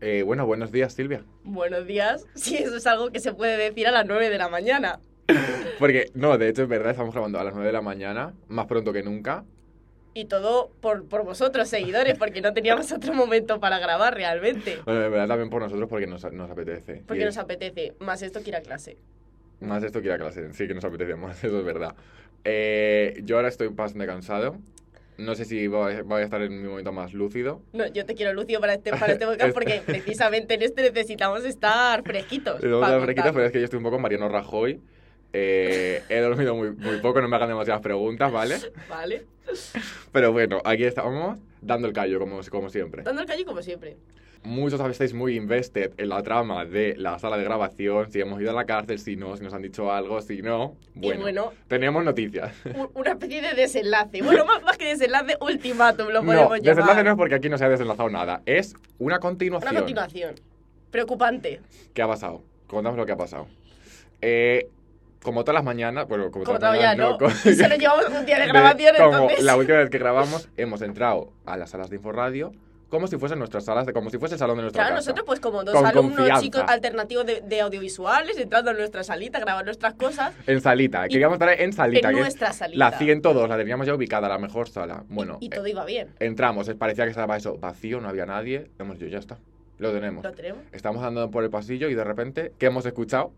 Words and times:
Eh, 0.00 0.22
bueno, 0.22 0.46
buenos 0.46 0.70
días, 0.70 0.92
Silvia. 0.92 1.24
Buenos 1.44 1.86
días. 1.86 2.24
Sí, 2.34 2.56
eso 2.56 2.76
es 2.76 2.86
algo 2.86 3.10
que 3.10 3.20
se 3.20 3.32
puede 3.32 3.56
decir 3.56 3.86
a 3.88 3.90
las 3.90 4.06
9 4.06 4.30
de 4.30 4.38
la 4.38 4.48
mañana. 4.48 5.00
Porque, 5.78 6.10
no, 6.14 6.38
de 6.38 6.48
hecho 6.48 6.62
es 6.62 6.68
verdad, 6.68 6.92
estamos 6.92 7.12
grabando 7.12 7.38
a 7.38 7.44
las 7.44 7.52
9 7.54 7.66
de 7.66 7.72
la 7.72 7.82
mañana, 7.82 8.34
más 8.48 8.66
pronto 8.66 8.92
que 8.92 9.02
nunca. 9.02 9.44
Y 10.14 10.24
todo 10.24 10.70
por, 10.80 11.06
por 11.06 11.24
vosotros, 11.24 11.68
seguidores, 11.68 12.18
porque 12.18 12.40
no 12.40 12.52
teníamos 12.52 12.90
otro 12.90 13.12
momento 13.14 13.60
para 13.60 13.78
grabar 13.78 14.14
realmente. 14.14 14.78
Bueno, 14.84 15.00
de 15.00 15.08
verdad 15.10 15.28
también 15.28 15.50
por 15.50 15.62
nosotros 15.62 15.88
porque 15.88 16.06
nos, 16.06 16.24
nos 16.32 16.50
apetece. 16.50 17.02
Porque 17.06 17.22
Y 17.22 17.24
nos 17.24 17.36
apetece. 17.36 17.94
Más 18.00 18.22
esto 18.22 18.42
que 18.42 18.48
ir 18.48 18.56
a 18.56 18.62
clase. 18.62 18.96
Más 19.60 19.82
esto 19.84 20.00
que 20.00 20.06
ir 20.06 20.12
a 20.12 20.18
clase, 20.18 20.52
sí 20.54 20.66
que 20.66 20.74
nos 20.74 20.84
apetece 20.84 21.14
más, 21.14 21.42
eso 21.44 21.58
es 21.58 21.64
verdad. 21.64 21.94
Eh, 22.44 23.20
yo 23.24 23.36
ahora 23.36 23.48
estoy 23.48 23.68
bastante 23.68 24.06
cansado. 24.06 24.56
No 25.18 25.34
sé 25.34 25.44
si 25.44 25.66
voy 25.66 25.92
a, 25.92 26.22
estar 26.22 26.40
en 26.42 26.62
mi 26.62 26.68
momento 26.68 26.92
más 26.92 27.12
lúcido. 27.12 27.60
No, 27.72 27.86
yo 27.88 28.06
te 28.06 28.14
quiero 28.14 28.32
Lucio 28.32 28.60
para 28.60 28.74
este, 28.74 28.90
para 28.90 29.14
este 29.14 29.26
podcast 29.26 29.52
porque 29.52 29.82
precisamente 29.84 30.54
en 30.54 30.62
este 30.62 30.82
necesitamos 30.82 31.44
estar 31.44 32.04
fresquitos. 32.04 32.62
Luego 32.62 32.80
para 32.80 32.94
de 32.94 33.00
fresquito, 33.02 33.24
contar. 33.24 33.34
pero 33.34 33.46
es 33.46 33.52
que 33.52 33.58
yo 33.58 33.64
estoy 33.64 33.78
un 33.78 33.82
poco 33.82 33.98
Mariano 33.98 34.28
Rajoy. 34.28 34.80
Eh, 35.32 36.02
he 36.08 36.20
dormido 36.20 36.54
muy, 36.54 36.70
muy 36.70 36.98
poco, 36.98 37.20
no 37.20 37.28
me 37.28 37.36
hagan 37.36 37.48
demasiadas 37.48 37.82
preguntas, 37.82 38.30
¿vale? 38.32 38.56
Vale. 38.88 39.26
Pero 40.12 40.32
bueno, 40.32 40.60
aquí 40.64 40.84
estamos 40.84 41.38
dando 41.60 41.88
el 41.88 41.92
callo, 41.92 42.18
como, 42.18 42.40
como 42.50 42.70
siempre. 42.70 43.02
Dando 43.02 43.22
el 43.22 43.26
calle 43.26 43.44
como 43.44 43.60
siempre. 43.60 43.96
Muchos 44.44 44.80
estáis 44.90 45.12
muy 45.12 45.36
invested 45.36 45.92
en 45.98 46.08
la 46.08 46.22
trama 46.22 46.64
de 46.64 46.94
la 46.96 47.18
sala 47.18 47.36
de 47.36 47.44
grabación, 47.44 48.10
si 48.10 48.20
hemos 48.20 48.40
ido 48.40 48.50
a 48.50 48.54
la 48.54 48.64
cárcel, 48.64 48.98
si 48.98 49.16
no, 49.16 49.36
si 49.36 49.42
nos 49.44 49.52
han 49.52 49.62
dicho 49.62 49.92
algo, 49.92 50.22
si 50.22 50.40
no. 50.42 50.76
Bueno, 50.94 51.20
bueno, 51.22 51.52
tenemos 51.66 52.02
noticias. 52.04 52.52
un- 52.74 52.88
una 52.94 53.10
especie 53.10 53.42
de 53.42 53.54
desenlace. 53.54 54.22
Bueno, 54.22 54.44
más, 54.46 54.62
más 54.62 54.78
que 54.78 54.86
desenlace, 54.86 55.36
ultimátum 55.40 56.08
lo 56.08 56.22
No, 56.22 56.26
podemos 56.26 56.60
llamar. 56.60 56.62
desenlace 56.76 57.04
no 57.04 57.10
es 57.10 57.16
porque 57.16 57.34
aquí 57.34 57.48
no 57.48 57.58
se 57.58 57.64
ha 57.64 57.68
desenlazado 57.68 58.08
nada, 58.08 58.42
es 58.46 58.74
una 58.98 59.18
continuación. 59.18 59.70
Una 59.70 59.80
continuación. 59.80 60.34
Preocupante. 60.90 61.60
¿Qué 61.92 62.00
ha 62.02 62.06
pasado? 62.06 62.42
Contamos 62.66 62.96
lo 62.96 63.04
que 63.04 63.12
ha 63.12 63.16
pasado. 63.16 63.46
Eh, 64.22 64.68
como 65.22 65.42
todas 65.42 65.54
las 65.56 65.64
mañanas, 65.64 66.06
bueno, 66.08 66.30
como, 66.30 66.44
Como 66.44 66.58
todas 66.58 66.74
las 66.78 66.80
mañanas, 66.96 67.10
no. 67.10 67.18
co- 67.18 67.30
Solo 67.30 67.76
llevamos 67.76 68.06
un 68.08 68.24
día 68.24 68.36
de 68.38 68.42
de- 68.46 68.48
grabación, 68.48 68.96
como 68.96 69.12
entonces. 69.14 69.44
la 69.44 69.56
última 69.56 69.78
vez 69.78 69.90
que 69.90 69.98
grabamos, 69.98 70.48
hemos 70.56 70.80
entrado 70.80 71.32
a 71.44 71.56
las 71.56 71.70
salas 71.70 71.90
de 71.90 71.96
Inforradio 71.96 72.52
como 72.88 73.06
si 73.06 73.16
fuesen 73.18 73.38
nuestras 73.38 73.64
salas, 73.64 73.86
de, 73.86 73.92
como 73.92 74.08
si 74.10 74.18
fuese 74.18 74.34
el 74.36 74.38
salón 74.38 74.56
de 74.56 74.62
nuestra 74.62 74.82
Claro, 74.82 74.96
casa. 74.96 75.06
nosotros 75.10 75.26
pues 75.26 75.40
como 75.40 75.62
dos 75.64 75.74
Con 75.74 75.86
alumnos 75.86 76.16
confianza. 76.16 76.42
chicos 76.42 76.62
alternativos 76.66 77.26
de, 77.26 77.40
de 77.42 77.60
audiovisuales, 77.60 78.38
entrando 78.38 78.70
en 78.70 78.78
nuestra 78.78 79.04
salita, 79.04 79.38
grabar 79.40 79.64
nuestras 79.64 79.94
cosas. 79.94 80.34
En 80.46 80.60
salita, 80.60 81.06
Y- 81.06 81.10
queríamos 81.10 81.34
estar 81.36 81.50
en 81.60 81.72
salita, 81.72 82.08
en 82.08 82.14
que 82.14 82.20
es 82.20 82.24
nuestra 82.26 82.52
salita. 82.52 82.78
la 82.90 82.96
102, 82.98 83.48
la 83.48 83.56
teníamos 83.56 83.86
ya 83.86 83.94
ubicada, 83.94 84.28
la 84.28 84.38
mejor 84.38 84.68
sala. 84.68 85.04
Bueno, 85.08 85.38
y, 85.40 85.46
y 85.46 85.48
eh, 85.48 85.50
todo 85.56 85.66
iba 85.66 85.84
bien. 85.84 86.08
entramos, 86.18 86.70
parecía 86.78 87.04
que 87.04 87.10
estaba 87.10 87.36
eso 87.36 87.58
vacío, 87.58 88.00
no 88.00 88.08
había 88.08 88.26
nadie. 88.26 88.70
Hemos 88.78 88.98
dicho, 88.98 89.10
ya 89.10 89.18
está, 89.18 89.38
lo 89.78 89.92
tenemos. 89.92 90.24
¿Lo 90.24 90.32
tenemos? 90.32 90.62
Estamos 90.72 91.02
andando 91.02 91.30
por 91.30 91.44
el 91.44 91.50
pasillo 91.50 91.88
y 91.88 91.94
de 91.94 92.04
repente, 92.04 92.52
¿qué 92.58 92.66
hemos 92.66 92.86
escuchado? 92.86 93.32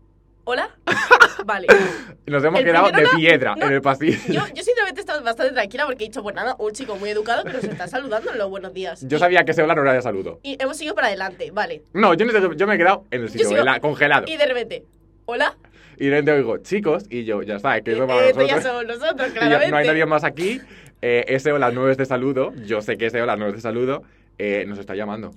¿Hola? 0.45 0.69
vale. 1.45 1.67
Nos 2.27 2.43
hemos 2.43 2.59
El 2.59 2.65
quedado 2.65 2.91
de 2.91 3.03
no- 3.03 3.09
piedra 3.17 3.55
no. 3.55 3.65
en 3.65 3.73
el 3.73 3.81
pasillo. 3.81 4.17
Yo, 4.27 4.41
yo 4.53 4.63
sinceramente 4.63 4.99
he 4.99 5.03
estado 5.03 5.23
bastante 5.23 5.53
tranquila 5.53 5.85
porque 5.85 6.03
he 6.05 6.07
dicho, 6.07 6.21
pues 6.23 6.35
nada, 6.35 6.55
un 6.59 6.71
chico 6.71 6.95
muy 6.95 7.09
educado 7.09 7.43
que 7.43 7.53
nos 7.53 7.63
está 7.63 7.87
saludando 7.87 8.31
en 8.31 8.37
los 8.37 8.49
buenos 8.49 8.73
días. 8.73 9.05
Yo 9.07 9.17
Y- 9.17 9.19
sabía 9.19 9.43
que 9.43 9.51
ese 9.51 9.61
hola 9.63 9.75
no 9.75 9.81
era 9.81 9.93
de 9.93 10.01
saludo. 10.01 10.39
Y 10.43 10.57
hemos 10.61 10.77
seguido 10.77 10.95
para 10.95 11.07
adelante, 11.07 11.51
vale. 11.51 11.83
No, 11.93 12.13
yo, 12.13 12.25
no, 12.25 12.53
yo 12.53 12.67
me 12.67 12.75
he 12.75 12.77
quedado 12.77 13.05
en 13.11 13.21
el 13.23 13.29
sitio, 13.29 13.47
sigo- 13.49 13.59
en 13.59 13.65
la- 13.65 13.79
congelado. 13.79 14.25
Y 14.27 14.37
de 14.37 14.45
repente, 14.45 14.85
¿hola? 15.25 15.57
Y 15.97 16.05
de 16.05 16.11
repente 16.11 16.31
oigo, 16.31 16.57
chicos, 16.59 17.03
y 17.09 17.25
yo, 17.25 17.41
ya 17.43 17.55
está, 17.57 17.77
es 17.77 17.83
que 17.83 17.91
eso 17.93 18.07
para 18.07 18.25
Esto 18.27 18.41
ya 18.45 18.55
nosotros. 18.57 18.63
somos 18.87 19.01
nosotros, 19.01 19.27
Y 19.29 19.33
yo, 19.33 19.39
claramente. 19.39 19.71
no 19.71 19.77
hay 19.77 19.87
nadie 19.87 20.05
más 20.05 20.23
aquí. 20.23 20.61
eh, 21.01 21.25
ese 21.27 21.51
hola 21.51 21.71
no 21.71 21.89
es 21.89 21.97
de 21.97 22.05
saludo. 22.05 22.53
Yo 22.65 22.81
sé 22.81 22.97
que 22.97 23.07
ese 23.07 23.21
hola 23.21 23.35
no 23.35 23.47
es 23.47 23.53
de 23.55 23.61
saludo. 23.61 24.03
eh, 24.37 24.65
nos 24.67 24.79
está 24.79 24.95
llamando. 24.95 25.31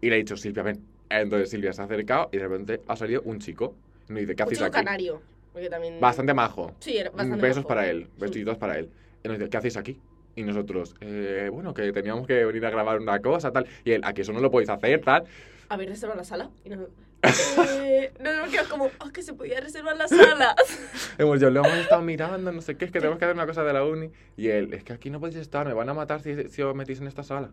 Y 0.00 0.08
le 0.10 0.16
he 0.16 0.18
dicho, 0.18 0.36
Silvia, 0.36 0.62
ven. 0.64 0.80
Entonces 1.10 1.50
Silvia 1.50 1.72
se 1.72 1.80
ha 1.82 1.84
acercado 1.84 2.28
y 2.32 2.36
de 2.38 2.42
repente 2.48 2.80
ha 2.88 2.96
salido 2.96 3.22
un 3.24 3.38
chico. 3.38 3.74
Me 4.08 4.20
dice, 4.20 4.34
¿qué 4.34 4.42
Un 4.42 4.46
hacéis 4.46 4.58
chico 4.58 4.66
aquí? 4.66 4.84
canario. 4.84 5.22
Porque 5.52 5.68
también... 5.70 6.00
Bastante 6.00 6.34
majo. 6.34 6.74
Sí, 6.80 6.96
era 6.96 7.10
bastante 7.10 7.40
Besos 7.42 7.56
majo. 7.58 7.68
para 7.68 7.88
él, 7.88 8.04
Sí. 8.04 8.10
besitos 8.18 8.56
para 8.58 8.78
él. 8.78 8.90
Y 9.24 9.28
nos 9.28 9.38
dice, 9.38 9.50
¿qué 9.50 9.56
hacéis 9.56 9.76
aquí? 9.76 9.98
Y 10.36 10.42
nosotros, 10.44 10.94
eh, 11.00 11.48
bueno, 11.52 11.74
que 11.74 11.92
teníamos 11.92 12.26
que 12.26 12.44
venir 12.44 12.64
a 12.66 12.70
grabar 12.70 13.00
una 13.00 13.20
cosa, 13.20 13.50
tal. 13.50 13.66
Y 13.84 13.92
él, 13.92 14.02
aquí 14.04 14.20
eso 14.20 14.32
no 14.32 14.40
lo 14.40 14.50
podéis 14.50 14.70
hacer, 14.70 15.00
tal. 15.00 15.24
¿Habéis 15.68 15.90
reservado 15.90 16.18
la 16.18 16.24
sala? 16.24 16.50
Y 16.64 16.68
nos... 16.70 16.88
Eh, 17.22 18.12
no, 18.20 18.46
no, 18.46 18.50
que 18.50 18.58
como, 18.70 18.84
oh, 19.00 19.10
que 19.12 19.22
se 19.22 19.34
podía 19.34 19.58
reservar 19.60 19.96
la 19.96 20.06
sala. 20.06 20.54
Hemos 21.18 21.40
yo, 21.40 21.50
lo 21.50 21.64
hemos 21.64 21.76
estado 21.78 22.00
mirando, 22.02 22.52
no 22.52 22.60
sé 22.62 22.76
qué, 22.76 22.84
es 22.84 22.92
que 22.92 23.00
tenemos 23.00 23.18
que 23.18 23.24
hacer 23.24 23.34
una 23.34 23.46
cosa 23.46 23.64
de 23.64 23.72
la 23.72 23.84
uni. 23.84 24.10
Y 24.36 24.48
él, 24.48 24.72
es 24.72 24.84
que 24.84 24.92
aquí 24.92 25.10
no 25.10 25.18
podéis 25.18 25.38
estar, 25.38 25.66
me 25.66 25.74
van 25.74 25.88
a 25.88 25.94
matar 25.94 26.22
si, 26.22 26.48
si 26.48 26.62
os 26.62 26.74
metís 26.76 27.00
en 27.00 27.08
esta 27.08 27.24
sala. 27.24 27.50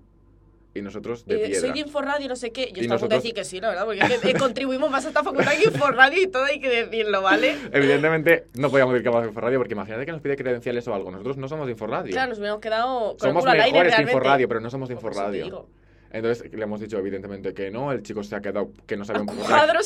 Y 0.75 0.81
nosotros 0.81 1.25
de 1.25 1.35
Eh, 1.35 1.45
piedra. 1.47 1.61
soy 1.61 1.71
de 1.71 1.79
Inforradio, 1.79 2.27
no 2.27 2.35
sé 2.35 2.51
qué. 2.51 2.63
Yo 2.65 2.67
Y 2.67 2.81
estaba 2.81 2.95
nosotros- 2.95 3.09
de 3.09 3.15
decir 3.15 3.33
que 3.33 3.45
sí, 3.45 3.61
la 3.61 3.69
verdad, 3.69 3.85
porque 3.85 4.01
es 4.01 4.19
que, 4.19 4.31
eh, 4.31 4.35
contribuimos 4.37 4.91
más 4.91 5.05
a 5.05 5.07
esta 5.07 5.23
facultad 5.23 5.53
que 5.53 5.69
Inforradio 5.69 6.21
y 6.21 6.27
todo 6.27 6.43
hay 6.43 6.59
que 6.59 6.67
decirlo, 6.69 7.21
¿vale? 7.21 7.55
Evidentemente 7.71 8.47
no 8.55 8.69
podíamos 8.69 8.93
decir 8.93 9.03
que 9.03 9.09
vamos 9.09 9.23
a 9.23 9.27
Inforradio 9.29 9.57
porque 9.57 9.73
imagínate 9.73 10.05
que 10.05 10.11
nos 10.11 10.19
pide 10.21 10.35
credenciales 10.35 10.85
o 10.89 10.93
algo. 10.93 11.11
Nosotros 11.11 11.37
no 11.37 11.47
somos 11.47 11.65
de 11.67 11.71
Inforradio. 11.71 12.11
Claro, 12.11 12.27
nos 12.29 12.39
hubiéramos 12.39 12.61
quedado 12.61 12.99
con 13.11 13.19
somos 13.19 13.43
el 13.45 13.49
al 13.51 13.55
aire 13.61 13.71
mejores 13.71 13.91
que 13.91 13.95
realmente. 13.95 14.11
Inforradio, 14.17 14.47
pero 14.49 14.59
no 14.59 14.69
somos 14.69 14.89
de 14.89 14.95
te 14.95 14.99
Inforradio. 14.99 15.67
Entonces 16.15 16.51
le 16.53 16.63
hemos 16.63 16.79
dicho 16.79 16.97
evidentemente 16.97 17.53
que 17.53 17.69
no, 17.69 17.91
el 17.91 18.01
chico 18.01 18.23
se 18.23 18.35
ha 18.35 18.39
quedado 18.41 18.71
que 18.87 18.95
no 18.95 19.03
sabía 19.03 19.21
un 19.21 19.27
poco. 19.27 19.41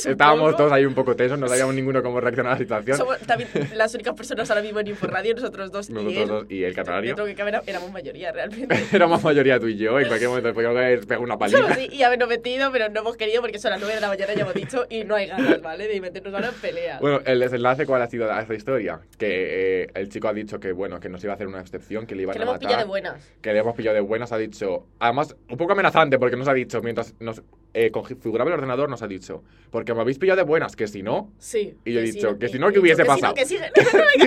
Estábamos 0.05 0.55
todos 0.55 0.71
ahí 0.71 0.85
un 0.85 0.93
poco 0.93 1.15
tensos, 1.15 1.39
no 1.39 1.47
sabíamos 1.47 1.73
ninguno 1.73 2.03
cómo 2.03 2.19
reaccionar 2.21 2.51
a 2.51 2.55
la 2.55 2.59
situación. 2.59 2.97
Somos 2.97 3.17
también 3.21 3.49
las 3.75 3.93
únicas 3.95 4.13
personas 4.13 4.49
ahora 4.49 4.61
mismo 4.61 4.79
en 4.79 4.87
Inforradio, 4.87 5.33
nosotros 5.33 5.71
dos 5.71 5.89
y 5.89 5.93
Nosotros 5.93 6.17
él. 6.17 6.27
dos 6.27 6.45
y 6.49 6.63
el 6.63 6.75
canario. 6.75 7.09
Dentro 7.09 7.25
que 7.25 7.35
cabe 7.35 7.49
era- 7.49 7.63
éramos 7.65 7.91
mayoría 7.91 8.31
realmente. 8.31 8.75
Éramos 8.93 9.23
mayoría 9.23 9.59
tú 9.59 9.67
y 9.67 9.77
yo, 9.77 9.99
en 9.99 10.07
cualquier 10.07 10.29
momento 10.29 10.53
podíamos 10.53 10.77
haber 10.77 10.99
pegado 11.01 11.23
una 11.23 11.37
paliza. 11.37 11.73
sí, 11.75 11.89
y 11.91 12.03
habernos 12.03 12.29
metido, 12.29 12.71
pero 12.71 12.89
no 12.89 12.99
hemos 13.01 13.17
querido 13.17 13.41
porque 13.41 13.57
son 13.59 13.71
las 13.71 13.79
9 13.79 13.95
de 13.95 14.01
la 14.01 14.07
mañana, 14.09 14.33
ya 14.33 14.41
hemos 14.41 14.53
dicho, 14.53 14.85
y 14.89 15.03
no 15.05 15.15
hay 15.15 15.27
ganas, 15.27 15.61
¿vale? 15.61 15.87
De 15.87 15.99
meternos 16.01 16.33
ahora 16.33 16.49
en 16.49 16.53
pelea. 16.55 16.99
Bueno, 16.99 17.21
el 17.25 17.39
desenlace, 17.39 17.85
¿cuál 17.85 18.01
ha 18.03 18.07
sido 18.07 18.31
a 18.31 18.41
esta 18.41 18.53
historia? 18.53 18.99
Que 19.17 19.83
eh, 19.83 19.87
el 19.95 20.09
chico 20.09 20.27
ha 20.27 20.33
dicho 20.33 20.59
que, 20.59 20.71
bueno, 20.73 20.99
que 20.99 21.09
nos 21.09 21.23
iba 21.23 21.33
a 21.33 21.35
hacer 21.35 21.47
una 21.47 21.61
excepción, 21.61 22.05
que 22.05 22.13
le 22.15 22.23
iban 22.23 22.33
que 22.35 22.41
a 22.41 22.45
lo 22.45 22.51
hemos 22.51 22.59
pillado 22.59 22.77
de 22.77 22.85
matar. 22.85 22.87
buenas. 22.87 23.31
que 23.41 23.53
le 23.53 23.59
hemos 23.59 23.75
pillado 23.75 23.95
de 23.95 24.01
buenas, 24.01 24.31
ha 24.31 24.37
dicho. 24.37 24.85
Además, 24.99 25.35
un 25.49 25.57
poco 25.57 25.71
amenazante 25.73 26.18
porque 26.19 26.35
nos 26.35 26.47
ha 26.47 26.53
dicho, 26.53 26.81
mientras 26.81 27.15
nos 27.19 27.41
eh, 27.73 27.91
configuraba 27.91 28.49
el 28.49 28.55
ordenador, 28.55 28.89
nos 28.89 29.01
ha 29.03 29.07
dicho, 29.07 29.43
porque 29.69 29.93
me 29.93 30.01
habéis 30.01 30.17
pillado 30.17 30.37
de 30.37 30.43
buenas, 30.43 30.75
que 30.75 30.87
si 30.87 31.03
no. 31.03 31.31
Sí. 31.37 31.77
Y 31.85 31.93
yo 31.93 31.99
he 31.99 32.03
que 32.05 32.11
dicho, 32.11 32.39
que 32.39 32.49
si 32.49 32.57
no, 32.57 32.69
y 32.69 32.71
¿qué 32.73 32.77
he 32.77 32.81
hubiese 32.81 33.05
pasado? 33.05 33.33
Que 33.33 33.41
que 33.41 33.47
sigue. 33.47 33.65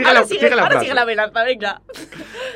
Ahora 0.07 0.25
sigue, 0.25 0.95
la 0.95 1.03
amenaza, 1.03 1.43
venga. 1.45 1.83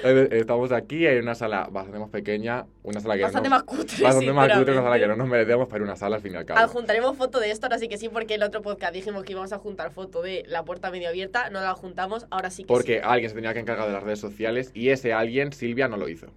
Eh, 0.04 0.28
Estamos 0.32 0.70
aquí 0.72 1.06
en 1.06 1.22
una 1.22 1.34
sala 1.34 1.68
bastante 1.70 1.98
más 1.98 2.10
pequeña, 2.10 2.66
una 2.82 3.00
sala 3.00 3.16
que 3.16 3.22
Bastante 3.22 3.48
no, 3.48 3.56
más 3.56 3.64
cutre, 3.64 4.02
bastante 4.02 4.32
más 4.32 4.58
cutre, 4.58 4.72
una 4.72 4.82
sala 4.82 4.98
que 4.98 5.06
no 5.08 5.16
nos 5.16 5.28
merecemos 5.28 5.68
para 5.68 5.82
una 5.82 5.96
sala 5.96 6.16
al 6.16 6.22
fin 6.22 6.34
y 6.34 6.36
al 6.36 6.44
cabo. 6.44 6.60
Adjuntaremos 6.60 7.16
foto 7.16 7.40
de 7.40 7.50
esto, 7.50 7.66
ahora 7.66 7.78
sí 7.78 7.88
que 7.88 7.98
sí, 7.98 8.08
porque 8.08 8.34
el 8.34 8.42
otro 8.42 8.62
podcast 8.62 8.94
dijimos 8.94 9.24
que 9.24 9.32
íbamos 9.32 9.52
a 9.52 9.58
juntar 9.58 9.90
foto 9.90 10.22
de 10.22 10.44
la 10.46 10.64
puerta 10.64 10.90
medio 10.90 11.08
abierta, 11.08 11.50
no 11.50 11.60
la 11.60 11.74
juntamos, 11.74 12.26
ahora 12.30 12.50
sí 12.50 12.62
que 12.62 12.68
Porque 12.68 12.98
sí. 12.98 13.00
alguien 13.02 13.30
se 13.30 13.34
tenía 13.34 13.52
que 13.54 13.60
encargar 13.60 13.86
de 13.88 13.92
las 13.92 14.02
redes 14.02 14.20
sociales 14.20 14.70
y 14.74 14.90
ese 14.90 15.12
alguien, 15.12 15.52
Silvia, 15.52 15.88
no 15.88 15.96
lo 15.96 16.08
hizo. 16.08 16.28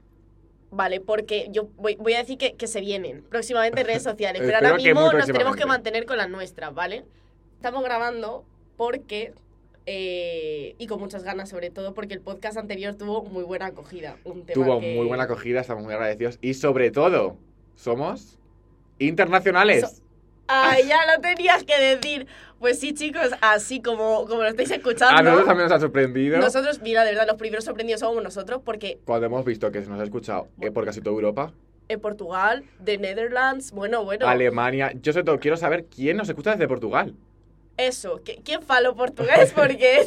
Vale, 0.72 1.00
porque 1.02 1.47
yo 1.52 1.69
voy, 1.78 1.96
voy 1.96 2.13
a 2.13 2.19
decir 2.19 2.38
que, 2.38 2.53
que 2.53 2.68
se 2.68 2.80
vienen 2.81 3.24
próximamente 3.24 3.84
redes 3.84 4.03
sociales, 4.03 4.41
pero 4.44 4.57
ahora 4.57 4.75
mismo 4.75 5.12
nos 5.12 5.25
tenemos 5.25 5.56
que 5.56 5.66
mantener 5.66 6.06
con 6.06 6.18
las 6.18 6.30
nuestras, 6.30 6.74
¿vale? 6.74 7.06
Estamos 7.56 7.84
grabando 7.84 8.46
porque, 8.78 9.34
eh, 9.88 10.75
y 10.78 10.85
con 10.88 11.00
muchas 11.00 11.24
ganas 11.24 11.50
sobre 11.50 11.72
todo, 11.72 11.94
porque 11.94 12.13
el 12.13 12.22
podcast 12.22 12.58
anterior 12.58 12.94
tuvo 12.96 13.24
muy 13.24 13.44
buena 13.44 13.66
acogida. 13.68 14.18
Un 14.24 14.46
tema 14.46 14.63
Tuvo 14.66 14.79
que- 14.79 14.96
muy 14.96 15.08
buena 15.08 15.24
acogida, 15.24 15.62
estamos 15.62 15.84
muy 15.84 15.94
agradecidos 15.94 16.38
y 16.41 16.53
sobre 16.53 16.91
todo, 16.91 17.35
somos 17.75 18.38
internacionales. 19.00 19.81
So- 19.81 20.03
¡Ay, 20.52 20.88
ya 20.88 20.97
lo 21.16 21.22
tenías 21.22 21.63
que 21.63 21.79
decir! 21.79 22.28
Pues 22.59 22.80
sí, 22.80 22.94
chicos, 22.94 23.30
así 23.42 23.81
como, 23.81 24.25
como 24.28 24.42
lo 24.44 24.47
estáis 24.50 24.70
escuchando. 24.72 25.18
A 25.18 25.22
nosotros 25.24 25.47
también 25.47 25.70
nos 25.70 25.78
ha 25.78 25.80
sorprendido. 25.80 26.38
Nosotros, 26.40 26.81
mira, 26.81 27.03
de 27.06 27.12
verdad, 27.12 27.25
los 27.28 27.38
primeros 27.38 27.64
sorprendidos 27.64 28.02
somos 28.02 28.22
nosotros 28.22 28.62
porque 28.66 29.00
Cuando 29.06 29.28
hemos 29.28 29.46
visto 29.46 29.72
que 29.72 29.81
se 29.81 29.90
nos 29.90 30.00
ha 30.00 30.03
escuchado 30.03 30.50
eh, 30.59 30.70
por 30.72 30.84
casi 30.86 31.00
toda 31.02 31.14
Europa, 31.16 31.53
en 31.88 32.00
Portugal, 32.02 32.64
de 32.80 32.97
Netherlands, 32.97 33.72
bueno, 33.72 34.03
bueno, 34.03 34.28
Alemania, 34.28 34.92
yo 35.02 35.12
sobre 35.14 35.24
todo 35.25 35.40
quiero 35.40 35.58
saber 35.58 35.85
quién 35.85 36.17
nos 36.17 36.28
escucha 36.29 36.52
desde 36.52 36.67
Portugal. 36.67 37.16
eso, 37.78 38.22
¿qui- 38.23 38.41
¿quién 38.44 38.61
falo 38.61 38.94
portugués? 38.96 39.52
Porque 39.56 40.06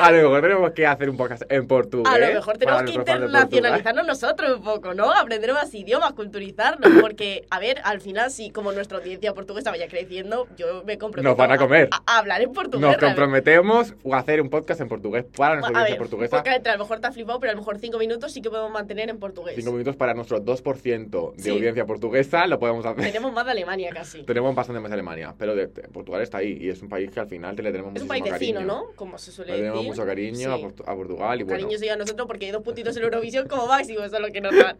A 0.00 0.10
lo 0.12 0.22
mejor 0.22 0.40
tenemos 0.42 0.72
que 0.72 0.86
hacer 0.86 1.10
un 1.10 1.16
podcast 1.16 1.42
en 1.48 1.66
portugués. 1.66 2.12
a 2.12 2.18
lo 2.18 2.26
mejor 2.34 2.58
tenemos 2.58 2.82
que 2.82 2.92
internacionalizarnos 2.92 4.06
nosotros 4.06 4.56
un 4.58 4.62
poco, 4.62 4.94
¿no? 4.94 5.12
Aprender 5.12 5.52
más 5.52 5.72
idiomas, 5.74 6.12
culturizarnos, 6.12 6.90
porque, 7.00 7.44
a 7.50 7.58
ver, 7.58 7.80
al 7.84 8.00
final, 8.00 8.30
sí, 8.30 8.50
como 8.50 8.72
nuestra 8.72 8.98
audiencia 8.98 9.32
portuguesa 9.34 9.70
vaya 9.70 9.88
creciendo, 9.88 10.46
yo 10.56 10.82
me 10.84 10.98
comprometo 10.98 11.28
Nos 11.30 11.36
van 11.38 11.52
a 11.52 11.58
comer. 11.58 11.88
A, 11.92 12.14
a 12.14 12.18
hablar 12.18 12.42
en 12.42 12.52
portugués. 12.52 12.80
Nos 12.80 12.96
realmente. 12.96 13.06
comprometemos 13.06 13.94
a 14.12 14.18
hacer 14.18 14.40
un 14.40 14.50
podcast 14.50 14.80
en 14.80 14.88
portugués 14.88 15.24
para 15.36 15.54
nuestra 15.56 15.76
A 15.78 15.82
audiencia 15.82 15.94
ver, 15.94 15.98
portuguesa. 15.98 16.36
porque 16.42 16.68
a 16.68 16.72
lo 16.72 16.78
mejor 16.84 17.00
te 17.00 17.06
has 17.08 17.14
flipado, 17.14 17.40
pero 17.40 17.50
a 17.52 17.54
lo 17.54 17.60
mejor 17.60 17.78
cinco 17.78 17.98
minutos 17.98 18.32
sí 18.32 18.40
que 18.42 18.50
podemos 18.50 18.70
mantener 18.72 19.08
en 19.10 19.18
portugués. 19.18 19.54
Cinco 19.56 19.72
minutos 19.72 19.96
para 19.96 20.14
nuestro 20.14 20.40
2% 20.40 21.32
de 21.36 21.42
Sí. 21.42 21.50
audiencia 21.50 21.84
portuguesa, 21.86 22.46
lo 22.46 22.58
podemos 22.58 22.84
hacer. 22.86 23.04
Tenemos 23.04 23.32
más 23.32 23.44
de 23.44 23.50
Alemania 23.52 23.90
casi. 23.92 24.22
Tenemos 24.26 24.54
bastante 24.54 24.80
más 24.80 24.90
de 24.90 24.94
Alemania, 24.94 25.34
pero 25.38 25.54
de- 25.54 25.66
de- 25.68 25.82
Portugal 25.88 26.22
está 26.22 26.38
ahí 26.38 26.58
y 26.60 26.68
es 26.70 26.82
un 26.82 26.88
país 26.88 27.10
que 27.10 27.20
al 27.20 27.26
final 27.28 27.54
te 27.56 27.62
le 27.62 27.70
tenemos 27.70 27.94
Es 27.94 28.02
un 28.02 28.08
país 28.08 28.24
vecino, 28.24 28.60
cariño. 28.60 28.60
¿no? 28.74 28.84
Como 28.96 29.18
se 29.18 29.30
suele 29.32 29.52
Le 29.58 29.70
mucho 29.88 30.06
cariño 30.06 30.52
a, 30.52 30.58
Sí. 30.58 30.66
A 30.86 30.94
Portugal 30.94 31.40
y 31.40 31.42
bueno. 31.44 31.58
Cariño 31.60 31.78
sí 31.78 31.88
a 31.88 31.96
nosotros 31.96 32.26
porque 32.26 32.46
hay 32.46 32.52
dos 32.52 32.62
puntitos 32.62 32.96
en 32.96 33.02
Eurovisión 33.04 33.48
como 33.48 33.66
máximo, 33.66 34.00
eso 34.04 34.16
es 34.16 34.22
lo 34.22 34.28
que 34.32 34.40
nos 34.40 34.56
dan. 34.56 34.76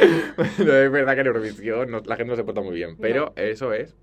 No, 0.58 0.72
es 0.74 0.90
verdad 0.90 1.14
que 1.14 1.20
en 1.20 1.26
Eurovisión 1.26 1.90
no- 1.90 2.00
la 2.04 2.16
gente 2.16 2.30
no 2.30 2.36
se 2.36 2.44
porta 2.44 2.60
muy 2.60 2.74
bien, 2.74 2.96
pero 2.98 3.32
eso 3.36 3.72
es 3.72 3.94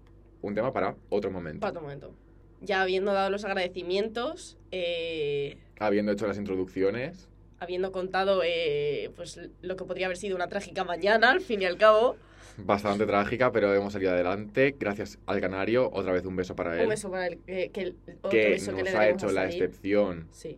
un 0.41 0.55
tema 0.55 0.73
para 0.73 0.95
otro 1.09 1.29
momento. 1.31 1.59
Para 1.61 1.71
otro 1.71 1.81
momento. 1.81 2.13
Ya 2.61 2.81
habiendo 2.81 3.13
dado 3.13 3.29
los 3.29 3.43
agradecimientos, 3.45 4.57
eh, 4.71 5.57
Habiendo 5.79 6.11
hecho 6.13 6.27
las 6.27 6.37
introducciones, 6.37 7.27
habiendo 7.59 7.91
contado 7.91 8.41
eh, 8.45 9.11
pues 9.15 9.39
lo 9.61 9.75
que 9.75 9.83
podría 9.85 10.05
haber 10.07 10.17
sido 10.17 10.35
una 10.35 10.47
trágica 10.47 10.83
mañana, 10.83 11.31
al 11.31 11.41
fin 11.41 11.61
y 11.61 11.65
al 11.65 11.77
cabo, 11.77 12.15
bastante 12.57 13.05
trágica, 13.05 13.51
pero 13.51 13.73
hemos 13.73 13.93
salido 13.93 14.11
adelante. 14.11 14.75
Gracias 14.79 15.19
al 15.25 15.41
canario, 15.41 15.89
otra 15.91 16.11
vez 16.13 16.25
un 16.25 16.35
beso 16.35 16.55
para 16.55 16.75
él. 16.77 16.83
un 16.83 16.89
beso 16.89 17.09
para 17.11 17.27
el 17.27 17.37
que, 17.39 17.69
que 17.71 17.81
el- 17.81 17.95
otro 18.19 18.29
que 18.29 18.49
beso 18.49 18.71
nos 18.71 18.83
que 18.83 18.89
le 18.91 18.97
ha 18.97 19.09
hecho 19.09 19.31
la 19.31 19.45
excepción. 19.45 20.27
Sí. 20.31 20.57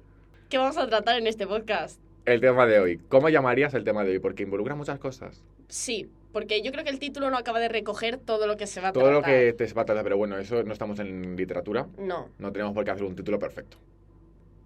¿Qué 0.50 0.58
vamos 0.58 0.78
a 0.78 0.88
tratar 0.88 1.18
en 1.18 1.28
este 1.28 1.48
podcast? 1.48 2.00
El 2.26 2.42
tema 2.42 2.66
de 2.66 2.80
hoy. 2.80 2.98
¿Cómo 3.10 3.30
llamarías 3.30 3.74
el 3.74 3.84
tema 3.84 4.04
de 4.04 4.12
hoy? 4.12 4.20
Porque 4.20 4.44
involucra 4.44 4.76
muchas 4.76 5.00
cosas. 5.00 5.44
Sí, 5.68 6.10
porque 6.34 6.62
yo 6.62 6.72
creo 6.72 6.84
que 6.84 6.90
el 6.90 7.00
título 7.00 7.30
no 7.30 7.38
acaba 7.38 7.60
de 7.60 7.70
recoger 7.70 8.18
todo 8.18 8.46
lo 8.48 8.58
que 8.58 8.68
se 8.68 8.82
va 8.82 8.90
a 8.90 8.94
Todo 8.94 9.12
lo 9.12 9.22
tratar. 9.22 9.32
que 9.32 9.54
te 9.54 9.74
va 9.74 9.84
a 9.84 9.86
tratar, 9.86 10.04
pero 10.04 10.18
bueno, 10.18 10.38
eso 10.38 10.64
no 10.64 10.74
estamos 10.74 11.00
en 11.00 11.36
literatura. 11.36 11.88
No, 11.98 12.30
No 12.40 12.52
tenemos 12.52 12.74
por 12.74 12.84
qué 12.84 12.92
hacer 12.92 13.04
un 13.06 13.16
título 13.16 13.40
perfecto. 13.40 13.78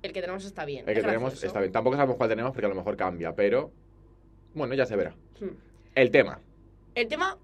el 0.02 0.14
que 0.14 0.22
tenemos 0.22 0.46
está 0.46 0.64
bien. 0.66 0.80
El 0.88 0.94
que 0.94 1.00
es 1.02 1.06
tenemos 1.06 1.32
gracioso. 1.32 1.48
está 1.48 1.60
bien. 1.60 1.72
Tampoco 1.74 1.98
sabemos 1.98 2.16
cuál 2.18 2.30
tenemos 2.30 2.52
porque 2.54 2.66
a 2.66 2.70
lo 2.70 2.76
mejor 2.76 2.96
cambia, 2.96 3.34
pero 3.36 3.72
bueno, 4.54 4.74
ya 4.74 4.86
se 4.86 4.96
verá. 4.96 5.14
Hmm. 5.42 5.50
El 5.96 6.12
tema. 6.12 6.40
El 7.00 7.08
tema 7.08 7.38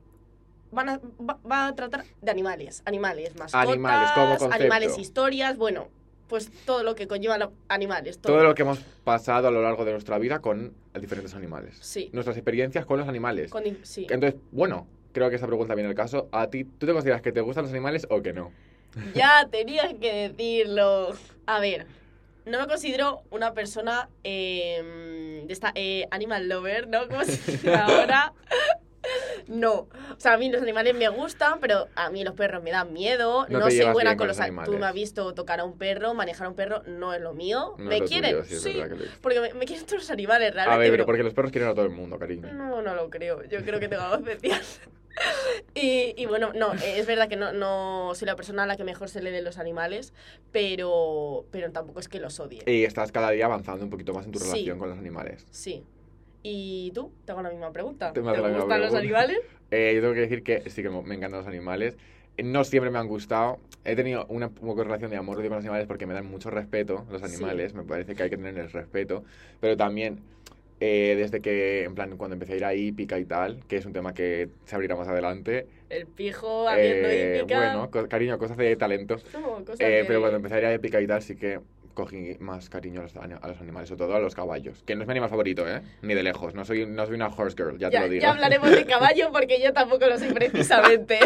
van 0.71 0.89
a- 0.89 0.99
va, 0.99 1.39
va 1.49 1.67
a 1.67 1.75
tratar 1.75 2.03
de 2.21 2.29
animales, 2.31 2.81
animales, 2.85 3.33
mascotas, 3.37 3.61
Animales 3.63 4.11
como 4.13 4.53
animales, 4.53 4.97
historias, 4.97 5.55
bueno, 5.57 5.87
pues 6.27 6.51
todo 6.65 6.83
lo 6.83 6.93
que 6.95 7.07
conlleva 7.07 7.37
los 7.37 7.51
animales. 7.69 8.19
Todo. 8.19 8.33
Todo 8.33 8.43
lo 8.43 8.53
que 8.53 8.63
hemos 8.63 8.79
pasado 9.05 9.47
a 9.47 9.51
lo 9.51 9.61
largo 9.61 9.85
de 9.85 9.93
nuestra 9.93 10.17
vida 10.17 10.39
con 10.39 10.73
diferentes 10.99 11.33
animales. 11.35 11.77
Sí, 11.79 12.09
Nuestras 12.11 12.35
experiencias 12.35 12.85
con 12.85 12.99
los 12.99 13.07
animales. 13.07 13.49
con 13.49 13.63
sí. 13.83 14.07
Entonces, 14.09 14.41
bueno, 14.51 14.87
creo 15.13 15.29
que 15.29 15.37
esa 15.37 15.47
pregunta 15.47 15.73
viene 15.73 15.87
al 15.89 15.95
caso. 15.95 16.27
¿A 16.33 16.47
ti, 16.49 16.65
tú 16.65 16.85
te 16.85 16.91
consideras 16.91 17.21
que 17.21 17.31
te 17.31 17.39
gustan 17.39 17.63
los 17.63 17.71
animales 17.71 18.05
o 18.09 18.21
que 18.21 18.33
no? 18.33 18.51
Ya 19.13 19.47
tenías 19.51 19.93
que 19.93 20.29
decirlo. 20.29 21.13
A 21.45 21.61
ver, 21.61 21.87
no 22.45 22.59
me 22.59 22.67
considero 22.67 23.21
una 23.29 23.53
persona 23.53 24.09
eh, 24.25 25.43
de 25.47 25.53
esta 25.53 25.71
eh, 25.75 26.07
animal 26.11 26.49
lover, 26.49 26.89
¿no? 26.89 27.07
¿Cómo 27.07 27.23
se 27.23 27.51
dice 27.51 27.69
ahora? 27.75 28.33
No, 29.47 29.73
o 29.73 29.87
sea, 30.17 30.33
a 30.33 30.37
mí 30.37 30.49
los 30.49 30.61
animales 30.61 30.95
me 30.95 31.07
gustan, 31.09 31.59
pero 31.59 31.87
a 31.95 32.09
mí 32.09 32.23
los 32.23 32.33
perros 32.33 32.63
me 32.63 32.71
dan 32.71 32.91
miedo. 32.93 33.45
No 33.49 33.69
soy 33.69 33.85
buena 33.93 34.17
con 34.17 34.27
los 34.27 34.39
animales. 34.39 34.71
Tú 34.71 34.77
me 34.79 34.85
has 34.85 34.93
visto 34.93 35.33
tocar 35.33 35.59
a 35.59 35.63
un 35.63 35.77
perro, 35.77 36.13
manejar 36.13 36.47
a 36.47 36.49
un 36.49 36.55
perro, 36.55 36.81
no 36.87 37.13
es 37.13 37.21
lo 37.21 37.33
mío. 37.33 37.75
No 37.77 37.85
¿Me 37.85 37.99
lo 37.99 38.05
quieren? 38.05 38.43
tuyo, 38.43 38.59
sí. 38.59 38.81
Porque 39.21 39.39
me, 39.41 39.53
me 39.53 39.65
quieren 39.65 39.85
todos 39.85 39.99
los 40.03 40.11
animales, 40.11 40.53
realmente. 40.53 40.75
A 40.75 40.77
ver, 40.77 40.91
pero 40.91 41.05
porque 41.05 41.23
los 41.23 41.33
perros 41.33 41.51
quieren 41.51 41.69
a 41.69 41.73
todo 41.75 41.85
el 41.85 41.91
mundo, 41.91 42.17
cariño. 42.17 42.51
No, 42.53 42.81
no 42.81 42.95
lo 42.95 43.09
creo. 43.09 43.43
Yo 43.45 43.63
creo 43.63 43.79
que 43.79 43.87
tengo 43.87 44.03
algo 44.03 44.15
especial. 44.27 44.61
Y, 45.73 46.13
y 46.17 46.25
bueno, 46.25 46.51
no, 46.53 46.73
eh, 46.73 46.99
es 46.99 47.05
verdad 47.07 47.29
que 47.29 47.37
no, 47.37 47.53
no 47.53 48.11
soy 48.15 48.25
la 48.25 48.35
persona 48.35 48.63
a 48.63 48.65
la 48.65 48.75
que 48.75 48.83
mejor 48.83 49.07
se 49.09 49.21
le 49.21 49.31
den 49.31 49.45
los 49.45 49.57
animales, 49.57 50.11
pero, 50.51 51.45
pero 51.51 51.71
tampoco 51.71 51.99
es 51.99 52.07
que 52.09 52.19
los 52.19 52.39
odie. 52.39 52.63
Y 52.65 52.83
estás 52.83 53.11
cada 53.11 53.31
día 53.31 53.45
avanzando 53.45 53.83
un 53.83 53.89
poquito 53.89 54.13
más 54.13 54.25
en 54.25 54.31
tu 54.31 54.39
Sí. 54.39 54.45
relación 54.45 54.79
con 54.79 54.89
los 54.89 54.97
animales. 54.97 55.45
Sí. 55.51 55.85
¿Y 56.47 56.91
tú? 56.91 57.11
Te 57.25 57.31
hago 57.31 57.41
la 57.41 57.49
misma 57.49 57.71
pregunta. 57.71 58.13
Te 58.13 58.21
¿Te, 58.21 58.21
gustan 58.21 58.43
los 58.43 58.65
pregunta. 58.65 58.97
animales? 58.99 59.39
Eh, 59.71 59.93
yo 59.95 60.01
tengo 60.01 60.13
que 60.13 60.19
decir 60.19 60.43
que 60.43 60.69
sí 60.69 60.83
que 60.83 60.89
me 60.91 61.15
encantan 61.15 61.39
los 61.39 61.47
animales. 61.47 61.97
No 62.41 62.63
siempre 62.63 62.91
me 62.91 62.99
han 62.99 63.07
gustado. 63.07 63.57
He 63.83 63.95
tenido 63.95 64.27
una 64.27 64.45
un 64.47 64.53
poco 64.53 64.83
relación 64.83 65.09
de 65.09 65.17
amor 65.17 65.37
con 65.37 65.49
los 65.49 65.57
animales 65.57 65.87
porque 65.87 66.05
me 66.05 66.13
dan 66.13 66.27
mucho 66.27 66.51
respeto 66.51 67.03
los 67.09 67.19
Sí. 67.21 67.27
animales. 67.27 67.73
Me 67.73 67.83
parece 67.83 68.13
que 68.15 68.23
hay 68.23 68.29
que 68.29 68.37
tener 68.37 68.55
el 68.59 68.71
respeto. 68.71 69.23
Pero 69.59 69.75
también, 69.75 70.19
eh, 70.79 71.15
desde 71.17 71.41
que, 71.41 71.83
en 71.83 71.95
plan, 71.95 72.15
cuando 72.15 72.35
empecé 72.35 72.53
a 72.53 72.57
ir 72.57 72.65
a 72.65 72.73
hípica 72.75 73.17
y 73.17 73.25
tal, 73.25 73.65
que 73.67 73.77
es 73.77 73.85
un 73.87 73.91
tema 73.93 74.13
que 74.13 74.49
se 74.65 74.75
abrirá 74.75 74.95
más 74.95 75.07
adelante. 75.07 75.67
El 75.89 76.05
pijo 76.05 76.69
habiendo 76.69 77.07
eh, 77.09 77.39
hípica. 77.41 77.57
bueno, 77.57 77.89
co- 77.89 78.07
cariño, 78.07 78.37
cosas 78.37 78.57
de 78.57 78.75
talento. 78.75 79.17
No, 79.33 79.65
cosas 79.65 79.79
Eh, 79.79 79.89
de- 79.89 80.05
Pero 80.05 80.19
cuando 80.19 80.37
empecé 80.37 80.55
a 80.55 80.59
ir 80.59 80.65
a 80.65 80.73
épica 80.73 81.01
y 81.01 81.07
tal, 81.07 81.23
sí 81.23 81.35
que 81.35 81.59
cogí 81.95 82.37
más 82.39 82.69
cariño 82.69 82.99
a 82.99 83.03
los, 83.03 83.15
a 83.15 83.47
los 83.47 83.59
animales, 83.59 83.89
sobre 83.89 83.99
todo 84.05 84.15
a 84.15 84.19
los 84.19 84.35
caballos. 84.35 84.83
Que 84.85 84.95
no 84.95 85.01
es 85.01 85.07
mi 85.07 85.11
animal 85.13 85.29
favorito, 85.31 85.67
¿eh? 85.67 85.81
Ni 86.03 86.13
de 86.13 86.21
lejos. 86.21 86.53
No 86.53 86.63
soy, 86.65 86.85
no 86.85 87.03
soy 87.07 87.15
una 87.15 87.29
horse 87.29 87.55
girl, 87.57 87.79
ya, 87.79 87.89
te 87.89 87.93
Ya, 87.95 88.01
lo 88.01 88.09
digo. 88.09 88.21
ya 88.21 88.31
hablaremos 88.31 88.69
de 88.69 88.85
caballo 88.85 89.31
porque 89.31 89.59
yo 89.59 89.73
tampoco 89.73 90.05
lo 90.05 90.19
soy 90.19 90.31
precisamente. 90.33 91.17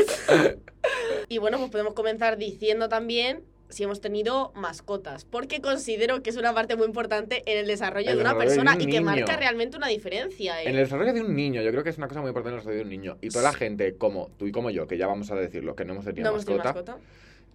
y 1.27 1.38
bueno, 1.39 1.57
pues 1.57 1.69
podemos 1.71 1.94
comenzar 1.94 2.38
diciendo 2.38 2.88
también 2.89 3.44
si 3.69 3.83
hemos 3.83 4.01
tenido 4.01 4.51
mascotas, 4.56 5.25
porque 5.25 5.62
considero 5.62 6.24
que 6.24 6.31
es 6.31 6.38
una 6.38 6.56
parte 6.56 6.75
muy 6.75 6.88
importante 6.88 7.44
en 7.45 7.60
el 7.60 7.68
desarrollo 7.68 8.10
El 8.10 8.15
de 8.18 8.22
una 8.22 8.33
desarrollo 8.33 8.50
de 8.50 8.56
persona 8.56 8.74
un 8.75 8.81
y 8.81 8.86
que 8.86 8.92
niño. 9.00 9.01
marca 9.06 9.38
realmente 9.38 9.77
una 9.77 9.88
diferencia. 9.88 10.60
¿eh? 10.63 10.69
En 10.69 10.75
el 10.75 10.77
desarrollo 10.86 11.13
de 11.13 11.22
un 11.22 11.36
niño, 11.36 11.62
yo 11.62 11.69
creo 11.69 11.83
que 11.83 11.92
es 11.92 11.98
una 12.00 12.07
cosa 12.07 12.22
muy 12.22 12.30
importante 12.30 12.56
en 12.56 12.56
el 12.56 12.60
desarrollo 12.62 12.80
de 12.80 12.83
un 12.86 12.89
niño. 12.89 13.18
Y 13.22 13.30
toda 13.30 13.44
la 13.44 13.54
gente, 13.54 13.95
como 13.95 14.30
tú 14.38 14.48
y 14.48 14.51
como 14.51 14.72
yo, 14.72 14.88
que 14.88 14.98
ya 14.98 15.06
vamos 15.06 15.30
a 15.30 15.36
decirlo, 15.36 15.75
que 15.75 15.86
no 15.86 15.94
hemos 15.94 16.06
tenido 16.06 16.31
no 16.31 16.36
mascota, 16.38 16.63
mascota. 16.63 16.98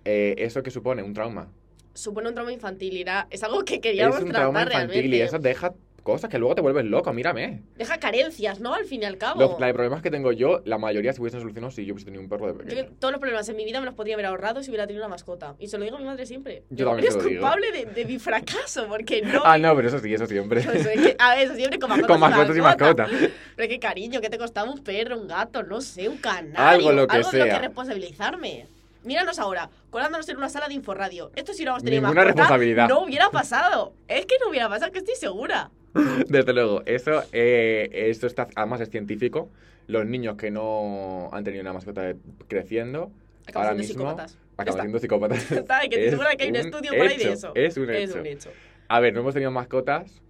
eh, 0.04 0.36
eso 0.38 0.62
que 0.62 0.70
supone 0.70 1.02
un 1.02 1.14
trauma. 1.14 1.48
Supone 1.94 2.28
un 2.28 2.34
trauma 2.34 2.52
infantil 2.52 2.94
y 2.96 3.00
era, 3.02 3.26
es 3.30 3.42
algo 3.42 3.64
que 3.64 3.80
queríamos 3.80 4.16
es 4.16 4.22
un 4.24 4.28
tratar 4.30 4.42
trauma 4.50 4.60
infantil 4.62 4.88
realmente. 4.90 5.16
y 5.16 5.20
eso 5.20 5.38
deja 5.38 5.72
cosas 6.02 6.28
que 6.28 6.38
luego 6.38 6.54
te 6.54 6.60
vuelves 6.60 6.84
loco, 6.84 7.14
mírame. 7.14 7.62
Deja 7.78 7.96
carencias, 7.98 8.60
¿no? 8.60 8.74
Al 8.74 8.84
fin 8.84 9.00
y 9.02 9.04
al 9.06 9.16
cabo. 9.16 9.40
Los, 9.40 9.58
la- 9.58 9.72
problemas 9.72 10.02
que 10.02 10.10
tengo 10.10 10.32
yo, 10.32 10.60
la 10.66 10.76
mayoría 10.76 11.14
se 11.14 11.20
hubiesen 11.22 11.40
solucionado 11.40 11.70
si 11.70 11.86
yo 11.86 11.94
hubiese 11.94 12.04
tenido 12.04 12.22
un 12.22 12.28
perro 12.28 12.46
de 12.48 12.52
Yo 12.52 12.58
pequeño. 12.58 12.82
que 12.88 12.90
todos 12.98 13.12
los 13.12 13.20
problemas 13.20 13.48
en 13.48 13.56
mi 13.56 13.64
vida 13.64 13.80
me 13.80 13.86
los 13.86 13.94
podría 13.94 14.12
haber 14.16 14.26
ahorrado 14.26 14.62
si 14.62 14.68
hubiera 14.70 14.86
tenido 14.86 15.02
una 15.02 15.08
mascota. 15.08 15.54
Y 15.58 15.68
se 15.68 15.78
lo 15.78 15.84
digo 15.84 15.96
a 15.96 16.00
mi 16.00 16.04
madre 16.04 16.26
siempre. 16.26 16.62
Yo 16.68 16.84
también 16.84 17.04
Eres 17.06 17.14
se 17.14 17.22
lo 17.22 17.24
digo. 17.28 17.40
culpable 17.40 17.72
de, 17.72 17.86
de 17.86 18.04
mi 18.04 18.18
fracaso, 18.18 18.86
porque 18.86 19.22
no... 19.22 19.40
Ah, 19.46 19.56
no, 19.56 19.74
pero 19.74 19.88
eso 19.88 19.98
sí, 19.98 20.12
eso 20.12 20.26
siempre. 20.26 20.60
Es 20.60 20.66
que, 20.66 21.16
a 21.18 21.36
ver, 21.36 21.46
eso 21.46 21.54
siempre 21.54 21.78
con 21.78 21.88
mascotas, 21.88 22.10
Con 22.10 22.20
mascotas 22.20 22.56
y 22.56 22.60
mascotas. 22.60 23.10
Pero 23.56 23.68
qué 23.70 23.78
cariño, 23.78 24.20
¿qué 24.20 24.28
te 24.28 24.36
costaba 24.36 24.70
un 24.70 24.84
perro, 24.84 25.18
un 25.18 25.26
gato, 25.26 25.62
no 25.62 25.80
sé, 25.80 26.10
un 26.10 26.18
canario? 26.18 26.90
Algo 26.90 26.92
lo 26.92 27.06
que 27.06 27.16
de 27.16 27.24
sea. 27.24 27.44
que 27.46 27.58
responsabilizarme. 27.66 28.66
Míranos 29.04 29.38
ahora, 29.38 29.70
colándonos 29.90 30.28
en 30.28 30.36
una 30.38 30.48
sala 30.48 30.66
de 30.68 30.74
Inforradio. 30.74 31.30
Esto 31.36 31.52
si 31.52 31.58
hubiéramos 31.58 31.82
tenido 31.84 32.02
Ninguna 32.02 32.22
mascota, 32.24 32.40
responsabilidad. 32.42 32.88
no 32.88 33.02
hubiera 33.04 33.30
pasado. 33.30 33.94
Es 34.08 34.26
que 34.26 34.36
no 34.42 34.48
hubiera 34.50 34.68
pasado, 34.68 34.90
que 34.92 34.98
estoy 34.98 35.14
segura. 35.16 35.70
Desde 36.28 36.52
luego, 36.52 36.82
eso, 36.86 37.22
eh, 37.32 37.88
esto 37.92 38.26
está, 38.26 38.48
además 38.56 38.80
es 38.80 38.90
científico. 38.90 39.50
Los 39.86 40.06
niños 40.06 40.36
que 40.36 40.50
no 40.50 41.28
han 41.32 41.44
tenido 41.44 41.60
una 41.60 41.72
mascota 41.74 42.14
creciendo, 42.48 43.12
Acabamos 43.46 43.54
ahora 43.72 43.82
siendo 43.82 44.04
mismo 44.04 44.10
psicópatas. 44.10 44.38
acaban 44.56 44.68
Está. 44.68 44.82
siendo 44.82 44.98
psicópatas. 44.98 45.52
Está, 45.52 45.80
que 45.82 45.88
te 45.90 46.06
Es 46.08 46.14
que 46.36 46.42
hay 46.44 46.48
un 46.48 46.56
un 46.56 46.60
estudio 46.62 46.90
por 46.96 47.00
ahí 47.06 47.16
de 47.18 47.22
hecho, 47.24 47.32
eso. 47.32 47.52
es 47.54 47.76
un 47.76 47.90
Es 47.90 48.10
hecho. 48.10 48.18
un 48.20 48.26
hecho. 48.26 48.50
A 48.88 49.00
ver, 49.00 49.12
no 49.12 49.20
hemos 49.20 49.34
tenido 49.34 49.50
mascotas, 49.50 50.22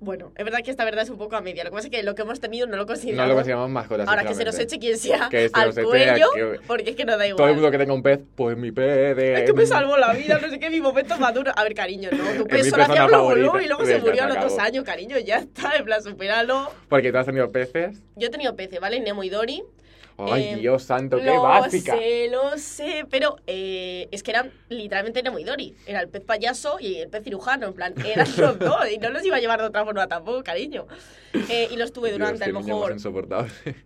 Bueno, 0.00 0.30
es 0.36 0.44
verdad 0.44 0.60
que 0.64 0.70
esta 0.70 0.84
verdad 0.84 1.02
es 1.02 1.10
un 1.10 1.18
poco 1.18 1.34
a 1.34 1.40
media. 1.40 1.64
Lo 1.64 1.70
que 1.70 1.74
pasa 1.74 1.88
es 1.88 1.90
que 1.90 2.02
lo 2.04 2.14
que 2.14 2.22
hemos 2.22 2.38
tenido 2.38 2.66
no 2.68 2.76
lo 2.76 2.82
no 2.82 2.86
consideramos. 2.86 3.28
lo 3.28 3.34
consideramos 3.34 3.70
mascotas. 3.70 4.06
Ahora 4.08 4.24
que 4.24 4.34
se 4.34 4.44
nos 4.44 4.56
eche 4.58 4.78
quien 4.78 4.96
sea 4.96 5.28
Que 5.28 5.50
al 5.52 5.74
nos 5.74 5.78
cuello, 5.84 6.26
que- 6.34 6.60
porque 6.68 6.90
es 6.90 6.96
que 6.96 7.04
no 7.04 7.16
da 7.18 7.26
igual. 7.26 7.36
Todo 7.36 7.48
el 7.48 7.54
mundo 7.54 7.70
que 7.72 7.78
tenga 7.78 7.92
un 7.94 8.02
pez, 8.02 8.20
pues 8.36 8.56
mi 8.56 8.70
pez 8.70 9.16
de... 9.16 9.34
Es 9.34 9.42
que 9.42 9.52
me 9.52 9.66
salvó 9.66 9.96
la 9.96 10.12
vida, 10.12 10.38
no 10.40 10.48
sé 10.48 10.60
qué, 10.60 10.70
mi 10.70 10.80
momento 10.80 11.18
maduro. 11.18 11.50
A 11.56 11.64
ver, 11.64 11.74
cariño, 11.74 12.10
no, 12.12 12.24
tu 12.38 12.46
pez 12.46 12.68
solo 12.70 12.84
hacía 12.84 13.06
y 13.06 13.66
luego 13.66 13.84
se 13.84 13.98
murió 13.98 14.22
a 14.24 14.28
los 14.28 14.40
dos 14.40 14.58
años, 14.58 14.84
cariño, 14.84 15.18
ya 15.18 15.38
está, 15.38 15.74
en 15.76 15.84
plan, 15.84 16.00
supéralo. 16.02 16.72
Porque 16.88 17.10
tú 17.10 17.18
has 17.18 17.26
tenido 17.26 17.50
peces. 17.50 17.98
Yo 18.14 18.28
he 18.28 18.30
tenido 18.30 18.54
peces, 18.54 18.78
¿vale? 18.80 19.00
Nemo 19.00 19.24
y 19.24 19.30
Dory. 19.30 19.64
Ay, 20.20 20.42
Eh, 20.44 20.56
Dios 20.56 20.82
santo, 20.82 21.18
qué 21.18 21.26
lo 21.26 21.42
básica. 21.42 21.96
sé, 21.96 22.28
lo 22.28 22.58
sé, 22.58 23.06
pero 23.08 23.36
eh, 23.46 24.08
es 24.10 24.24
que 24.24 24.32
eran 24.32 24.52
literalmente 24.68 25.22
Nemo 25.22 25.38
y 25.38 25.44
Dory. 25.44 25.76
Era 25.86 26.00
el 26.00 26.08
pez 26.08 26.22
payaso 26.24 26.78
y 26.80 26.96
el 26.96 27.08
pez 27.08 27.22
cirujano, 27.22 27.68
en 27.68 27.74
plan, 27.74 27.94
eran 28.04 28.26
los 28.36 28.58
dos, 28.58 28.90
y 28.90 28.98
no 28.98 29.10
los 29.10 29.24
iba 29.24 29.36
a 29.36 29.40
llevar 29.40 29.60
de 29.60 29.66
otra 29.66 29.84
forma 29.84 30.08
tampoco, 30.08 30.42
cariño. 30.42 30.88
Eh, 31.32 31.68
y 31.70 31.76
los 31.76 31.92
tuve 31.92 32.08
Dios, 32.08 32.18
durante 32.18 32.42
a 32.42 32.46
qué 32.46 32.52
lo 32.52 32.60
mejor 32.62 32.96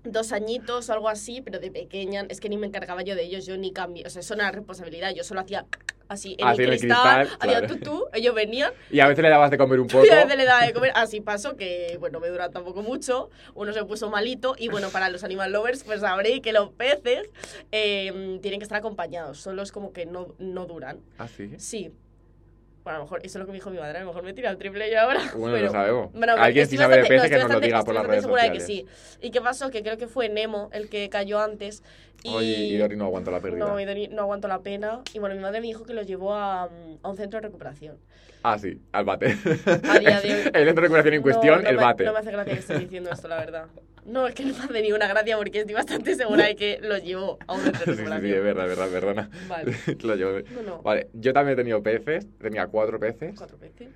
dos 0.05 0.33
añitos 0.33 0.89
o 0.89 0.93
algo 0.95 1.09
así, 1.09 1.43
pero 1.43 1.59
de 1.59 1.71
pequeña, 1.71 2.25
es 2.29 2.41
que 2.41 2.49
ni 2.49 2.57
me 2.57 2.67
encargaba 2.67 3.03
yo 3.03 3.15
de 3.15 3.25
ellos, 3.25 3.45
yo 3.45 3.57
ni 3.59 3.73
cambié, 3.73 4.07
o 4.07 4.11
sea, 4.11 4.21
eso 4.21 4.35
no 4.35 4.43
era 4.43 4.53
responsabilidad, 4.53 5.13
yo 5.15 5.25
solo 5.25 5.41
hacía 5.41 5.67
así 6.13 6.37
en 6.39 6.47
Así 6.47 6.63
el 6.63 6.69
en 6.69 6.73
el 6.75 6.79
cristal, 6.81 7.29
claro. 7.39 7.67
tutú, 7.67 8.07
ellos 8.13 8.35
venían, 8.35 8.73
Y 8.91 9.01
a 9.01 9.09
veces 9.09 9.23
le 9.23 9.29
dabas 9.31 9.51
de 9.51 9.59
comer 9.59 9.81
un 9.81 9.87
poco. 9.89 10.05
y 10.07 10.11
a 10.11 10.17
veces 10.25 10.37
le 10.37 10.45
daba 10.45 10.65
de 10.65 10.73
comer, 10.73 10.93
así 10.95 11.21
pasó 11.21 11.57
que, 11.57 11.97
bueno, 12.01 12.21
me 12.21 12.29
dura 12.29 12.51
tampoco 12.51 12.83
mucho, 12.83 13.31
uno 13.55 13.73
se 13.73 13.85
puso 13.85 14.11
malito, 14.11 14.55
y 14.59 14.69
bueno, 14.69 14.89
para 14.91 15.09
los 15.09 15.25
animal 15.25 15.53
lovers, 15.53 15.85
pues 15.85 16.01
sabréis 16.01 16.41
que 16.41 16.53
los 16.53 16.71
peces 16.71 17.29
eh, 17.73 18.39
tienen 18.43 18.61
que 18.61 18.65
estar 18.65 18.79
acompañados, 18.79 19.39
solo 19.41 19.63
es 19.63 19.73
como 19.73 19.93
que 19.93 20.07
no, 20.07 20.35
no 20.39 20.67
duran. 20.67 21.01
¿Ah, 21.19 21.29
sí? 21.29 21.51
Sí. 21.59 21.93
Bueno, 22.85 22.97
a 22.97 22.99
lo 22.99 23.05
mejor 23.05 23.21
eso 23.25 23.39
es 23.39 23.41
lo 23.41 23.47
que 23.47 23.53
me 23.53 23.59
dijo 23.59 23.71
mi 23.71 23.79
madre, 23.79 23.99
a 23.99 24.01
lo 24.01 24.09
mejor 24.09 24.25
me 24.25 24.33
tira 24.33 24.51
el 24.51 24.59
triple 24.59 24.91
yo 24.91 25.01
ahora. 25.01 25.21
Bueno, 25.37 25.55
pero- 25.55 25.67
lo 25.67 25.73
sabemos. 25.73 26.13
bueno, 26.13 26.35
Alguien 26.37 26.67
sin 26.67 26.79
saber 26.79 27.03
de 27.03 27.09
peces 27.09 27.31
que 27.31 27.39
nos 27.39 27.51
lo 27.53 27.61
diga 27.61 27.83
por 27.85 27.95
las 27.95 28.05
redes 28.07 28.23
segura 28.23 28.43
sociales. 28.43 28.67
de 28.67 28.75
que 28.75 28.81
sí. 28.83 29.19
¿Y 29.21 29.31
qué 29.31 29.41
pasó? 29.41 29.71
Que 29.71 29.83
creo 29.83 29.97
que 29.99 30.09
fue 30.09 30.29
Nemo 30.29 30.69
el 30.73 30.89
que 30.89 31.09
cayó 31.09 31.39
antes. 31.41 31.83
Y, 32.25 32.35
Oye, 32.35 32.57
y 32.57 32.77
Dori 32.79 32.97
no 32.97 33.05
aguantó 33.05 33.31
la 33.31 33.41
pérdida. 33.41 33.65
no, 33.67 33.79
y 33.81 33.85
Dori 33.85 34.09
no 34.09 34.23
aguantó 34.23 34.49
la 34.49 34.61
pena. 34.61 35.01
Y 35.15 35.19
bueno, 35.21 35.35
mi 35.37 35.41
madre 35.43 35.61
me 35.61 35.67
dijo 35.69 35.85
que 35.85 35.93
lo 35.95 36.03
llevó 36.03 36.35
a, 36.35 36.67
mm, 36.69 36.99
a 37.03 37.09
un 37.11 37.17
centro 37.17 37.41
de 37.41 37.47
recuperación. 37.47 37.99
Ah, 38.45 38.59
sí, 38.59 38.81
al 38.91 39.05
bate. 39.05 39.37
A 39.89 39.99
día 40.01 40.21
de 40.21 40.29
hoy. 40.35 40.41
el 40.53 40.53
centro 40.53 40.75
de 40.75 40.81
recuperación 40.81 41.15
en 41.15 41.23
cuestión, 41.23 41.63
No, 41.63 41.69
el 41.69 41.77
me- 41.77 41.83
bate. 41.83 42.05
No 42.05 42.13
me 42.13 42.19
hace 42.19 42.31
gracia 42.33 42.53
que 42.55 42.59
esté 42.61 42.79
diciendo 42.81 43.11
esto, 43.13 43.29
la 43.29 43.37
verdad. 43.37 43.67
No, 44.05 44.27
es 44.27 44.35
que 44.35 44.45
no 44.45 44.53
me 44.57 44.65
hace 44.65 44.83
ninguna 44.83 45.07
gracia 45.07 45.37
porque 45.37 45.61
estoy 45.61 45.75
bastante 45.75 46.15
segura 46.17 46.47
de 46.47 46.57
que 46.57 46.79
lo 46.83 46.99
llevo 46.99 47.39
a 47.47 47.55
un 47.55 47.61
Sí, 47.65 47.71
sí, 47.87 47.95
sí, 47.97 48.03
es 48.05 48.43
verdad, 48.43 48.71
es 48.71 48.77
verdad, 48.77 48.89
perdona. 48.91 49.31
Vale. 49.49 49.73
Lo 50.03 50.15
llevo. 50.17 50.39
No, 50.57 50.63
no. 50.63 50.83
Vale, 50.83 51.09
yo 51.13 51.33
también 51.33 51.55
he 51.55 51.61
tenido 51.63 51.83
peces, 51.83 52.27
tenía 52.41 52.67
cuatro 52.67 52.99
peces. 52.99 53.35
Cuatro 53.37 53.59
veces. 53.59 53.89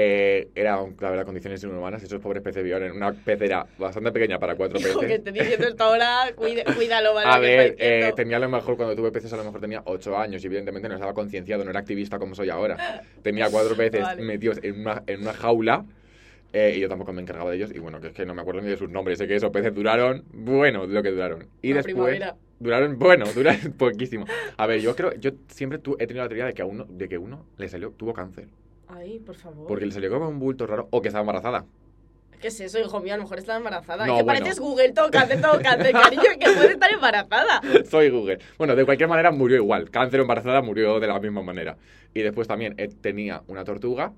Eh, 0.00 0.48
era, 0.54 0.76
la 1.00 1.10
verdad, 1.10 1.24
condiciones 1.24 1.62
inhumanas. 1.64 2.02
Esos 2.02 2.20
pobres 2.20 2.40
peces 2.42 2.62
vivían 2.62 2.84
en 2.84 2.92
una 2.92 3.12
pecera 3.12 3.66
bastante 3.78 4.12
pequeña 4.12 4.38
para 4.38 4.54
cuatro 4.54 4.78
Hijo, 4.80 5.00
que 5.00 5.06
peces. 5.06 5.18
estoy 5.18 5.32
diciendo 5.32 5.66
esto 5.68 5.84
ahora, 5.84 6.32
cuídalo, 6.36 7.14
¿vale? 7.14 7.28
A 7.30 7.34
Que 7.40 7.40
ver, 7.40 7.76
eh, 7.78 8.12
tenía 8.14 8.36
a 8.36 8.40
lo 8.40 8.48
mejor, 8.48 8.76
cuando 8.76 8.94
tuve 8.94 9.10
peces, 9.10 9.32
a 9.32 9.36
lo 9.36 9.44
mejor 9.44 9.60
tenía 9.60 9.82
ocho 9.86 10.16
años 10.16 10.42
y 10.44 10.46
evidentemente 10.46 10.88
no 10.88 10.94
estaba 10.94 11.14
concienciado, 11.14 11.64
no 11.64 11.70
era 11.70 11.80
activista 11.80 12.18
como 12.20 12.34
soy 12.36 12.48
ahora. 12.48 13.02
Tenía 13.22 13.50
cuatro 13.50 13.76
peces 13.76 14.02
Vale. 14.02 14.22
metidos 14.22 14.58
en 14.62 14.80
una, 14.80 15.02
en 15.06 15.22
una 15.22 15.32
jaula 15.34 15.84
eh, 16.52 16.74
y 16.76 16.80
yo 16.80 16.88
tampoco 16.88 17.12
me 17.12 17.22
encargaba 17.22 17.50
de 17.50 17.56
ellos. 17.56 17.70
Y 17.74 17.78
bueno, 17.78 18.00
que 18.00 18.08
es 18.08 18.12
que 18.12 18.24
no 18.26 18.34
me 18.34 18.42
acuerdo 18.42 18.60
ni 18.60 18.68
de 18.68 18.76
sus 18.76 18.88
nombres. 18.90 19.18
Sé 19.18 19.26
que 19.26 19.36
esos 19.36 19.50
peces 19.50 19.74
duraron, 19.74 20.24
bueno, 20.32 20.86
lo 20.86 21.02
que 21.02 21.10
duraron. 21.10 21.46
Y 21.62 21.68
Una 21.72 21.82
después, 21.82 21.94
primavera. 21.94 22.36
duraron, 22.58 22.98
bueno, 22.98 23.24
duraron 23.34 23.72
poquísimo. 23.72 24.24
A 24.56 24.66
ver, 24.66 24.80
yo 24.80 24.94
creo, 24.96 25.12
yo 25.14 25.30
siempre 25.48 25.78
tu- 25.78 25.96
he 25.98 26.06
tenido 26.06 26.24
la 26.24 26.28
teoría 26.28 26.46
de 26.46 26.54
que 26.54 26.62
a 26.62 26.66
uno, 26.66 26.84
de 26.88 27.08
que 27.08 27.18
uno 27.18 27.44
le 27.56 27.68
salió, 27.68 27.90
tuvo 27.90 28.12
cáncer. 28.14 28.48
Ay, 28.88 29.18
por 29.18 29.34
favor. 29.34 29.66
Porque 29.66 29.84
le 29.86 29.92
salió 29.92 30.10
como 30.10 30.28
un 30.28 30.38
bulto 30.38 30.66
raro 30.66 30.88
o 30.90 31.02
que 31.02 31.08
estaba 31.08 31.20
embarazada. 31.22 31.66
¿Qué 32.40 32.48
es 32.48 32.60
eso, 32.60 32.78
hijo 32.78 33.00
mío? 33.00 33.14
A 33.14 33.16
lo 33.16 33.24
mejor 33.24 33.38
está 33.38 33.56
embarazada. 33.56 34.06
No, 34.06 34.16
que 34.18 34.22
bueno. 34.22 34.38
pareces 34.38 34.60
Google, 34.60 34.92
todo 34.92 35.10
cáncer, 35.10 35.40
todo 35.40 35.60
cáncer, 35.60 35.92
cariño, 35.92 36.22
que 36.38 36.46
puede 36.52 36.72
estar 36.74 36.90
embarazada. 36.92 37.60
Soy 37.90 38.10
Google. 38.10 38.38
Bueno, 38.56 38.76
de 38.76 38.84
cualquier 38.84 39.08
manera 39.08 39.32
murió 39.32 39.56
igual. 39.56 39.90
Cáncer 39.90 40.20
o 40.20 40.22
embarazada 40.22 40.62
murió 40.62 41.00
de 41.00 41.08
la 41.08 41.18
misma 41.18 41.42
manera. 41.42 41.76
Y 42.14 42.22
después 42.22 42.46
también 42.46 42.74
eh, 42.78 42.88
tenía 43.00 43.42
una 43.48 43.64
tortuga. 43.64 44.12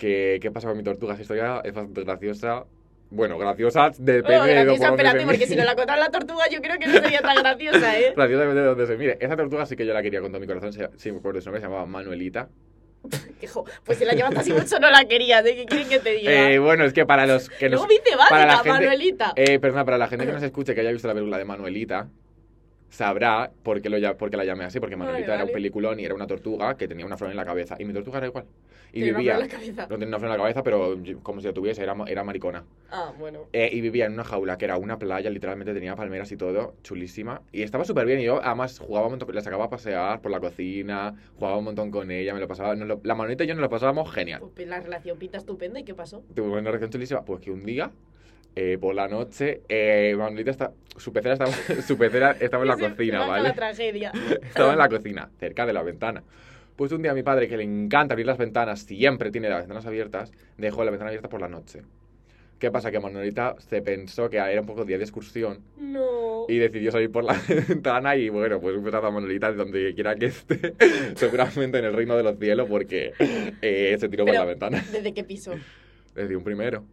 Que, 0.00 0.38
¿Qué 0.40 0.50
pasa 0.50 0.66
con 0.68 0.78
mi 0.78 0.82
tortuga? 0.82 1.12
Esa 1.12 1.22
historia 1.22 1.60
es 1.62 1.74
bastante 1.74 2.02
graciosa. 2.04 2.64
Bueno, 3.10 3.36
graciosa 3.38 3.90
depende 3.98 4.38
Oh, 4.38 4.44
de 4.44 4.54
graciosa, 4.54 4.86
dónde 4.88 5.02
espérate, 5.02 5.20
se 5.20 5.26
porque 5.26 5.46
si 5.46 5.56
no 5.56 5.64
la 5.64 5.74
contara 5.74 6.00
la 6.00 6.10
tortuga, 6.10 6.44
yo 6.50 6.60
creo 6.62 6.78
que 6.78 6.86
no 6.86 6.92
sería 7.00 7.20
tan 7.20 7.36
graciosa, 7.36 7.98
¿eh? 7.98 8.12
Graciosa 8.16 8.40
depende 8.42 8.60
de 8.62 8.66
dónde 8.68 8.86
se 8.86 8.96
mire. 8.96 9.18
Esa 9.20 9.36
tortuga 9.36 9.66
sí 9.66 9.76
que 9.76 9.84
yo 9.84 9.92
la 9.92 10.00
quería 10.02 10.20
con 10.22 10.30
todo 10.30 10.40
mi 10.40 10.46
corazón. 10.46 10.72
Se, 10.72 10.88
sí, 10.96 11.12
me 11.12 11.18
acuerdo 11.18 11.36
de 11.36 11.42
su 11.42 11.48
nombre, 11.48 11.60
se 11.60 11.66
llamaba 11.66 11.84
Manuelita. 11.86 12.48
Hijo, 13.42 13.64
pues 13.84 13.98
si 13.98 14.04
la 14.06 14.12
llevas 14.14 14.36
así 14.36 14.52
mucho 14.52 14.78
no 14.78 14.90
la 14.90 15.04
querías, 15.04 15.44
¿eh? 15.44 15.54
¿Qué 15.56 15.64
quieren 15.66 15.88
que 15.88 15.98
te 15.98 16.12
diga? 16.14 16.50
Eh, 16.50 16.58
bueno, 16.60 16.84
es 16.84 16.92
que 16.94 17.04
para 17.04 17.26
los 17.26 17.48
que 17.50 17.68
nos... 17.68 17.82
Me 17.82 17.88
dice 17.94 18.16
para 18.28 18.46
la 18.46 18.56
gente- 18.58 18.68
Manuelita. 18.70 19.32
Eh, 19.36 19.58
perdona, 19.58 19.84
para 19.84 19.98
la 19.98 20.08
gente 20.08 20.24
que 20.24 20.32
nos 20.38 20.42
escuche, 20.42 20.74
que 20.74 20.80
haya 20.80 20.92
visto 20.92 21.08
la 21.08 21.14
película 21.14 21.36
de 21.36 21.44
Manuelita, 21.44 22.08
sabrá 22.90 23.50
por 23.62 23.80
qué, 23.80 23.88
lo, 23.88 24.16
por 24.18 24.30
qué 24.30 24.36
la 24.36 24.44
llamé 24.44 24.64
así, 24.64 24.78
porque 24.80 24.96
Manuelita 24.96 25.34
era 25.34 25.44
un 25.44 25.52
peliculón 25.52 25.98
y 26.00 26.04
era 26.04 26.14
una 26.14 26.26
tortuga 26.26 26.76
que 26.76 26.86
tenía 26.88 27.06
una 27.06 27.16
flor 27.16 27.30
en 27.30 27.36
la 27.36 27.44
cabeza. 27.44 27.76
Y 27.78 27.84
mi 27.84 27.92
tortuga 27.94 28.18
era 28.18 28.26
igual. 28.26 28.44
Y 28.92 28.94
Tiene 28.94 29.10
una 29.10 29.18
vivía... 29.18 29.34
flor 29.36 29.44
en 29.44 29.48
la 29.50 29.56
cabeza. 29.56 29.82
No 29.88 29.94
tenía 29.98 30.08
una 30.08 30.18
flor 30.18 30.30
en 30.32 30.36
la 30.36 30.42
cabeza, 30.42 30.62
pero 30.64 30.98
como 31.22 31.40
si 31.40 31.46
la 31.46 31.52
tuviese, 31.52 31.82
era, 31.82 31.94
era 32.08 32.24
maricona. 32.24 32.64
Ah, 32.90 33.12
bueno. 33.18 33.46
Eh, 33.52 33.70
y 33.72 33.80
vivía 33.80 34.06
en 34.06 34.14
una 34.14 34.24
jaula 34.24 34.58
que 34.58 34.64
era 34.64 34.76
una 34.76 34.98
playa, 34.98 35.30
literalmente 35.30 35.72
tenía 35.72 35.94
palmeras 35.94 36.30
y 36.32 36.36
todo, 36.36 36.74
chulísima. 36.82 37.42
Y 37.52 37.62
estaba 37.62 37.84
súper 37.84 38.04
bien. 38.06 38.18
Y 38.20 38.24
yo, 38.24 38.40
además, 38.42 38.80
jugaba 38.80 39.06
un 39.06 39.12
montón, 39.12 39.32
la 39.34 39.40
sacaba 39.42 39.66
a 39.66 39.70
pasear 39.70 40.20
por 40.20 40.32
la 40.32 40.40
cocina, 40.40 41.14
jugaba 41.36 41.56
un 41.58 41.64
montón 41.64 41.90
con 41.92 42.10
ella, 42.10 42.34
me 42.34 42.40
lo 42.40 42.48
pasaba. 42.48 42.74
nos 42.74 42.88
lo- 42.88 43.00
la 43.04 43.14
Manuelita 43.14 43.44
y 43.44 43.46
yo 43.46 43.54
nos 43.54 43.62
lo 43.62 43.70
pasábamos 43.70 44.10
genial. 44.12 44.42
Pues 44.54 44.66
la 44.66 44.80
relación 44.80 45.16
pinta 45.18 45.38
estupenda, 45.38 45.78
¿y 45.78 45.84
qué 45.84 45.94
pasó? 45.94 46.24
Tuve 46.34 46.48
una 46.48 46.62
relación 46.62 46.90
chulísima. 46.90 47.24
Pues 47.24 47.40
que 47.40 47.52
un 47.52 47.64
día, 47.64 47.92
eh, 48.56 48.78
por 48.80 48.94
la 48.94 49.08
noche, 49.08 49.62
eh, 49.68 50.14
Manuelita 50.16 50.50
está, 50.50 50.72
su 50.96 51.12
pecera 51.12 51.34
estaba, 51.34 51.52
su 51.86 51.96
pecera 51.96 52.36
estaba 52.40 52.62
en 52.64 52.68
la 52.68 52.76
cocina, 52.76 53.26
¿vale? 53.26 53.48
la 53.48 53.54
tragedia. 53.54 54.12
Estaba 54.42 54.72
en 54.72 54.78
la 54.78 54.88
cocina, 54.88 55.30
cerca 55.38 55.66
de 55.66 55.72
la 55.72 55.82
ventana. 55.82 56.22
Pues 56.76 56.92
un 56.92 57.02
día 57.02 57.12
mi 57.14 57.22
padre, 57.22 57.46
que 57.48 57.56
le 57.56 57.62
encanta 57.64 58.14
abrir 58.14 58.26
las 58.26 58.38
ventanas, 58.38 58.80
siempre 58.80 59.30
tiene 59.30 59.48
las 59.50 59.60
ventanas 59.60 59.84
abiertas, 59.86 60.32
dejó 60.56 60.82
la 60.84 60.90
ventana 60.90 61.08
abierta 61.10 61.28
por 61.28 61.40
la 61.40 61.48
noche. 61.48 61.82
¿Qué 62.58 62.70
pasa? 62.70 62.90
Que 62.90 63.00
Manuelita 63.00 63.56
se 63.58 63.80
pensó 63.80 64.28
que 64.28 64.36
era 64.36 64.60
un 64.60 64.66
poco 64.66 64.84
día 64.84 64.98
de 64.98 65.04
excursión 65.04 65.60
No. 65.78 66.44
y 66.48 66.58
decidió 66.58 66.90
salir 66.92 67.10
por 67.10 67.24
la 67.24 67.34
ventana 67.68 68.16
y 68.16 68.28
bueno, 68.28 68.60
pues 68.60 68.76
un 68.76 68.84
besazo 68.84 69.06
a 69.06 69.10
Manuelita 69.10 69.50
donde 69.52 69.94
quiera 69.94 70.14
que 70.14 70.26
esté, 70.26 70.74
seguramente 71.14 71.78
en 71.78 71.84
el 71.86 71.94
reino 71.94 72.16
de 72.16 72.22
los 72.22 72.38
cielos 72.38 72.68
porque 72.68 73.12
eh, 73.62 73.96
se 73.98 74.08
tiró 74.10 74.24
por 74.24 74.32
Pero- 74.32 74.44
la 74.44 74.48
ventana. 74.50 74.84
¿Desde 74.92 75.14
qué 75.14 75.24
piso? 75.24 75.54
Desde 76.14 76.36
un 76.36 76.44
primero. 76.44 76.84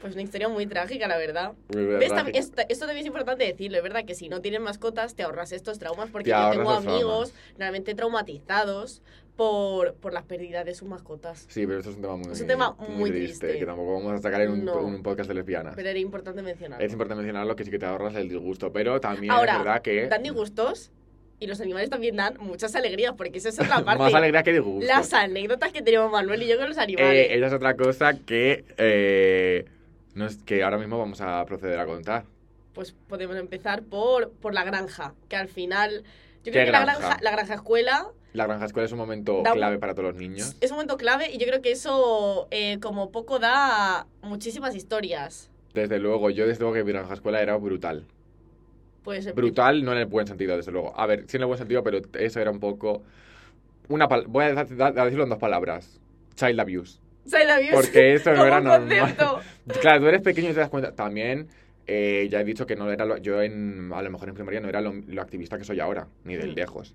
Pues 0.00 0.12
una 0.14 0.22
historia 0.22 0.48
muy 0.48 0.66
trágica, 0.66 1.08
la 1.08 1.16
verdad. 1.16 1.52
Muy 1.74 1.84
¿Ves? 1.84 2.08
trágico. 2.10 2.30
Tam- 2.30 2.38
Esto, 2.38 2.62
esto 2.68 2.86
también 2.86 3.04
es 3.04 3.06
importante 3.06 3.44
decirlo, 3.44 3.78
es 3.78 3.82
verdad 3.82 4.04
que 4.04 4.14
si 4.14 4.28
no 4.28 4.40
tienes 4.40 4.60
mascotas 4.60 5.14
te 5.14 5.22
ahorras 5.22 5.52
estos 5.52 5.78
traumas 5.78 6.10
porque 6.10 6.30
Te 6.30 6.36
yo 6.36 6.50
tengo 6.50 6.70
amigos 6.70 7.32
realmente 7.58 7.94
traumatizados 7.94 9.02
por, 9.36 9.94
por 9.94 10.12
las 10.12 10.24
pérdidas 10.24 10.64
de 10.64 10.74
sus 10.74 10.88
mascotas. 10.88 11.46
Sí, 11.48 11.66
pero 11.66 11.78
esto 11.80 11.90
es 11.90 11.96
un 11.96 12.02
tema 12.02 12.16
muy, 12.16 12.32
Es 12.32 12.40
un 12.40 12.46
tema 12.46 12.76
muy 12.88 13.10
triste. 13.10 13.58
que 13.58 13.66
tampoco 13.66 13.94
vamos 13.94 14.12
a 14.12 14.18
sacar 14.18 14.40
en 14.42 14.50
un, 14.50 14.64
No. 14.64 14.78
un 14.80 15.02
podcast 15.02 15.28
de 15.28 15.34
lesbianas. 15.34 15.74
Pero 15.76 15.88
era 15.90 15.98
importante 15.98 16.42
mencionarlo. 16.42 16.84
Es 16.84 16.92
importante 16.92 17.22
mencionarlo 17.22 17.54
que 17.56 17.64
sí 17.64 17.70
que 17.70 17.78
te 17.78 17.86
ahorras 17.86 18.14
el 18.14 18.28
disgusto, 18.28 18.72
pero 18.72 18.98
también 19.00 19.30
Ahora, 19.32 19.52
es 19.52 19.58
verdad 19.58 19.82
que 19.82 20.06
dan 20.08 20.22
disgustos 20.22 20.90
y 21.38 21.46
los 21.48 21.60
animales 21.60 21.90
también 21.90 22.16
dan 22.16 22.36
muchas 22.40 22.74
alegrías 22.76 23.12
porque 23.14 23.36
esa 23.38 23.50
es 23.50 23.60
otra 23.60 23.76
parte. 23.84 23.98
más 24.02 24.14
alegría 24.14 24.42
que 24.42 24.52
disgusto. 24.54 24.86
Las 24.86 25.12
anécdotas 25.12 25.70
que 25.72 25.82
tenemos 25.82 26.10
Manuel 26.10 26.42
y 26.42 26.46
yo 26.48 26.56
con 26.56 26.68
los 26.68 26.78
Eh, 26.78 26.80
animales. 26.80 27.26
esa 27.30 27.46
es 27.46 27.52
otra 27.52 27.76
cosa 27.76 28.14
que, 28.18 28.64
eh, 28.78 29.66
no 30.16 30.26
es, 30.26 30.42
que 30.42 30.64
ahora 30.64 30.78
mismo 30.78 30.98
vamos 30.98 31.20
a 31.20 31.44
proceder 31.44 31.78
a 31.78 31.86
contar. 31.86 32.24
Pues 32.72 32.92
podemos 32.92 33.36
empezar 33.36 33.82
por, 33.82 34.32
por 34.32 34.54
la 34.54 34.64
granja, 34.64 35.14
que 35.28 35.36
al 35.36 35.48
final... 35.48 36.02
Yo 36.42 36.52
¿Qué 36.52 36.62
creo 36.62 36.66
que 36.66 36.72
la 36.72 36.80
granja? 36.84 37.18
la 37.20 37.30
granja 37.32 37.54
escuela 37.54 38.06
La 38.32 38.46
granja 38.46 38.66
escuela 38.66 38.86
es 38.86 38.92
un 38.92 38.98
momento 38.98 39.42
Da 39.42 39.52
clave 39.52 39.78
para 39.78 39.94
todos 39.94 40.12
los 40.12 40.16
niños. 40.16 40.56
es 40.60 40.70
un 40.70 40.76
momento 40.76 40.96
clave 40.96 41.30
y 41.32 41.38
yo 41.38 41.46
creo 41.46 41.60
que 41.60 41.72
eso 41.72 42.48
eh, 42.50 42.78
como 42.80 43.10
poco 43.10 43.38
da 43.38 44.06
muchísimas 44.22 44.74
historias. 44.74 45.50
Desde 45.74 45.98
luego, 45.98 46.30
yo 46.30 46.46
desde 46.46 46.60
luego 46.60 46.74
que 46.74 46.84
mi 46.84 46.92
granja 46.92 47.14
escuela 47.14 47.42
era 47.42 47.56
brutal. 47.56 48.04
Pues 49.04 49.32
Brutal, 49.34 49.84
no 49.84 49.92
en 49.92 49.98
el 49.98 50.06
buen 50.06 50.26
sentido, 50.26 50.56
desde 50.56 50.72
luego. 50.72 50.98
A 50.98 51.06
ver, 51.06 51.24
sí 51.28 51.36
en 51.36 51.42
el 51.42 51.46
buen 51.46 51.58
sentido, 51.58 51.82
pero 51.82 52.00
eso 52.14 52.40
era 52.40 52.50
un 52.50 52.58
poco... 52.58 53.02
Una 53.88 54.06
voy 54.06 54.44
a 54.44 54.54
decirlo 54.54 55.24
en 55.24 55.28
dos 55.28 55.38
palabras. 55.38 56.00
Child 56.34 56.58
abuse. 56.58 57.00
Child 57.26 57.50
abuse 57.50 57.72
Porque 57.72 58.14
eso 58.14 58.32
no 58.32 58.44
era 58.46 58.60
normal. 58.60 59.16
Claro, 59.80 60.00
tú 60.00 60.06
eres 60.06 60.22
pequeño 60.22 60.50
y 60.50 60.52
te 60.52 60.60
das 60.60 60.68
cuenta. 60.70 60.92
También, 60.94 61.48
eh, 61.86 62.28
ya 62.30 62.40
he 62.40 62.44
dicho 62.44 62.66
que 62.66 62.76
no 62.76 62.90
era 62.90 63.04
lo- 63.04 63.16
yo 63.16 63.42
en, 63.42 63.90
a 63.92 64.00
lo 64.02 64.10
mejor 64.10 64.28
en 64.28 64.34
primaria 64.36 64.60
no 64.60 64.68
era 64.68 64.80
lo, 64.80 64.92
lo 65.08 65.22
activista 65.22 65.58
que 65.58 65.64
soy 65.64 65.80
ahora, 65.80 66.06
ni 66.24 66.36
de 66.36 66.46
Mm. 66.46 66.54
lejos. 66.54 66.94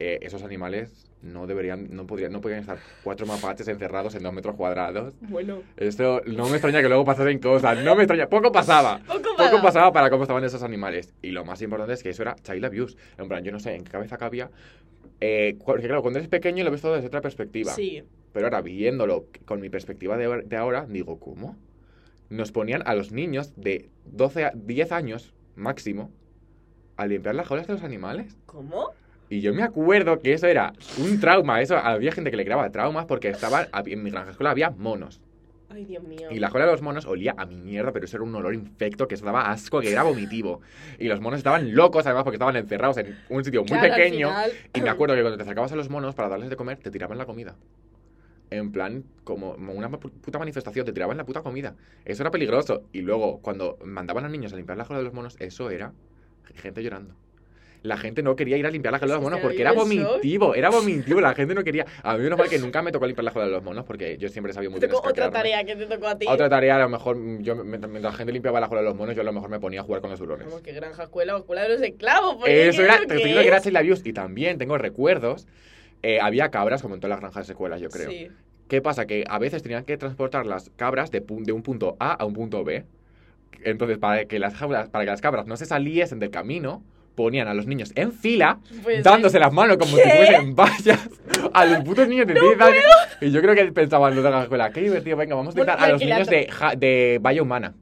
Eh, 0.00 0.18
esos 0.22 0.42
animales 0.44 1.06
no 1.22 1.48
deberían, 1.48 1.88
no 1.90 2.06
podrían, 2.06 2.30
no 2.32 2.40
podrían 2.40 2.60
estar 2.60 2.78
cuatro 3.02 3.26
mapaches 3.26 3.66
encerrados 3.66 4.14
en 4.14 4.22
dos 4.22 4.32
metros 4.32 4.54
cuadrados. 4.54 5.14
Bueno, 5.22 5.62
Esto 5.76 6.22
no 6.26 6.44
me 6.48 6.52
extraña 6.52 6.80
que 6.82 6.88
luego 6.88 7.04
pasasen 7.04 7.38
cosas, 7.40 7.82
no 7.82 7.96
me 7.96 8.02
extraña, 8.04 8.28
poco 8.28 8.52
pasaba. 8.52 9.00
poco 9.06 9.34
Poco 9.36 9.60
pasaba 9.62 9.92
para 9.92 10.08
cómo 10.10 10.22
estaban 10.22 10.44
esos 10.44 10.62
animales. 10.62 11.12
Y 11.22 11.30
lo 11.30 11.44
más 11.44 11.60
importante 11.62 11.94
es 11.94 12.02
que 12.04 12.10
eso 12.10 12.22
era 12.22 12.36
child 12.36 12.64
abuse. 12.64 12.96
En 13.18 13.26
plan, 13.28 13.42
yo 13.42 13.50
no 13.52 13.58
sé 13.58 13.74
en 13.74 13.82
qué 13.84 13.90
cabeza 13.90 14.16
cabía. 14.18 14.48
Eh, 15.20 15.56
porque 15.64 15.86
claro, 15.86 16.02
cuando 16.02 16.18
eres 16.18 16.28
pequeño 16.28 16.64
lo 16.64 16.70
ves 16.70 16.80
todo 16.82 16.94
desde 16.94 17.08
otra 17.08 17.20
perspectiva. 17.20 17.72
Sí, 17.72 18.02
Pero 18.32 18.46
ahora, 18.46 18.60
viéndolo 18.60 19.26
con 19.46 19.60
mi 19.60 19.68
perspectiva 19.70 20.16
de, 20.16 20.26
ahora- 20.26 20.42
de 20.44 20.56
ahora, 20.56 20.86
digo, 20.88 21.18
¿cómo? 21.18 21.56
Nos 22.30 22.52
ponían 22.52 22.82
a 22.86 22.94
los 22.94 23.10
niños 23.10 23.52
de 23.56 23.88
12 24.04 24.44
a 24.44 24.52
10 24.54 24.92
años 24.92 25.32
máximo 25.56 26.10
a 26.96 27.06
limpiar 27.06 27.34
las 27.34 27.46
jaulas 27.48 27.66
de 27.66 27.72
los 27.72 27.82
animales. 27.82 28.36
¿cómo? 28.46 28.90
Y 29.30 29.40
yo 29.40 29.52
me 29.54 29.62
acuerdo 29.62 30.20
que 30.20 30.32
eso 30.32 30.46
era 30.46 30.72
un 30.98 31.20
trauma. 31.20 31.60
Eso 31.62 31.76
había 31.76 32.12
gente 32.12 32.30
que 32.30 32.36
le 32.36 32.44
creaba 32.44 32.70
traumas 32.70 33.06
porque 33.06 33.28
estaban, 33.28 33.66
en 33.86 34.02
mi 34.02 34.10
granja 34.10 34.30
escuela 34.30 34.50
había 34.50 34.70
monos. 34.70 35.20
Ay, 35.70 35.84
Dios 35.84 36.02
mío. 36.02 36.28
Y 36.30 36.38
la 36.38 36.48
cola 36.50 36.64
de 36.64 36.72
los 36.72 36.80
monos 36.82 37.04
olía 37.04 37.34
a 37.36 37.44
mi 37.44 37.56
mierda, 37.56 37.92
pero 37.92 38.06
eso 38.06 38.16
era 38.16 38.24
un 38.24 38.34
olor 38.34 38.54
infecto 38.54 39.06
que 39.06 39.16
eso 39.16 39.24
daba 39.26 39.50
asco, 39.50 39.80
que 39.80 39.92
era 39.92 40.02
vomitivo. 40.02 40.60
Y 40.98 41.08
los 41.08 41.20
monos 41.20 41.38
estaban 41.38 41.74
locos, 41.74 42.06
además, 42.06 42.24
porque 42.24 42.36
estaban 42.36 42.56
encerrados 42.56 42.96
en 42.98 43.16
un 43.28 43.44
sitio 43.44 43.60
muy 43.60 43.68
Claro, 43.78 43.94
pequeño. 43.94 44.28
final- 44.28 44.52
Y 44.74 44.80
me 44.80 44.88
acuerdo 44.90 45.14
que 45.14 45.20
cuando 45.20 45.36
te 45.36 45.42
acercabas 45.42 45.70
a 45.72 45.76
los 45.76 45.90
monos 45.90 46.14
para 46.14 46.28
darles 46.30 46.48
de 46.48 46.56
comer, 46.56 46.78
te 46.78 46.90
tiraban 46.90 47.18
la 47.18 47.26
comida. 47.26 47.54
En 48.50 48.72
plan, 48.72 49.04
como 49.24 49.52
una 49.52 49.90
pu- 49.90 50.10
puta 50.10 50.38
manifestación, 50.38 50.86
te 50.86 50.92
tiraban 50.94 51.18
la 51.18 51.26
puta 51.26 51.42
comida. 51.42 51.76
Eso 52.06 52.22
era 52.22 52.30
peligroso. 52.30 52.84
Y 52.92 53.02
luego, 53.02 53.40
cuando 53.42 53.76
mandaban 53.84 54.24
a 54.24 54.28
niños 54.30 54.54
a 54.54 54.56
limpiar 54.56 54.78
la 54.78 54.86
cola 54.86 55.00
de 55.00 55.04
los 55.04 55.12
monos, 55.12 55.36
eso 55.38 55.68
era 55.68 55.92
gente 56.54 56.82
llorando. 56.82 57.14
La 57.82 57.96
gente 57.96 58.22
no 58.22 58.34
quería 58.34 58.56
ir 58.56 58.66
a 58.66 58.70
limpiar 58.70 58.92
la 58.92 58.98
cola 58.98 59.12
de 59.12 59.16
los 59.18 59.22
monos 59.22 59.40
porque 59.40 59.60
era 59.60 59.72
vomitivo, 59.72 60.54
era 60.54 60.70
vomitivo. 60.70 61.20
La 61.20 61.34
gente 61.36 61.54
no 61.54 61.62
quería. 61.62 61.86
A 62.02 62.16
mí, 62.16 62.24
menos 62.24 62.38
mal 62.38 62.48
que 62.48 62.58
nunca 62.58 62.82
me 62.82 62.90
tocó 62.90 63.06
limpiar 63.06 63.24
la 63.24 63.30
cola 63.30 63.46
de 63.46 63.52
los 63.52 63.62
monos 63.62 63.84
porque 63.84 64.18
yo 64.18 64.28
siempre 64.28 64.52
sabía 64.52 64.70
muy 64.70 64.80
bien 64.80 64.90
otra 64.92 65.30
tarea 65.30 65.64
que 65.64 65.76
te 65.76 65.86
tocó 65.86 66.08
a 66.08 66.18
ti. 66.18 66.26
Otra 66.28 66.48
tarea, 66.48 66.76
a 66.76 66.80
lo 66.80 66.88
mejor, 66.88 67.16
yo, 67.40 67.56
mientras, 67.56 67.92
la 67.92 68.12
gente 68.12 68.32
limpiaba 68.32 68.60
la 68.60 68.68
cola 68.68 68.80
de 68.80 68.88
los 68.88 68.96
monos, 68.96 69.14
yo 69.14 69.22
a 69.22 69.24
lo 69.24 69.32
mejor 69.32 69.48
me 69.50 69.60
ponía 69.60 69.80
a 69.80 69.84
jugar 69.84 70.00
con 70.00 70.10
los 70.10 70.18
durones. 70.18 70.46
Vamos, 70.46 70.62
que 70.62 70.72
granja, 70.72 71.04
escuela 71.04 71.36
o 71.36 71.38
escuela 71.38 71.62
de 71.62 71.68
los 71.68 71.82
esclavos. 71.82 72.36
Eso 72.46 72.78
¿qué 72.78 72.84
era, 72.84 72.96
te 72.98 73.02
estoy 73.14 73.32
que 73.32 73.46
era 73.46 73.80
abuse. 73.80 74.08
Y 74.08 74.12
también 74.12 74.58
tengo 74.58 74.76
recuerdos. 74.78 75.46
eh, 76.02 76.20
había 76.20 76.50
cabras, 76.50 76.82
como 76.82 76.94
en 76.94 77.00
todas 77.00 77.10
las 77.10 77.20
granjas 77.20 77.46
de 77.46 77.52
escuelas, 77.52 77.80
yo 77.80 77.88
creo. 77.90 78.10
Sí. 78.10 78.28
¿Qué 78.68 78.82
pasa? 78.82 79.06
Que 79.06 79.24
a 79.28 79.38
veces 79.38 79.62
tenían 79.62 79.84
que 79.84 79.96
transportar 79.96 80.46
las 80.46 80.70
cabras 80.76 81.10
de, 81.10 81.24
de 81.26 81.52
un 81.52 81.62
punto 81.62 81.96
A 81.98 82.12
a 82.12 82.24
un 82.24 82.34
punto 82.34 82.64
B. 82.64 82.84
Entonces, 83.64 83.98
para 83.98 84.26
que 84.26 84.38
las 84.38 84.54
cabras, 84.54 84.88
para 84.88 85.04
que 85.04 85.10
las 85.10 85.20
cabras 85.20 85.46
no 85.46 85.56
se 85.56 85.64
saliesen 85.64 86.18
del 86.18 86.30
camino, 86.30 86.82
ponían 87.18 87.48
a 87.48 87.54
los 87.54 87.66
niños 87.66 87.90
en 87.96 88.12
fila, 88.12 88.58
Pues, 88.84 89.02
dándose 89.02 89.40
las 89.40 89.52
manos 89.52 89.76
como 89.76 89.96
si 89.96 90.02
¿Qué? 90.04 90.08
fuesen 90.10 90.54
vallas 90.54 91.00
a 91.52 91.64
los 91.64 91.82
putos 91.82 92.06
niños 92.06 92.28
de 92.28 92.34
10 92.34 92.60
años. 92.60 92.84
Y 93.20 93.32
yo 93.32 93.42
creo 93.42 93.56
que 93.56 93.64
pensaban 93.72 94.14
los 94.14 94.22
de 94.22 94.30
la 94.30 94.42
escuela, 94.44 94.70
qué 94.70 94.80
divertido, 94.82 95.16
venga, 95.16 95.34
vamos 95.34 95.54
a 95.54 95.58
Bueno, 95.58 95.72
intentar 95.72 95.88
a 95.88 95.92
los 95.92 96.00
niños 96.00 96.28
de, 96.28 96.46
ja- 96.48 96.74
de 96.76 97.18
Valla 97.20 97.42
Humana. 97.42 97.74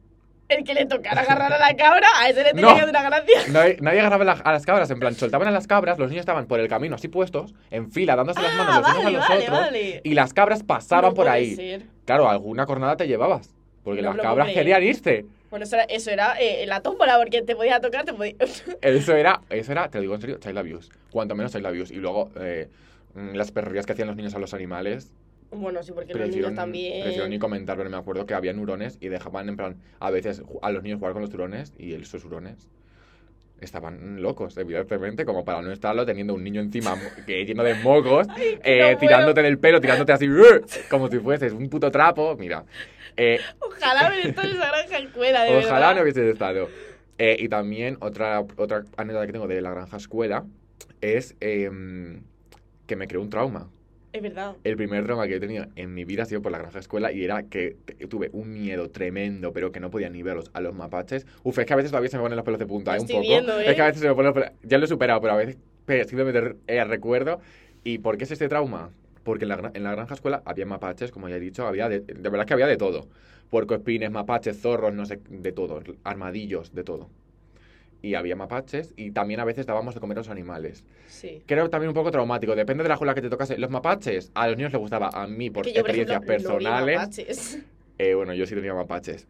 El 0.49 0.65
que 0.65 0.73
le 0.75 0.87
tocara 0.87 1.21
agarrar 1.27 1.53
a 1.53 1.59
la 1.59 1.77
cabra, 1.77 2.07
a 2.19 2.29
ese 2.31 2.43
le 2.45 2.51
tenía 2.55 2.71
No. 2.71 2.75
que 2.77 2.81
dar 2.81 2.89
una 2.91 3.03
gracia. 3.03 3.41
Nadie, 3.53 3.77
nadie 3.83 4.01
agarraba 4.01 4.25
la- 4.25 4.33
a 4.33 4.53
las 4.53 4.65
cabras, 4.65 4.91
en 4.91 4.99
plan, 5.01 5.15
soltaban 5.15 5.47
a 5.49 5.51
las 5.51 5.67
cabras, 5.67 5.99
los 5.99 6.09
niños 6.09 6.23
estaban 6.23 6.47
por 6.47 6.59
el 6.61 6.69
camino 6.69 6.95
así 6.95 7.09
puestos, 7.09 7.53
en 7.71 7.91
fila, 7.93 8.17
dándose 8.17 8.41
las 8.41 8.55
manos 8.57 8.75
Ah, 8.75 8.79
los 8.81 8.89
unos 8.89 9.05
vale, 9.05 9.17
a 9.17 9.19
los 9.21 9.29
vale, 9.29 9.43
otros, 9.45 9.61
vale. 9.61 10.01
y 10.03 10.15
las 10.15 10.33
cabras 10.33 10.63
pasaban 10.63 11.11
No 11.11 11.15
por 11.15 11.29
ahí. 11.29 11.55
ser. 11.57 11.83
Claro, 12.07 12.29
alguna 12.31 12.65
cornada 12.65 12.97
te 12.97 13.07
llevabas, 13.07 13.51
porque 13.85 14.01
No 14.03 14.15
las 14.15 14.23
cabras 14.23 14.49
querían 14.53 14.83
irse. 14.83 15.27
Bueno, 15.51 15.65
eso 15.65 15.77
era, 15.77 15.85
eso 15.85 16.11
era 16.11 16.41
eh, 16.41 16.67
la 16.67 16.81
tómbola, 16.81 17.19
porque 17.19 17.43
te 17.43 17.55
podía 17.55 17.81
tocar, 17.81 18.05
te 18.05 18.13
podía... 18.13 18.35
Eso 18.83 19.15
era, 19.15 19.41
eso 19.49 19.73
era, 19.73 19.89
te 19.89 19.99
lo 19.99 20.03
digo 20.03 20.15
en 20.15 20.21
serio, 20.21 20.39
child 20.39 20.59
abuse. 20.59 20.91
Cuanto 21.11 21.35
menos 21.35 21.53
child 21.53 21.67
abuse. 21.67 21.95
Y 21.95 21.99
luego, 21.99 22.31
eh, 22.41 22.69
mm, 23.15 23.35
las 23.35 23.53
perrerías 23.53 23.87
que 23.87 23.93
hacían 23.93 24.09
los 24.09 24.17
niños 24.17 24.35
a 24.35 24.39
los 24.39 24.55
animales, 24.55 25.13
bueno, 25.51 25.83
sí, 25.83 25.93
porque 25.93 26.13
los 26.15 26.29
niños 26.29 26.55
también... 26.55 27.03
prefirieron 27.03 27.31
ni 27.31 27.39
comentar, 27.39 27.77
pero 27.77 27.89
me 27.89 27.97
acuerdo 27.97 28.27
que 28.27 28.35
había 28.35 28.53
hurones 28.53 28.99
y 29.01 29.09
dejaban, 29.09 29.49
en 29.49 29.57
plan, 29.57 29.77
a 30.01 30.11
veces 30.11 30.43
a 30.61 30.71
los 30.71 30.83
niños 30.83 30.99
jugar 30.99 31.13
con 31.13 31.23
los 31.23 31.33
hurones 31.33 31.73
y 31.79 31.95
esos 31.95 32.25
hurones 32.25 32.69
estaban 33.61 34.21
locos, 34.21 34.57
evidentemente, 34.59 35.25
como 35.25 35.45
para 35.45 35.63
no 35.63 35.73
estarlo 35.73 36.05
teniendo 36.05 36.35
un 36.35 36.45
niño 36.45 36.61
encima 36.61 36.95
que 37.27 37.45
lleno 37.45 37.63
de 37.63 37.75
mocos, 37.75 38.27
eh, 38.39 38.93
no 38.93 38.99
tirándote 38.99 39.43
del 39.43 39.59
pelo, 39.59 39.81
tirándote 39.81 40.13
así, 40.13 40.29
¡uh! 40.29 40.63
como 40.91 41.09
si 41.09 41.19
fueses 41.19 41.53
un 41.53 41.69
puto 41.69 41.91
trapo. 41.91 42.37
Mira, 42.39 42.65
eh, 43.17 43.41
Ojalá 43.61 44.11
me 44.11 44.29
estado 44.29 44.49
en 44.49 44.57
esa 44.57 44.69
granja 44.69 44.99
escuela, 44.99 45.43
de 45.45 45.57
ojalá 45.57 45.75
verdad. 45.79 45.95
no 45.97 46.03
hubiese 46.03 46.31
estado. 46.31 46.69
Eh, 47.19 47.37
y 47.41 47.49
también 47.49 47.97
otra, 48.01 48.45
otra 48.57 48.85
anécdota 48.97 49.27
que 49.27 49.33
tengo 49.33 49.49
de 49.49 49.63
la 49.63 49.71
granja 49.71 49.97
escuela 49.97 50.45
es 51.01 51.35
em, 51.41 52.23
que 52.87 52.97
me 52.97 53.09
creó 53.09 53.23
un 53.23 53.31
trauma. 53.31 53.71
Es 54.17 54.23
verdad. 54.23 54.57
El 54.65 54.77
primer 54.77 55.05
trauma 55.05 55.27
que 55.27 55.37
he 55.37 55.41
tenido 55.41 55.67
en 55.77 55.93
mi 55.93 56.05
vida 56.05 56.23
ha 56.23 56.27
sido 56.27 56.41
por 56.41 56.51
la 56.51 56.59
granja 56.59 56.79
escuela 56.79 57.13
y 57.13 57.23
era 57.23 57.43
que 57.45 57.77
tuve 58.09 58.31
un 58.33 58.51
miedo 58.53 58.89
tremendo, 58.91 59.53
pero 59.53 59.71
que 59.73 59.79
no 59.81 59.91
podía 59.91 60.09
ni 60.09 60.23
verlos 60.23 60.51
a 60.55 60.61
los 60.61 60.75
mapaches. 60.75 61.27
Uf, 61.43 61.59
es 61.59 61.67
que 61.67 61.73
a 61.73 61.77
veces 61.77 61.91
todavía 61.91 62.09
se 62.09 62.17
me 62.17 62.23
ponen 62.23 62.37
los 62.37 62.45
pelos 62.45 62.59
de 62.59 62.67
punta, 62.67 62.97
¿eh? 62.97 63.01
Un 63.01 63.07
poco. 63.07 63.21
viendo, 63.21 63.61
¿eh? 63.61 63.65
Es 63.69 63.75
que 63.75 63.83
a 63.83 63.87
veces 63.87 64.01
se 64.01 64.09
me 64.09 64.15
ponen 64.15 64.33
los 64.33 64.35
pelos... 64.35 64.51
Ya 64.63 64.79
lo 64.79 64.85
he 64.87 64.89
superado, 64.89 65.21
pero 65.21 65.35
a 65.35 65.37
veces 65.37 65.59
eh, 65.89 66.05
simplemente 66.05 66.57
eh, 66.67 66.85
recuerdo. 66.85 67.41
¿Y 67.85 67.99
por 67.99 68.17
qué 68.17 68.25
es 68.25 68.31
este 68.31 68.49
trauma? 68.49 68.91
Porque 69.23 69.45
en 69.45 69.51
la, 69.51 69.59
gra- 69.59 69.71
en 69.75 69.83
la 69.85 69.93
granja 69.93 70.15
escuela 70.15 70.43
había 70.47 70.65
mapaches, 70.67 71.11
como 71.11 71.29
ya 71.29 71.37
he 71.37 71.41
dicho, 71.41 71.67
había 71.67 71.89
de, 71.91 72.01
de 72.01 72.29
verdad 72.31 72.47
que 72.47 72.55
había 72.55 72.67
de 72.67 72.77
todo. 72.79 73.09
Puercoespines, 73.51 74.11
mapaches, 74.11 74.59
zorros, 74.61 74.95
no 74.95 75.05
sé, 75.05 75.21
de 75.29 75.53
todo. 75.53 75.83
Armadillos, 76.05 76.75
de 76.75 76.83
todo. 76.85 77.11
Y 78.03 78.15
había 78.15 78.37
mapaches 78.37 78.93
y 78.97 79.11
también 79.11 79.41
a 79.41 79.45
veces 79.45 79.67
dábamos 79.67 79.95
de 79.95 80.01
comer 80.01 80.19
a 80.19 80.21
los 80.21 80.29
animales. 80.29 80.85
Sí. 81.07 81.43
Creo 81.47 81.71
también 81.71 81.89
un 81.89 81.95
poco 81.95 82.11
traumático. 82.11 82.55
Depende 82.55 82.83
de 82.83 82.89
la 82.89 82.97
jaula 82.97 83.15
que 83.15 83.23
te 83.23 83.31
tocase. 83.31 83.59
Los 83.59 83.71
mapaches, 83.71 84.31
a 84.35 84.47
los 84.49 84.57
niños 84.57 84.73
les 84.73 84.81
gustaba. 84.81 85.09
A 85.13 85.27
mí, 85.27 85.51
por 85.51 85.67
Es 85.67 85.73
que 85.73 85.79
yo, 85.79 85.83
por 85.83 85.91
experiencias 85.91 86.23
ejemplo, 86.23 86.53
no 86.53 86.59
vi 86.59 86.65
personales. 86.65 86.97
mapaches. 86.99 87.59
eh, 87.99 88.15
bueno, 88.15 88.35
yo 88.35 88.47
sí 88.47 88.55
tenía 88.55 88.75
mapaches. 88.75 89.27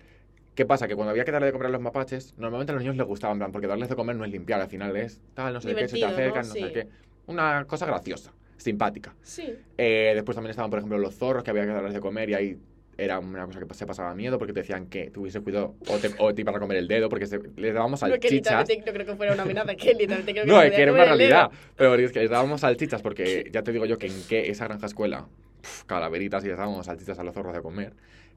¿Qué 0.54 0.64
pasa? 0.66 0.88
Que 0.88 0.94
cuando 0.96 1.10
había 1.10 1.24
que 1.24 1.32
darle 1.32 1.46
de 1.46 1.52
comer 1.52 1.66
a 1.68 1.70
los 1.70 1.80
mapaches, 1.80 2.34
normalmente 2.38 2.72
a 2.72 2.74
los 2.74 2.82
niños 2.82 2.96
les 2.96 3.06
gustaba, 3.06 3.32
en 3.32 3.38
plan, 3.38 3.52
porque 3.52 3.66
darles 3.66 3.88
de 3.88 3.94
comer 3.94 4.16
no 4.16 4.24
es 4.24 4.30
limpiar, 4.30 4.60
al 4.60 4.68
final 4.68 4.96
es 4.96 5.20
tal, 5.34 5.52
no 5.54 5.60
sé 5.60 5.74
qué, 5.74 5.86
se 5.86 5.88
te 5.88 5.96
Divertido, 5.96 6.08
¿no? 6.08 6.14
acercan, 6.14 6.48
no, 6.48 6.54
Sí. 6.54 6.60
sé 6.60 6.72
qué. 6.72 6.88
Una 7.26 7.64
cosa 7.66 7.84
graciosa, 7.86 8.32
simpática. 8.56 9.14
Sí. 9.22 9.54
Eh, 9.76 10.12
después 10.14 10.34
también 10.34 10.50
estaban, 10.50 10.70
por 10.70 10.78
ejemplo, 10.78 10.96
los 10.98 11.14
zorros 11.14 11.44
que 11.44 11.50
había 11.50 11.62
que 11.66 11.72
darles 11.72 11.92
de 11.92 12.00
comer 12.00 12.30
y 12.30 12.34
ahí 12.34 12.58
era 12.98 13.18
una 13.18 13.44
cosa 13.46 13.60
que 13.60 13.74
se 13.74 13.86
pasaba 13.86 14.14
miedo 14.14 14.38
porque 14.38 14.52
te 14.52 14.60
decían 14.60 14.86
que 14.86 15.10
tuviese 15.10 15.40
cuidado 15.40 15.74
o 15.88 15.96
te, 15.98 16.10
o 16.18 16.34
te 16.34 16.40
iban 16.40 16.54
a 16.56 16.58
comer 16.58 16.78
el 16.78 16.88
dedo 16.88 17.08
porque 17.08 17.26
se- 17.26 17.40
les 17.56 17.74
dábamos 17.74 18.00
No, 18.02 18.08
salchichas. 18.08 18.32
literalmente 18.32 18.82
no 18.86 18.92
creo 18.92 19.06
que 19.06 19.16
fuera 19.16 19.32
una 19.34 19.42
amenaza, 19.42 19.74
que 19.74 19.92
literalmente 19.92 20.32
creo 20.32 20.44
que 20.44 20.50
No, 20.50 20.62
es 20.62 20.72
que 20.72 20.82
era 20.82 20.92
una 20.92 21.04
realidad. 21.04 21.50
Pero 21.76 21.94
es 21.96 22.12
que 22.12 22.20
les 22.20 22.30
dábamos 22.30 22.62
salchichas 22.62 23.02
porque 23.02 23.48
ya 23.52 23.62
te 23.62 23.72
digo 23.72 23.84
yo 23.86 23.98
que 23.98 24.06
en 24.06 24.14
qué 24.28 24.50
esa 24.50 24.64
granja 24.66 24.86
escuela, 24.86 25.26
pf, 25.60 25.84
calaveritas 25.86 26.44
y 26.44 26.48
les 26.48 26.56
dábamos 26.56 26.86
salchichas 26.86 27.18
a 27.18 27.22
los 27.24 27.34
zorros 27.34 27.54
de 27.54 27.60
comer. 27.62 27.92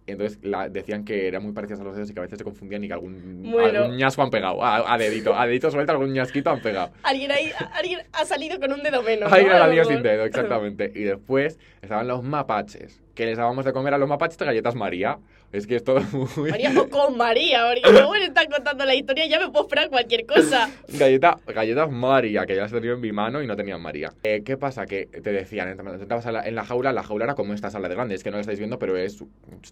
Entonces 0.07 0.39
la- 0.41 0.69
decían 0.69 1.05
que 1.05 1.27
eran 1.27 1.43
muy 1.43 1.51
parecidas 1.53 1.81
a 1.81 1.83
los 1.83 1.93
dedos 1.95 2.09
y 2.09 2.13
que 2.13 2.19
a 2.19 2.23
veces 2.23 2.39
se 2.39 2.43
confundían 2.43 2.83
y 2.83 2.87
que 2.87 2.93
algún, 2.93 3.43
Bueno. 3.51 3.83
algún 3.83 3.97
ñasco 3.97 4.23
han 4.23 4.31
pegado. 4.31 4.63
A, 4.63 4.91
a 4.93 4.97
dedito, 4.97 5.35
a 5.35 5.45
dedito 5.45 5.69
suelto 5.69 5.91
algún 5.91 6.11
ñasquito 6.13 6.49
han 6.49 6.61
pegado. 6.61 6.91
Alguien 7.03 7.31
ahí, 7.31 7.51
alguien 7.73 7.99
ha 8.13 8.25
salido 8.25 8.59
con 8.59 8.73
un 8.73 8.81
dedo 8.81 9.03
menos. 9.03 9.31
Ahí 9.31 9.43
¿no? 9.43 9.49
era 9.51 9.57
A 9.57 9.59
la 9.59 9.65
lo 9.67 9.73
lío 9.73 9.81
mejor. 9.83 9.93
sin 9.93 10.03
dedo, 10.03 10.25
exactamente. 10.25 10.91
Y 10.95 11.03
después 11.03 11.59
estaban 11.81 12.07
los 12.07 12.23
mapaches, 12.23 12.99
que 13.19 13.25
les 13.25 13.37
dábamos 13.37 13.65
de 13.65 13.73
comer 13.73 13.93
a 13.93 13.97
los 13.97 14.07
mapaches 14.07 14.37
de 14.37 14.45
galletas 14.45 14.75
María. 14.75 15.19
Es 15.51 15.67
que 15.67 15.75
es 15.75 15.83
todo 15.83 15.99
muy... 16.37 16.51
María 16.51 16.71
o 16.79 16.87
con 16.89 17.17
María, 17.17 17.65
porque 17.67 17.81
luego 17.91 18.15
le 18.15 18.23
están 18.25 18.45
contando 18.49 18.85
la 18.85 18.95
historia 18.95 19.25
y 19.25 19.29
ya 19.29 19.39
me 19.41 19.49
puedo 19.49 19.65
esperar 19.65 19.89
cualquier 19.89 20.25
cosa. 20.25 20.69
Galleta, 20.87 21.37
galletas 21.53 21.91
María, 21.91 22.45
que 22.45 22.55
ya 22.55 22.61
las 22.61 22.71
tenía 22.71 22.93
en 22.93 23.01
mi 23.01 23.11
mano 23.11 23.43
y 23.43 23.47
no 23.47 23.57
tenían 23.57 23.81
María. 23.81 24.13
Eh, 24.23 24.41
¿Qué 24.45 24.55
pasa? 24.55 24.85
Que 24.85 25.07
te 25.07 25.33
decían, 25.33 25.67
ent- 25.77 26.01
entrabas 26.01 26.25
la- 26.27 26.47
en 26.47 26.55
la 26.55 26.63
jaula, 26.63 26.93
la 26.93 27.03
jaula 27.03 27.25
era 27.25 27.35
como 27.35 27.53
esta 27.53 27.69
sala 27.69 27.89
de 27.89 27.95
grande, 27.95 28.15
es 28.15 28.23
que 28.23 28.31
no 28.31 28.37
la 28.37 28.41
estáis 28.41 28.57
viendo, 28.59 28.79
pero 28.79 28.95
es 28.95 29.21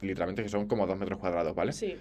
literalmente 0.02 0.44
que 0.44 0.50
son 0.50 0.68
como 0.68 0.86
dos 0.86 0.98
metros 1.00 1.18
cuadrados, 1.18 1.56
¿vale? 1.56 1.72
Sí. 1.72 1.96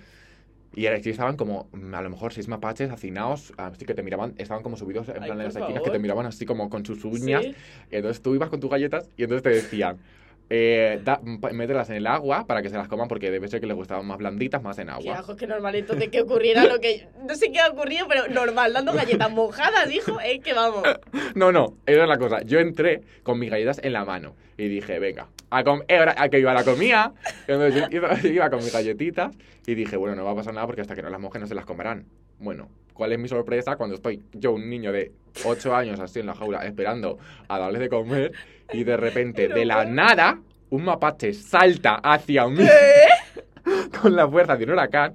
Y 0.74 0.86
estaban 0.86 1.36
como, 1.36 1.68
mm, 1.72 1.94
a 1.94 2.02
lo 2.02 2.10
mejor 2.10 2.32
seis 2.32 2.48
mapaches 2.48 2.90
hacinados, 2.90 3.52
así 3.56 3.84
que 3.86 3.94
te 3.94 4.02
miraban, 4.02 4.34
estaban 4.36 4.64
como 4.64 4.76
subidos 4.76 5.08
en 5.10 5.22
Ay, 5.22 5.28
plan 5.28 5.30
en 5.30 5.36
por 5.36 5.44
las 5.44 5.46
esquinas, 5.56 5.74
favor. 5.74 5.82
que 5.84 5.90
te 5.90 5.98
miraban 6.00 6.26
así 6.26 6.44
como 6.44 6.68
con 6.68 6.84
sus 6.84 7.04
uñas. 7.04 7.44
Sí. 7.44 7.54
Entonces 7.92 8.20
tú 8.20 8.34
ibas 8.34 8.50
con 8.50 8.58
tus 8.58 8.68
galletas 8.68 9.08
y 9.16 9.22
entonces 9.22 9.42
te 9.44 9.50
decían, 9.50 9.98
eh, 10.48 11.00
da- 11.04 11.20
mételas 11.52 11.90
en 11.90 11.96
el 11.96 12.06
agua 12.06 12.46
para 12.46 12.62
que 12.62 12.68
se 12.68 12.76
las 12.76 12.88
coman 12.88 13.08
porque 13.08 13.30
debe 13.30 13.48
ser 13.48 13.60
que 13.60 13.66
les 13.66 13.76
gustaban 13.76 14.06
más 14.06 14.18
blanditas, 14.18 14.62
más 14.62 14.78
en 14.78 14.86
Qué 14.86 14.92
agua. 14.92 15.18
ajo, 15.18 15.36
que 15.36 15.46
normal 15.46 15.74
entonces 15.74 16.08
que 16.08 16.20
ocurriera 16.20 16.64
lo 16.64 16.78
que... 16.80 17.08
No 17.26 17.34
sé 17.34 17.50
qué 17.50 17.60
ha 17.60 17.68
ocurrido, 17.68 18.06
pero 18.08 18.28
normal, 18.28 18.72
dando 18.72 18.92
galletas 18.92 19.30
mojadas, 19.30 19.90
hijo, 19.92 20.20
es 20.20 20.40
que 20.42 20.52
vamos. 20.52 20.82
No, 21.34 21.52
no, 21.52 21.74
esa 21.86 22.02
es 22.02 22.08
la 22.08 22.18
cosa. 22.18 22.42
Yo 22.42 22.60
entré 22.60 23.02
con 23.22 23.38
mis 23.38 23.50
galletas 23.50 23.80
en 23.82 23.92
la 23.92 24.04
mano 24.04 24.34
y 24.56 24.68
dije, 24.68 24.98
venga, 24.98 25.28
a, 25.50 25.60
eh, 25.88 26.06
a 26.16 26.28
que 26.28 26.38
iba 26.38 26.54
la. 26.54 26.60
Entonces 26.60 27.74
yo 27.74 27.86
iba, 27.90 28.16
iba 28.24 28.50
con 28.50 28.60
mis 28.60 28.72
galletitas 28.72 29.36
y 29.66 29.74
dije, 29.74 29.96
bueno, 29.96 30.14
no 30.16 30.24
va 30.24 30.30
a 30.32 30.34
pasar 30.36 30.54
nada 30.54 30.66
porque 30.66 30.80
hasta 30.82 30.94
que 30.94 31.02
no 31.02 31.10
las 31.10 31.20
mojen 31.20 31.40
no 31.42 31.46
se 31.46 31.54
las 31.54 31.66
comerán. 31.66 32.06
Bueno, 32.38 32.68
¿cuál 32.92 33.12
es 33.12 33.18
mi 33.18 33.28
sorpresa 33.28 33.76
cuando 33.76 33.96
estoy 33.96 34.22
yo, 34.32 34.52
un 34.52 34.68
niño 34.70 34.92
de 34.92 35.12
8 35.44 35.74
años 35.74 36.00
así 36.00 36.20
en 36.20 36.26
la 36.26 36.34
jaula 36.34 36.64
esperando 36.64 37.18
a 37.48 37.58
darles 37.58 37.80
de 37.80 37.88
comer 37.88 38.32
y 38.72 38.84
de 38.84 38.96
repente, 38.96 39.48
de 39.48 39.64
la 39.64 39.84
nada, 39.84 40.40
un 40.70 40.84
mapache 40.84 41.32
salta 41.32 41.96
hacia 41.96 42.46
mí 42.48 42.64
con 44.00 44.14
la 44.16 44.28
fuerza 44.28 44.56
de 44.56 44.64
un 44.64 44.70
huracán. 44.70 45.14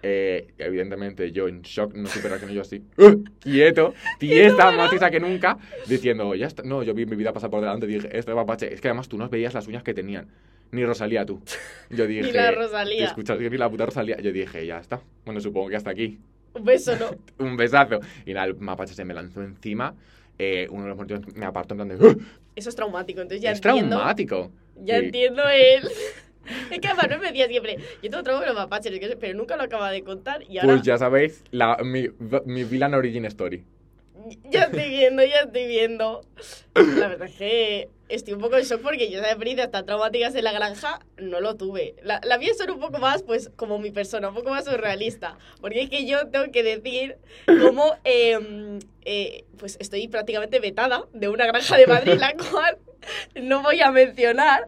Eh, 0.00 0.54
evidentemente 0.58 1.32
yo 1.32 1.48
en 1.48 1.60
shock, 1.62 1.92
no 1.94 2.06
supe 2.06 2.28
reaccionar 2.28 2.54
yo 2.54 2.62
así, 2.62 2.80
¡uh! 2.98 3.24
quieto, 3.40 3.94
tiesa, 4.20 4.70
más 4.70 4.90
tiesa 4.90 5.10
que 5.10 5.18
nunca, 5.18 5.58
diciendo, 5.88 6.36
ya 6.36 6.46
está, 6.46 6.62
no, 6.62 6.84
yo 6.84 6.94
vi 6.94 7.04
mi 7.04 7.16
vida 7.16 7.32
pasar 7.32 7.50
por 7.50 7.60
delante 7.60 7.84
dije, 7.88 8.08
esto 8.16 8.30
es 8.30 8.36
mapache, 8.36 8.72
es 8.72 8.80
que 8.80 8.86
además 8.86 9.08
tú 9.08 9.18
no 9.18 9.28
veías 9.28 9.54
las 9.54 9.66
uñas 9.66 9.82
que 9.82 9.94
tenían, 9.94 10.28
ni 10.70 10.84
Rosalía 10.84 11.26
tú. 11.26 11.42
Yo 11.90 12.06
dije, 12.06 12.22
Ni 12.22 12.30
la 12.32 12.52
Rosalía. 12.52 13.06
escuchas 13.06 13.38
que 13.38 13.50
ni 13.50 13.56
la 13.56 13.68
puta 13.68 13.86
Rosalía, 13.86 14.20
yo 14.20 14.30
dije, 14.30 14.64
ya 14.66 14.78
está, 14.78 15.00
bueno, 15.24 15.40
supongo 15.40 15.68
que 15.68 15.74
hasta 15.76 15.90
aquí, 15.90 16.20
Un 16.58 16.64
beso, 16.64 16.96
¿no? 16.96 17.10
un 17.44 17.56
besazo. 17.56 18.00
Y 18.26 18.32
nada, 18.34 18.46
el 18.46 18.56
mapache 18.56 18.94
se 18.94 19.04
me 19.04 19.14
lanzó 19.14 19.42
encima, 19.42 19.94
eh, 20.38 20.66
uno 20.70 20.82
de 20.84 20.88
los 20.90 20.96
mordidos 20.96 21.26
me 21.34 21.46
apartó 21.46 21.74
en 21.74 21.78
plan 21.78 21.88
de, 21.88 21.96
¡uh! 22.06 22.18
Eso 22.56 22.68
es 22.70 22.76
traumático, 22.76 23.20
entonces 23.20 23.40
ya 23.42 23.52
es 23.52 23.58
entiendo... 23.64 23.96
traumático. 23.96 24.50
Ya 24.82 24.98
Sí. 24.98 25.06
entiendo 25.06 25.42
él. 25.48 25.88
Es 26.70 26.78
que 26.80 26.88
además 26.88 27.08
no 27.10 27.18
me 27.18 27.26
decía 27.26 27.46
siempre, 27.46 27.76
yo 28.02 28.08
tengo 28.10 28.22
trauma 28.22 28.40
con 28.40 28.48
los 28.48 28.56
mapaches, 28.56 29.16
pero 29.20 29.36
nunca 29.36 29.56
lo 29.56 29.64
acaba 29.64 29.90
de 29.90 30.02
contar 30.02 30.42
y 30.48 30.56
ahora 30.58 30.72
Pues 30.74 30.82
ya 30.82 30.96
sabéis, 30.96 31.44
la, 31.50 31.76
mi, 31.84 32.08
mi 32.46 32.64
villain 32.64 32.94
origin 32.94 33.26
story. 33.26 33.64
ya 34.50 34.62
estoy 34.64 34.88
viendo, 34.88 35.22
ya 35.24 35.40
estoy 35.40 35.66
viendo. 35.66 36.22
La 36.86 37.08
verdad 37.08 37.28
es 37.28 37.34
que 37.36 37.88
estoy 38.08 38.34
un 38.34 38.40
poco 38.40 38.56
en 38.56 38.64
shock 38.64 38.80
porque 38.82 39.10
yo 39.10 39.18
esa 39.18 39.28
experiencias 39.30 39.70
tan 39.70 39.84
traumáticas 39.86 40.34
en 40.34 40.44
la 40.44 40.52
granja 40.52 41.00
no 41.18 41.40
lo 41.40 41.56
tuve. 41.56 41.94
La, 42.02 42.20
la 42.24 42.38
mía 42.38 42.52
son 42.56 42.70
un 42.70 42.80
poco 42.80 42.98
más, 42.98 43.22
pues, 43.22 43.50
como 43.56 43.78
mi 43.78 43.90
persona, 43.90 44.28
un 44.28 44.34
poco 44.34 44.50
más 44.50 44.64
surrealista. 44.64 45.36
Porque 45.60 45.82
es 45.82 45.90
que 45.90 46.06
yo 46.06 46.28
tengo 46.28 46.50
que 46.52 46.62
decir 46.62 47.16
cómo, 47.46 47.96
eh, 48.04 48.78
eh, 49.04 49.44
pues, 49.58 49.76
estoy 49.80 50.08
prácticamente 50.08 50.60
vetada 50.60 51.04
de 51.12 51.28
una 51.28 51.46
granja 51.46 51.76
de 51.76 51.86
Madrid, 51.86 52.14
la 52.18 52.32
cual 52.50 52.78
no 53.42 53.62
voy 53.62 53.80
a 53.80 53.90
mencionar, 53.90 54.64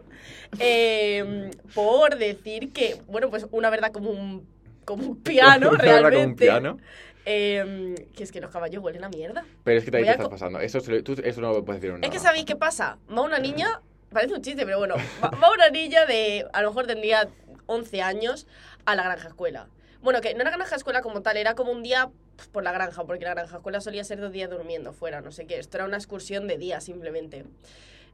eh, 0.58 1.50
por 1.74 2.16
decir 2.16 2.72
que, 2.72 2.96
bueno, 3.06 3.30
pues, 3.30 3.46
una 3.50 3.70
verdad 3.70 3.92
como 3.92 4.10
un, 4.10 4.46
como 4.84 5.06
un 5.06 5.22
piano, 5.22 5.70
verdad, 5.72 5.96
como 5.96 6.06
un 6.06 6.10
realmente. 6.10 6.44
piano. 6.44 6.78
Eh, 7.26 7.94
que 8.16 8.22
es 8.22 8.32
que 8.32 8.40
los 8.40 8.50
caballos 8.50 8.82
huelen 8.82 9.04
a 9.04 9.08
mierda. 9.08 9.44
Pero 9.64 9.78
es 9.78 9.84
que 9.84 9.90
Voy 9.90 10.04
te 10.04 10.10
estás 10.10 10.28
pasando. 10.28 10.60
Eso, 10.60 10.80
tú, 10.80 11.20
eso 11.22 11.40
no 11.40 11.52
lo 11.52 11.64
puedes 11.64 11.80
decir 11.80 11.94
una 11.94 12.06
Es 12.06 12.12
que 12.12 12.18
sabéis 12.18 12.44
qué 12.44 12.56
pasa. 12.56 12.98
Va 13.10 13.22
una 13.22 13.38
niña, 13.38 13.80
parece 14.10 14.34
un 14.34 14.42
chiste, 14.42 14.64
pero 14.64 14.78
bueno, 14.78 14.94
va, 15.22 15.30
va 15.30 15.52
una 15.52 15.68
niña 15.68 16.06
de, 16.06 16.46
a 16.52 16.62
lo 16.62 16.70
mejor 16.70 16.86
tendría 16.86 17.28
11 17.66 18.02
años, 18.02 18.46
a 18.84 18.94
la 18.96 19.04
granja 19.04 19.28
escuela. 19.28 19.68
Bueno, 20.02 20.20
que 20.20 20.34
no 20.34 20.40
era 20.40 20.50
granja 20.50 20.76
escuela 20.76 21.02
como 21.02 21.22
tal, 21.22 21.36
era 21.36 21.54
como 21.54 21.72
un 21.72 21.82
día 21.82 22.10
por 22.52 22.64
la 22.64 22.72
granja, 22.72 23.04
porque 23.04 23.24
la 23.24 23.34
granja 23.34 23.56
escuela 23.56 23.80
solía 23.80 24.02
ser 24.02 24.20
dos 24.20 24.32
días 24.32 24.50
durmiendo 24.50 24.92
fuera, 24.92 25.20
no 25.20 25.30
sé 25.30 25.46
qué. 25.46 25.58
Esto 25.58 25.76
era 25.76 25.84
una 25.84 25.96
excursión 25.96 26.46
de 26.46 26.58
día 26.58 26.80
simplemente. 26.80 27.44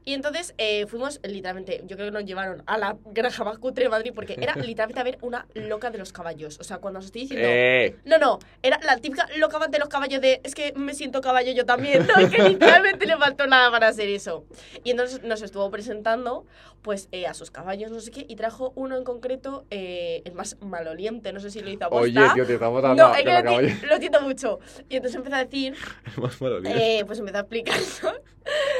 Y 0.07 0.13
entonces 0.13 0.55
eh, 0.57 0.87
fuimos, 0.87 1.19
literalmente, 1.21 1.81
yo 1.85 1.97
creo 1.97 2.07
que 2.07 2.11
nos 2.13 2.23
llevaron 2.23 2.63
a 2.65 2.77
la 2.77 2.95
granja 3.07 3.43
más 3.43 3.57
cutre 3.57 3.83
de 3.83 3.89
Madrid 3.89 4.13
porque 4.15 4.37
era 4.39 4.55
literalmente 4.55 5.01
a 5.01 5.03
ver 5.03 5.17
una 5.21 5.45
loca 5.53 5.91
de 5.91 5.97
los 5.97 6.13
caballos. 6.13 6.57
O 6.61 6.63
sea, 6.63 6.77
cuando 6.77 6.99
os 6.99 7.07
estoy 7.07 7.23
diciendo... 7.23 7.45
Eh, 7.51 7.93
No, 8.05 8.17
no, 8.17 8.39
era 8.63 8.79
la 8.85 8.95
típica 8.99 9.27
loca 9.35 9.59
de 9.67 9.79
los 9.79 9.89
caballos 9.89 10.21
de 10.21 10.39
es 10.45 10.55
que 10.55 10.71
me 10.77 10.93
siento 10.93 11.19
caballo 11.19 11.51
yo 11.51 11.65
también. 11.65 12.07
No, 12.07 12.21
es 12.21 12.29
que 12.29 12.41
literalmente 12.41 13.05
le 13.05 13.17
faltó 13.17 13.47
nada 13.47 13.69
para 13.69 13.89
hacer 13.89 14.07
eso. 14.07 14.45
Y 14.85 14.91
entonces 14.91 15.23
nos 15.23 15.41
estuvo 15.41 15.69
presentando 15.69 16.45
pues 16.83 17.09
eh, 17.11 17.27
a 17.27 17.33
sus 17.33 17.51
caballos, 17.51 17.91
no 17.91 17.99
sé 17.99 18.11
qué, 18.11 18.25
y 18.29 18.37
trajo 18.37 18.71
uno 18.75 18.95
en 18.95 19.03
concreto, 19.03 19.65
eh, 19.71 20.21
el 20.23 20.31
más 20.35 20.55
maloliente, 20.61 21.33
no 21.33 21.41
sé 21.41 21.51
si 21.51 21.59
lo 21.59 21.69
hizo 21.69 21.83
a 21.83 21.87
oye, 21.89 22.17
tío, 22.33 22.45
te 22.45 22.53
estamos 22.53 22.81
dando 22.81 23.09
no, 23.09 23.13
es 23.13 23.23
que 23.23 23.87
lo, 23.87 23.97
siento 23.97 24.21
mucho. 24.21 24.59
Y 24.87 24.95
entonces 24.95 25.17
empezó 25.17 25.35
a 25.35 25.43
decir, 25.43 25.75
Más 26.15 26.39
maloliente. 26.39 26.99
eh, 26.99 27.03
pues 27.05 27.19
empezó 27.19 27.39
a 27.39 27.41
explicar 27.41 27.77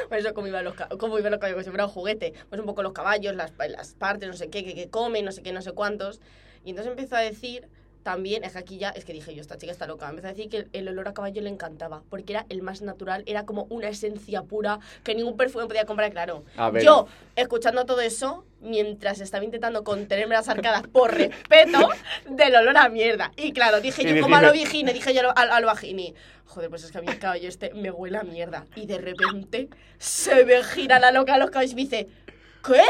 pues 0.07 0.25
eso, 0.25 0.33
cómo 0.33 0.47
iban 0.47 0.63
los, 0.63 0.75
cómo 0.99 1.19
iban 1.19 1.31
los 1.31 1.39
caballos, 1.39 1.55
como 1.55 1.63
si 1.63 1.69
fuera 1.69 1.85
un 1.85 1.91
juguete. 1.91 2.33
Pues 2.49 2.59
un 2.59 2.67
poco 2.67 2.83
los 2.83 2.93
caballos, 2.93 3.35
las, 3.35 3.51
las 3.69 3.93
partes, 3.93 4.27
no 4.27 4.35
sé 4.35 4.49
qué, 4.49 4.63
que, 4.63 4.75
que 4.75 4.89
comen, 4.89 5.25
no 5.25 5.31
sé 5.31 5.41
qué, 5.43 5.53
no 5.53 5.61
sé 5.61 5.71
cuántos. 5.71 6.21
Y 6.63 6.71
entonces 6.71 6.91
empezó 6.91 7.15
a 7.15 7.21
decir 7.21 7.67
también, 8.07 8.45
es 8.45 8.53
que 8.53 8.59
aquí 8.59 8.77
ya, 8.77 8.91
es 8.91 9.03
que 9.03 9.11
dije 9.11 9.35
yo, 9.35 9.41
esta 9.41 9.57
chica 9.57 9.73
está 9.73 9.85
loca. 9.85 10.07
Empezó 10.09 10.27
a 10.27 10.29
decir 10.31 10.49
que 10.49 10.57
el, 10.59 10.69
el 10.71 10.87
olor 10.87 11.09
a 11.09 11.13
caballo 11.13 11.41
le 11.41 11.49
encantaba, 11.49 12.03
porque 12.09 12.31
era 12.31 12.45
el 12.47 12.61
más 12.61 12.81
natural, 12.81 13.21
era 13.25 13.45
como 13.45 13.67
una 13.69 13.89
esencia 13.89 14.43
pura 14.43 14.79
que 15.03 15.13
ningún 15.13 15.35
perfume 15.35 15.65
podía 15.67 15.83
comprar, 15.83 16.09
claro. 16.13 16.45
A 16.55 16.69
ver. 16.69 16.83
Yo, 16.85 17.05
escuchando 17.35 17.85
todo 17.85 17.99
eso, 17.99 18.45
mientras 18.61 19.19
estaba 19.19 19.43
intentando 19.43 19.83
contenerme 19.83 20.35
las 20.35 20.47
arcadas 20.47 20.83
por 20.87 21.13
respeto 21.13 21.89
del 22.29 22.55
olor 22.55 22.77
a 22.77 22.87
mierda. 22.87 23.33
Y 23.35 23.51
claro, 23.51 23.81
dije 23.81 24.03
yo, 24.05 24.21
como 24.21 24.37
a 24.37 24.41
lo 24.41 24.53
Vigini, 24.53 24.93
dije 24.93 25.13
yo 25.13 25.19
a 25.19 25.23
lo- 25.23 25.37
al, 25.37 25.51
al 25.51 25.65
Vagini. 25.65 26.13
Joder, 26.45 26.69
pues 26.69 26.85
es 26.85 26.93
que 26.93 26.99
a 26.99 27.01
mí 27.01 27.07
el 27.09 27.19
caballo 27.19 27.49
este 27.49 27.73
me 27.73 27.91
huele 27.91 28.19
a 28.19 28.23
mierda. 28.23 28.65
Y 28.77 28.85
de 28.85 28.99
repente 28.99 29.67
se 29.97 30.45
me 30.45 30.63
gira 30.63 30.97
la 30.99 31.11
loca 31.11 31.33
a 31.33 31.37
los 31.39 31.49
caballos 31.49 31.73
y 31.73 31.75
me 31.75 31.81
dice, 31.81 32.07
¿qué? 32.65 32.81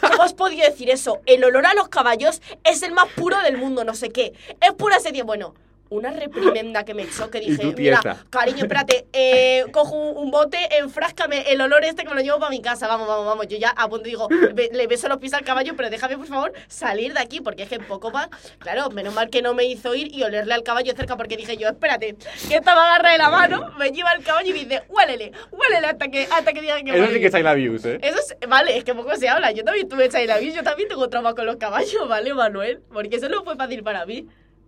¿Cómo 0.00 0.22
has 0.22 0.34
podido 0.34 0.68
decir 0.68 0.90
eso? 0.90 1.20
El 1.26 1.44
olor 1.44 1.66
a 1.66 1.74
los 1.74 1.88
caballos 1.88 2.42
es 2.64 2.82
el 2.82 2.92
más 2.92 3.08
puro 3.08 3.40
del 3.42 3.56
mundo, 3.56 3.84
no 3.84 3.94
sé 3.94 4.10
qué. 4.10 4.32
Es 4.60 4.72
pura 4.72 5.00
serie. 5.00 5.22
Bueno, 5.22 5.54
una 5.92 6.10
reprimenda 6.10 6.84
que 6.84 6.94
me 6.94 7.02
echó 7.02 7.30
que 7.30 7.40
dije, 7.40 7.72
mira, 7.76 8.00
cariño, 8.30 8.62
espérate, 8.62 9.06
eh, 9.12 9.64
cojo 9.72 9.96
un, 9.96 10.30
bote, 10.30 10.56
enfráscame 10.78 11.52
el 11.52 11.60
olor 11.60 11.84
este 11.84 12.02
que 12.04 12.08
me 12.08 12.14
lo 12.14 12.22
llevo 12.22 12.38
para 12.38 12.50
mi 12.50 12.62
casa. 12.62 12.88
Vamos, 12.88 13.06
vamos, 13.06 13.26
vamos. 13.26 13.46
Yo 13.48 13.58
ya 13.58 13.70
a 13.70 13.88
punto 13.88 14.04
digo, 14.04 14.28
"Ve- 14.54 14.70
le 14.72 14.86
beso 14.86 15.08
los 15.08 15.18
pies 15.18 15.34
al 15.34 15.44
caballo, 15.44 15.74
pero 15.76 15.90
déjame, 15.90 16.16
por 16.16 16.26
favor, 16.26 16.52
salir 16.68 17.12
de 17.12 17.20
aquí, 17.20 17.40
porque 17.40 17.64
es 17.64 17.68
que 17.68 17.78
poco 17.78 18.10
más. 18.10 18.28
Claro, 18.58 18.88
menos 18.90 19.12
mal 19.14 19.28
que 19.28 19.42
no 19.42 19.52
me 19.54 19.64
hizo 19.64 19.94
ir 19.94 20.14
y 20.14 20.22
olerle 20.22 20.54
al 20.54 20.62
caballo 20.62 20.94
cerca, 20.96 21.16
porque 21.16 21.36
dije 21.36 21.56
yo, 21.58 21.68
espérate, 21.68 22.16
que 22.48 22.54
esta 22.56 22.74
me 22.74 22.80
agarra 22.80 23.12
de 23.12 23.18
la 23.18 23.28
mano, 23.30 23.72
me 23.78 23.90
lleva 23.90 24.12
el 24.12 24.24
caballo 24.24 24.48
y 24.48 24.52
me 24.54 24.58
dice, 24.60 24.82
huélele, 24.88 25.32
huélele 25.50 25.86
hasta 25.88 26.08
que, 26.08 26.26
hasta 26.30 26.52
que 26.52 26.60
diga 26.62 26.76
que 26.82 26.90
Eso 26.96 27.06
sí 27.12 27.20
que 27.20 27.26
es 27.26 27.32
bien". 27.34 27.46
I 27.46 27.66
love 27.66 27.86
¿eh? 27.86 27.98
Eso 28.02 28.18
es, 28.18 28.48
vale, 28.48 28.76
es 28.76 28.84
que 28.84 28.94
poco 28.94 29.14
se 29.16 29.28
habla. 29.28 29.52
Yo 29.52 29.62
también 29.64 29.88
tuve 29.88 30.08
Child 30.08 30.30
Abuse, 30.30 30.52
yo 30.54 30.62
también 30.62 30.88
tengo 30.88 31.08
trauma 31.08 31.34
con 31.34 31.44
los 31.46 31.56
caballos, 31.56 32.08
¿vale, 32.08 32.32
Manuel? 32.32 32.80
Porque 32.92 33.16
eso 33.16 33.28
no 33.28 33.44
fue 33.44 33.56
fácil 33.56 33.82
para 33.82 34.06
mí, 34.06 34.26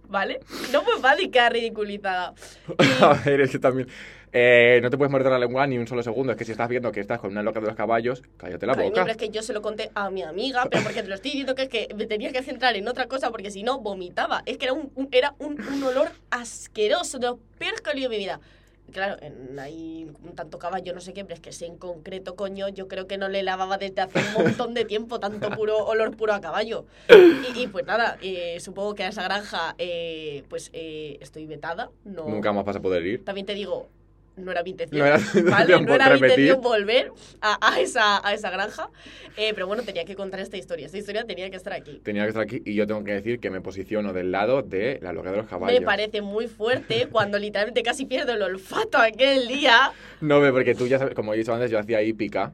¿vale? 0.08 0.40
No 0.72 0.82
fue 0.82 0.98
fácil 1.00 1.30
quedar 1.30 1.52
ridiculizada. 1.52 2.34
A 3.00 3.14
ver, 3.24 3.40
es 3.42 3.50
que 3.50 3.58
también. 3.58 3.88
eh, 4.32 4.80
no 4.82 4.90
te 4.90 4.96
puedes 4.98 5.10
morder 5.12 5.30
la 5.32 5.38
lengua 5.38 5.66
ni 5.66 5.78
un 5.78 5.86
solo 5.86 6.02
segundo. 6.02 6.32
Es 6.32 6.38
que 6.38 6.44
si 6.44 6.52
estás 6.52 6.68
viendo 6.68 6.90
que 6.92 7.00
estás 7.00 7.20
con 7.20 7.30
una 7.30 7.42
loca 7.42 7.60
de 7.60 7.66
los 7.66 7.76
caballos, 7.76 8.22
cállate 8.36 8.66
la 8.66 8.74
Cariño, 8.74 8.90
boca. 8.90 9.02
pero 9.02 9.12
es 9.12 9.16
que 9.18 9.30
yo 9.30 9.42
se 9.42 9.52
lo 9.52 9.62
conté 9.62 9.90
a 9.94 10.10
mi 10.10 10.22
amiga, 10.22 10.66
pero 10.70 10.82
porque 10.82 11.02
te 11.02 11.08
lo 11.08 11.14
estoy 11.14 11.30
diciendo 11.32 11.54
que 11.54 11.62
es 11.62 11.68
que 11.68 11.88
me 11.94 12.06
tenía 12.06 12.32
que 12.32 12.42
centrar 12.42 12.74
en 12.76 12.86
otra 12.88 13.06
cosa 13.06 13.30
porque 13.30 13.50
si 13.50 13.62
no 13.62 13.80
vomitaba. 13.80 14.42
Es 14.46 14.58
que 14.58 14.64
era 14.66 14.72
un, 14.74 14.90
un- 14.94 15.08
era 15.12 15.34
un, 15.38 15.60
un 15.60 15.82
olor 15.84 16.10
asqueroso, 16.30 17.18
de 17.18 17.28
los 17.28 17.38
peores 17.58 17.80
que 17.80 17.90
he 17.90 17.92
olido 17.92 18.06
en 18.06 18.10
mi 18.12 18.18
vida. 18.18 18.40
Claro, 18.94 19.16
en, 19.22 19.58
hay 19.58 20.08
un 20.22 20.36
tanto 20.36 20.60
caballo, 20.60 20.94
no 20.94 21.00
sé 21.00 21.12
qué, 21.12 21.24
pero 21.24 21.34
es 21.34 21.40
que 21.40 21.50
ese 21.50 21.66
en 21.66 21.76
concreto, 21.78 22.36
coño, 22.36 22.68
yo 22.68 22.86
creo 22.86 23.08
que 23.08 23.18
no 23.18 23.28
le 23.28 23.42
lavaba 23.42 23.76
desde 23.76 24.00
hace 24.00 24.20
un 24.20 24.44
montón 24.44 24.72
de 24.72 24.84
tiempo 24.84 25.18
tanto 25.18 25.50
puro 25.50 25.84
olor 25.84 26.16
puro 26.16 26.32
a 26.32 26.40
caballo. 26.40 26.86
Y, 27.08 27.62
y 27.62 27.66
pues 27.66 27.84
nada, 27.86 28.18
eh, 28.22 28.60
supongo 28.60 28.94
que 28.94 29.02
a 29.02 29.08
esa 29.08 29.24
granja 29.24 29.74
pues 29.76 30.44
pues 30.54 30.70
eh, 30.72 31.18
estoy 31.20 31.46
vetada. 31.46 31.90
No, 32.04 32.28
Nunca 32.28 32.52
más 32.52 32.64
vas 32.64 32.76
a 32.76 32.80
poder 32.80 33.04
ir. 33.04 33.24
también 33.24 33.44
te 33.46 33.54
digo, 33.54 33.88
no 34.36 34.50
era 34.50 34.62
mi 34.62 34.70
intención. 34.70 35.00
No 35.00 35.06
era 35.06 35.18
¿vale? 35.50 35.80
No 35.80 35.94
era 35.94 36.08
mi 36.10 36.14
intención 36.14 36.60
volver 36.60 37.12
a, 37.40 37.74
a 37.74 37.80
esa, 37.80 38.26
a 38.26 38.34
esa 38.34 38.50
granja. 38.50 38.90
Eh, 39.36 39.52
pero 39.54 39.66
bueno, 39.66 39.82
tenía 39.82 40.04
que 40.04 40.14
contar 40.14 40.40
esta 40.40 40.56
historia. 40.56 40.86
Esta 40.86 40.98
historia 40.98 41.24
tenía 41.24 41.50
que 41.50 41.56
estar 41.56 41.72
aquí. 41.72 42.00
Tenía 42.02 42.22
que 42.22 42.28
estar 42.28 42.42
aquí 42.42 42.62
y 42.64 42.74
yo 42.74 42.86
tengo 42.86 43.04
que 43.04 43.12
decir 43.12 43.40
que 43.40 43.50
me 43.50 43.60
posiciono 43.60 44.12
del 44.12 44.32
lado 44.32 44.62
de 44.62 44.98
la 45.02 45.12
loca 45.12 45.30
de 45.30 45.36
los 45.38 45.46
caballos. 45.46 45.78
Me 45.78 45.84
parece 45.84 46.20
muy 46.22 46.48
fuerte 46.48 47.08
cuando 47.10 47.38
literalmente 47.38 47.82
casi 47.82 48.06
pierdo 48.06 48.32
el 48.32 48.42
olfato 48.42 48.98
aquel 48.98 49.48
día. 49.48 49.92
No, 50.20 50.40
porque 50.52 50.74
tú 50.74 50.86
ya 50.86 50.98
sabes, 50.98 51.14
como 51.14 51.34
he 51.34 51.36
dicho 51.36 51.52
antes, 51.52 51.70
yo 51.70 51.78
hacía 51.78 52.02
hípica. 52.02 52.52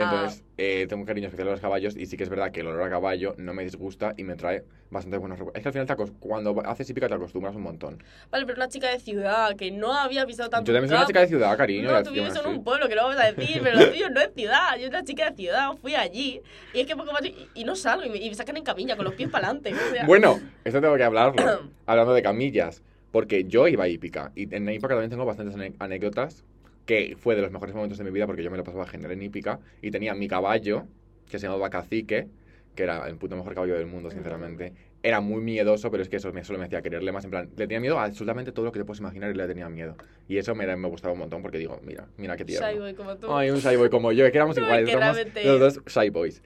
Ah. 0.00 0.04
Entonces, 0.04 0.44
eh, 0.56 0.86
tengo 0.88 1.02
un 1.02 1.06
cariño 1.06 1.26
especial 1.26 1.48
a 1.48 1.50
los 1.52 1.60
caballos 1.60 1.96
y 1.96 2.06
sí 2.06 2.16
que 2.16 2.22
es 2.22 2.30
verdad 2.30 2.50
que 2.50 2.60
el 2.60 2.66
olor 2.68 2.82
a 2.82 2.90
caballo 2.90 3.34
no 3.36 3.52
me 3.52 3.64
disgusta 3.64 4.14
y 4.16 4.24
me 4.24 4.36
trae 4.36 4.64
bastante 4.90 5.18
buenos 5.18 5.38
recuerdos. 5.38 5.58
Es 5.58 5.62
que 5.62 5.68
al 5.68 5.72
final 5.72 5.86
te 5.86 6.12
cuando 6.18 6.62
haces 6.64 6.88
hípica 6.88 7.08
te 7.08 7.14
acostumbras 7.14 7.54
un 7.54 7.62
montón. 7.62 8.02
Vale, 8.30 8.46
pero 8.46 8.56
una 8.56 8.68
chica 8.68 8.90
de 8.90 9.00
ciudad 9.00 9.54
que 9.56 9.70
no 9.70 9.92
había 9.92 10.26
pisado 10.26 10.48
tanto. 10.48 10.70
Yo 10.70 10.74
también 10.74 10.88
soy 10.88 10.98
una 10.98 11.06
chica 11.06 11.20
de 11.20 11.26
ciudad, 11.28 11.56
cariño. 11.56 11.90
No, 11.90 12.02
tú 12.02 12.10
vives 12.10 12.34
en 12.36 12.46
un 12.46 12.64
pueblo, 12.64 12.88
que 12.88 12.94
lo 12.94 13.02
vamos 13.02 13.20
a 13.20 13.32
decir, 13.32 13.60
pero 13.62 13.78
lo 13.78 13.90
tuyo 13.90 14.10
no 14.10 14.20
es 14.20 14.32
ciudad. 14.34 14.76
Yo 14.78 14.88
una 14.88 15.04
chica 15.04 15.30
de 15.30 15.36
ciudad, 15.36 15.72
fui 15.80 15.94
allí. 15.94 16.40
Y 16.72 16.80
es 16.80 16.86
que 16.86 16.96
poco 16.96 17.12
más. 17.12 17.24
Y, 17.24 17.48
y 17.54 17.64
no 17.64 17.76
salgo, 17.76 18.04
y 18.04 18.10
me, 18.10 18.18
y 18.18 18.28
me 18.28 18.34
sacan 18.34 18.56
en 18.56 18.64
camilla 18.64 18.96
con 18.96 19.04
los 19.04 19.14
pies 19.14 19.28
para 19.30 19.48
adelante. 19.48 19.74
Bueno, 20.06 20.40
esto 20.64 20.80
tengo 20.80 20.96
que 20.96 21.04
hablarlo. 21.04 21.42
hablando 21.86 22.14
de 22.14 22.22
camillas. 22.22 22.82
Porque 23.10 23.44
yo 23.44 23.68
iba 23.68 23.84
a 23.84 23.88
hípica. 23.88 24.32
Y 24.34 24.54
en 24.54 24.64
la 24.64 24.72
hípica 24.72 24.88
también 24.88 25.10
tengo 25.10 25.26
bastantes 25.26 25.74
anécdotas. 25.78 26.44
Que 26.86 27.16
fue 27.18 27.36
de 27.36 27.42
los 27.42 27.50
mejores 27.50 27.74
momentos 27.74 27.98
de 27.98 28.04
mi 28.04 28.10
vida 28.10 28.26
porque 28.26 28.42
yo 28.42 28.50
me 28.50 28.56
lo 28.56 28.64
pasaba 28.64 28.86
genial 28.86 29.12
en 29.12 29.22
hípica. 29.22 29.60
Y 29.80 29.90
tenía 29.90 30.14
mi 30.14 30.28
caballo, 30.28 30.86
que 31.30 31.38
se 31.38 31.46
llamaba 31.46 31.70
Cacique, 31.70 32.28
que 32.74 32.82
era 32.82 33.06
el 33.06 33.16
puto 33.16 33.36
mejor 33.36 33.54
caballo 33.54 33.74
del 33.76 33.86
mundo, 33.86 34.10
sinceramente. 34.10 34.72
Era 35.02 35.20
muy 35.20 35.42
miedoso, 35.42 35.90
pero 35.90 36.02
es 36.02 36.08
que 36.08 36.16
eso 36.16 36.32
me, 36.32 36.44
solo 36.44 36.58
me 36.58 36.66
hacía 36.66 36.80
quererle 36.80 37.10
más. 37.12 37.24
En 37.24 37.30
plan, 37.30 37.50
le 37.56 37.66
tenía 37.66 37.80
miedo 37.80 37.98
a 37.98 38.04
absolutamente 38.04 38.52
todo 38.52 38.64
lo 38.66 38.72
que 38.72 38.78
te 38.78 38.84
puedes 38.84 39.00
imaginar 39.00 39.30
y 39.30 39.34
le 39.34 39.46
tenía 39.46 39.68
miedo. 39.68 39.96
Y 40.28 40.38
eso 40.38 40.54
me, 40.54 40.64
me 40.76 40.88
gustaba 40.88 41.12
un 41.12 41.18
montón 41.18 41.42
porque 41.42 41.58
digo, 41.58 41.80
mira, 41.84 42.06
mira 42.16 42.36
qué 42.36 42.44
tierno. 42.44 42.68
Shy 42.68 42.78
boy 42.78 42.94
como 42.94 43.16
tú. 43.16 43.32
Ay, 43.32 43.50
un 43.50 43.58
shy 43.58 43.76
boy 43.76 43.90
como 43.90 44.12
yo, 44.12 44.24
es 44.24 44.32
que 44.32 44.38
éramos 44.38 44.56
iguales, 44.58 44.88
que 44.88 45.46
los 45.46 45.60
dos 45.60 45.80
shy 45.86 46.10
boys. 46.10 46.42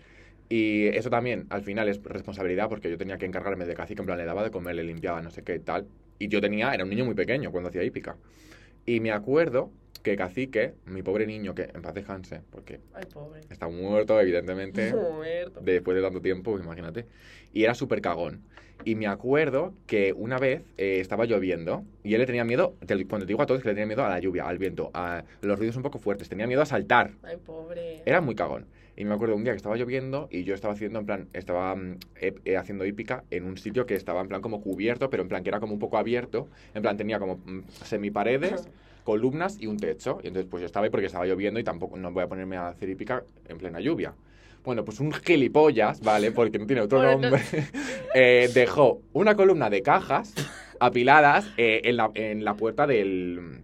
Y 0.49 0.87
eso 0.89 1.11
también, 1.11 1.47
al 1.51 1.63
final, 1.63 1.89
es 1.89 2.03
responsabilidad 2.03 2.69
porque 2.69 2.89
yo 2.89 2.97
tenía 2.97 3.19
que 3.19 3.27
encargarme 3.27 3.67
de 3.67 3.75
cacique, 3.75 4.01
en 4.01 4.07
plan, 4.07 4.19
le 4.19 4.25
daba 4.25 4.45
de 4.45 4.51
comer, 4.51 4.77
le 4.77 4.85
limpiaba, 4.85 5.21
no 5.21 5.31
sé 5.31 5.43
qué 5.43 5.59
tal. 5.59 5.87
Y 6.19 6.29
yo 6.29 6.41
tenía, 6.41 6.73
era 6.73 6.85
un 6.85 6.91
niño 6.91 7.05
muy 7.05 7.15
pequeño 7.15 7.51
cuando 7.51 7.69
hacía 7.69 7.83
hípica. 7.83 8.17
Y 8.87 9.01
me 9.01 9.11
acuerdo 9.11 9.71
que 10.07 10.17
cacique, 10.17 10.75
mi 10.85 11.03
pobre 11.03 11.27
niño, 11.27 11.53
que 11.53 11.63
en 11.75 11.83
paz 11.83 11.93
descanse, 11.93 12.41
porque 12.53 12.79
Ay, 12.95 13.07
pobre. 13.13 13.41
está 13.51 13.67
muerto, 13.67 14.21
evidentemente, 14.21 14.95
Muerto. 14.95 15.61
después 15.61 15.97
de 15.97 16.03
tanto 16.03 16.21
tiempo, 16.21 16.57
imagínate. 16.61 17.07
Y 17.53 17.65
era 17.65 17.75
súper 17.75 18.01
cagón. 18.01 18.43
Y 18.85 18.95
me 18.95 19.09
acuerdo 19.09 19.75
que 19.89 20.13
una 20.13 20.39
vez 20.39 20.63
eh, 20.77 21.01
estaba 21.01 21.25
lloviendo 21.25 21.83
y 22.05 22.15
él 22.15 22.21
le 22.21 22.27
tenía 22.27 22.45
miedo, 22.45 22.77
te- 22.87 23.05
cuando 23.07 23.27
te 23.27 23.31
digo 23.33 23.43
a 23.43 23.47
todos 23.47 23.63
que 23.63 23.69
le 23.69 23.75
tenía 23.75 23.87
miedo 23.87 24.05
a 24.05 24.09
la 24.09 24.21
lluvia, 24.21 24.47
al 24.47 24.59
viento, 24.59 24.93
a 24.95 25.25
los 25.41 25.59
ruidos 25.59 25.75
un 25.75 25.83
poco 25.83 25.99
fuertes, 25.99 26.29
tenía 26.29 26.47
miedo 26.47 26.63
a 26.63 26.67
saltar. 26.67 27.11
Ay, 27.25 27.37
pobre. 27.45 28.03
Era 28.07 28.21
muy 28.21 28.37
cagón. 28.37 28.67
Y 28.97 29.05
me 29.05 29.13
acuerdo 29.15 29.35
un 29.35 29.43
día 29.43 29.55
que 29.55 29.57
estaba 29.57 29.75
lloviendo 29.77 30.29
y 30.31 30.45
yo 30.45 30.55
estaba 30.55 30.75
haciendo, 30.75 31.01
en 31.01 31.07
plan, 31.07 31.29
estaba 31.33 31.75
mm, 31.75 31.99
eh, 32.21 32.35
eh, 32.45 32.57
haciendo 32.57 32.87
hípica 32.87 33.25
en 33.33 33.43
un 33.45 33.59
sitio 33.59 33.87
que 33.87 33.95
estaba 33.97 34.21
en 34.21 34.29
plan 34.29 34.41
como 34.41 34.61
cubierto, 34.63 35.11
pero 35.11 35.25
en 35.25 35.29
plan 35.29 35.43
que 35.43 35.49
era 35.51 35.59
como 35.59 35.73
un 35.73 35.81
poco 35.81 35.99
abierto. 35.99 36.49
En 36.75 36.83
plan 36.83 36.97
tenía 36.97 37.19
como 37.19 37.39
mm, 37.45 37.63
semiparedes, 37.83 38.69
columnas 39.07 39.57
y 39.61 39.69
un 39.69 39.79
techo. 39.79 40.19
Y 40.23 40.27
entonces 40.29 40.51
pues 40.51 40.61
yo 40.63 40.67
estaba 40.67 40.85
ahí 40.85 40.91
porque 40.91 41.07
estaba 41.07 41.25
lloviendo 41.27 41.61
y 41.61 41.65
tampoco 41.65 41.97
no 41.97 42.13
voy 42.13 42.25
a 42.25 42.29
ponerme 42.29 42.57
a 42.59 42.69
hacer 42.69 42.91
hípica 42.91 43.25
en 43.49 43.57
plena 43.59 43.81
lluvia. 43.81 44.15
Bueno, 44.65 44.85
pues 44.85 45.01
un 45.01 45.13
gilipollas, 45.13 46.03
¿vale? 46.03 46.33
Porque 46.33 46.59
no 46.59 46.67
tiene 46.67 46.83
otro 46.83 46.99
Bueno, 46.99 47.19
nombre. 47.21 47.43
eh, 48.15 48.51
dejó 48.53 49.01
una 49.13 49.37
columna 49.37 49.71
de 49.71 49.83
cajas 49.83 50.35
apiladas 50.81 51.53
eh, 51.57 51.83
en, 51.85 51.97
la, 51.97 52.11
en 52.15 52.45
la 52.45 52.57
puerta 52.57 52.87
del, 52.87 53.63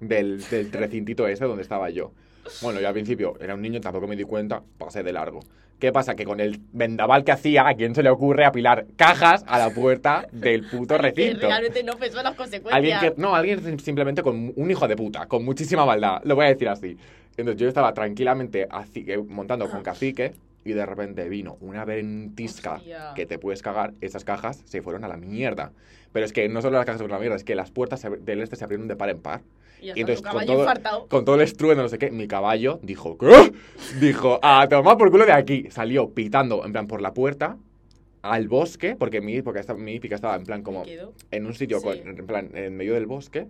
del, 0.00 0.48
del 0.48 0.72
recintito 0.72 1.26
ese 1.26 1.44
donde 1.44 1.62
estaba 1.62 1.90
yo. 1.90 2.12
Bueno, 2.60 2.80
yo 2.80 2.88
al 2.88 2.94
principio 2.94 3.34
era 3.40 3.54
un 3.54 3.62
niño, 3.62 3.80
tampoco 3.80 4.06
me 4.06 4.16
di 4.16 4.24
cuenta, 4.24 4.62
pasé 4.78 5.02
de 5.02 5.12
largo. 5.12 5.40
¿Qué 5.82 5.90
pasa? 5.90 6.14
Que 6.14 6.24
con 6.24 6.38
el 6.38 6.60
vendaval 6.70 7.24
que 7.24 7.32
hacía, 7.32 7.66
¿a 7.66 7.74
quién 7.74 7.92
se 7.92 8.04
le 8.04 8.08
ocurre 8.08 8.44
apilar 8.44 8.86
cajas 8.94 9.44
a 9.48 9.58
la 9.58 9.70
puerta 9.70 10.28
del 10.30 10.64
puto 10.68 10.94
Que 10.96 11.02
recinto? 11.02 11.48
realmente 11.48 11.82
no 11.82 11.96
pensó 11.96 12.18
en 12.18 12.24
las 12.24 12.36
consecuencias. 12.36 12.72
Alguien 12.72 13.00
que, 13.00 13.20
no, 13.20 13.34
alguien 13.34 13.80
simplemente 13.80 14.22
con 14.22 14.52
un 14.54 14.70
hijo 14.70 14.86
de 14.86 14.94
puta, 14.94 15.26
con 15.26 15.44
muchísima 15.44 15.84
maldad, 15.84 16.20
lo 16.22 16.36
voy 16.36 16.44
a 16.44 16.48
decir 16.50 16.68
así. 16.68 16.96
Entonces 17.36 17.60
yo 17.60 17.66
estaba 17.66 17.92
tranquilamente 17.92 18.68
montando 19.26 19.68
con 19.68 19.82
cacique 19.82 20.34
y 20.64 20.72
de 20.72 20.86
repente 20.86 21.28
vino 21.28 21.56
una 21.60 21.84
ventisca 21.84 22.74
Hostia. 22.74 23.12
que 23.14 23.26
te 23.26 23.38
puedes 23.38 23.62
cagar, 23.62 23.94
esas 24.00 24.24
cajas 24.24 24.62
se 24.64 24.82
fueron 24.82 25.04
a 25.04 25.08
la 25.08 25.16
mierda. 25.16 25.72
Pero 26.12 26.26
es 26.26 26.32
que 26.32 26.48
no 26.48 26.60
solo 26.62 26.76
las 26.76 26.84
cajas 26.86 26.98
se 26.98 27.04
fueron 27.04 27.14
a 27.14 27.18
la 27.18 27.20
mierda, 27.22 27.36
es 27.36 27.44
que 27.44 27.54
las 27.54 27.70
puertas 27.70 28.06
del 28.20 28.40
este 28.42 28.56
se 28.56 28.64
abrieron 28.64 28.86
de 28.88 28.96
par 28.96 29.10
en 29.10 29.20
par. 29.20 29.40
Y 29.80 29.86
ya 29.86 29.94
Y 29.96 30.00
está, 30.00 30.00
entonces 30.12 30.32
con 30.32 30.46
todo, 30.46 30.60
infartado. 30.60 31.06
con 31.08 31.24
todo 31.24 31.34
el 31.36 31.40
estruendo, 31.42 31.82
no 31.82 31.88
sé 31.88 31.98
qué, 31.98 32.10
mi 32.10 32.28
caballo 32.28 32.78
dijo, 32.82 33.18
¿qué? 33.18 33.52
Dijo, 34.00 34.38
a 34.42 34.68
tomar 34.68 34.96
por 34.98 35.10
culo 35.10 35.26
de 35.26 35.32
aquí. 35.32 35.66
Salió 35.70 36.10
pitando, 36.10 36.64
en 36.64 36.72
plan, 36.72 36.86
por 36.86 37.00
la 37.00 37.12
puerta 37.14 37.56
al 38.22 38.46
bosque, 38.46 38.94
porque 38.96 39.20
mi, 39.20 39.42
porque 39.42 39.58
esta- 39.58 39.74
mi 39.74 39.94
hípica 39.94 40.14
estaba 40.14 40.36
en 40.36 40.44
plan 40.44 40.62
como 40.62 40.84
en 40.86 41.46
un 41.46 41.54
sitio, 41.54 41.82
con- 41.82 41.94
Sí. 41.94 42.02
en 42.04 42.26
plan, 42.26 42.50
en 42.54 42.76
medio 42.76 42.94
del 42.94 43.06
bosque. 43.06 43.46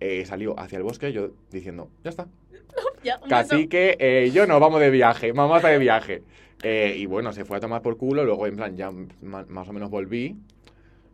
eh, 0.00 0.26
salió 0.26 0.58
hacia 0.58 0.76
el 0.76 0.82
bosque, 0.82 1.12
yo 1.12 1.30
diciendo, 1.50 1.88
ya 2.02 2.10
está. 2.10 2.26
Ya, 3.04 3.16
un 3.16 3.28
beso. 3.28 3.28
Cacique, 3.28 3.96
eh, 3.98 4.30
yo 4.34 4.46
no, 4.46 4.58
vamos 4.60 4.80
de 4.80 4.90
viaje, 4.90 5.32
vamos 5.32 5.62
a 5.64 5.68
de 5.68 5.78
viaje. 5.78 6.22
Eh, 6.66 6.96
y 6.96 7.04
bueno, 7.04 7.30
se 7.30 7.44
fue 7.44 7.58
a 7.58 7.60
tomar 7.60 7.82
por 7.82 7.98
culo, 7.98 8.24
luego 8.24 8.46
en 8.46 8.56
plan 8.56 8.74
ya 8.74 8.90
más 9.20 9.68
o 9.68 9.72
menos 9.74 9.90
volví. 9.90 10.34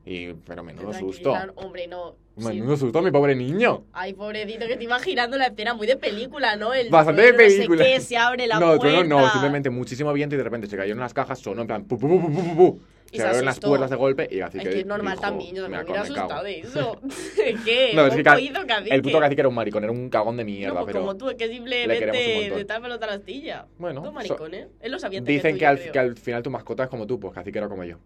Y, 0.04 0.32
pero 0.46 0.62
menudo 0.64 0.92
susto. 0.94 1.34
Hombre, 1.56 1.86
no. 1.86 2.16
sí. 2.38 2.44
Menudo 2.46 2.76
susto, 2.76 3.02
mi 3.02 3.10
pobre 3.10 3.36
niño. 3.36 3.84
Ay, 3.92 4.14
pobrecito, 4.14 4.66
que 4.66 4.76
te 4.76 4.84
imaginando 4.84 5.36
la 5.36 5.48
escena 5.48 5.74
muy 5.74 5.86
de 5.86 5.96
película, 5.96 6.56
¿no? 6.56 6.72
El 6.72 6.88
Bastante 6.88 7.22
de 7.22 7.32
trueno, 7.32 7.44
no 7.44 7.50
sé 7.50 7.56
película. 7.56 7.84
qué, 7.84 8.00
se 8.00 8.16
abre 8.16 8.46
la 8.46 8.58
no, 8.58 8.66
puerta. 8.78 8.86
trueno 8.88 9.20
no, 9.20 9.30
simplemente 9.30 9.68
muchísimo 9.70 10.12
viento 10.12 10.34
y 10.34 10.38
de 10.38 10.44
repente 10.44 10.66
se 10.68 10.76
cayeron 10.76 11.00
las 11.00 11.12
cajas, 11.14 11.38
sonó 11.38 11.60
en 11.62 11.66
plan 11.66 11.84
pu, 11.84 11.98
pu, 11.98 12.08
pu, 12.08 12.80
Se 13.10 13.16
se 13.18 13.22
abrieron 13.24 13.44
las 13.44 13.60
puertas 13.60 13.90
de 13.90 13.96
golpe 13.96 14.26
y 14.30 14.40
así 14.40 14.56
Es 14.58 14.68
que 14.68 14.80
es 14.80 14.86
normal 14.86 15.20
también, 15.20 15.54
yo 15.54 15.62
también 15.64 15.82
me 15.82 15.84
hubiera 15.84 16.00
asustado 16.02 16.44
de 16.44 16.60
eso. 16.60 16.98
¿Qué? 17.66 17.92
No, 17.94 18.06
es 18.06 18.14
que 18.16 18.22
cacique. 18.22 18.94
El 18.94 19.02
puto 19.02 19.20
cacique 19.20 19.40
era 19.42 19.48
un 19.48 19.54
maricón, 19.54 19.84
era 19.84 19.92
un 19.92 20.08
cagón 20.08 20.36
de 20.38 20.44
mierda, 20.44 20.74
No, 20.74 20.80
pues 20.80 20.86
pero 20.94 21.00
como 21.00 21.16
tú, 21.18 21.28
es 21.28 21.36
que 21.36 21.48
simplemente 21.48 22.06
de 22.54 22.64
tal 22.64 22.80
pelota 22.80 23.06
la 23.06 23.12
astilla. 23.14 23.66
bueno, 23.78 24.00
Tú 24.00 24.06
so- 24.06 24.12
maricón, 24.12 24.54
¿eh? 24.54 24.68
Él 24.80 24.92
lo 24.92 24.98
sabía 24.98 25.20
dicen 25.20 25.58
que 25.58 25.66
al, 25.66 25.78
que 25.92 25.98
al 25.98 26.16
final 26.16 26.42
tu 26.42 26.50
mascota 26.50 26.84
es 26.84 26.88
como 26.88 27.06
tú, 27.06 27.20
pues 27.20 27.34
cacique 27.34 27.58
era 27.58 27.68
como 27.68 27.84
yo, 27.84 27.98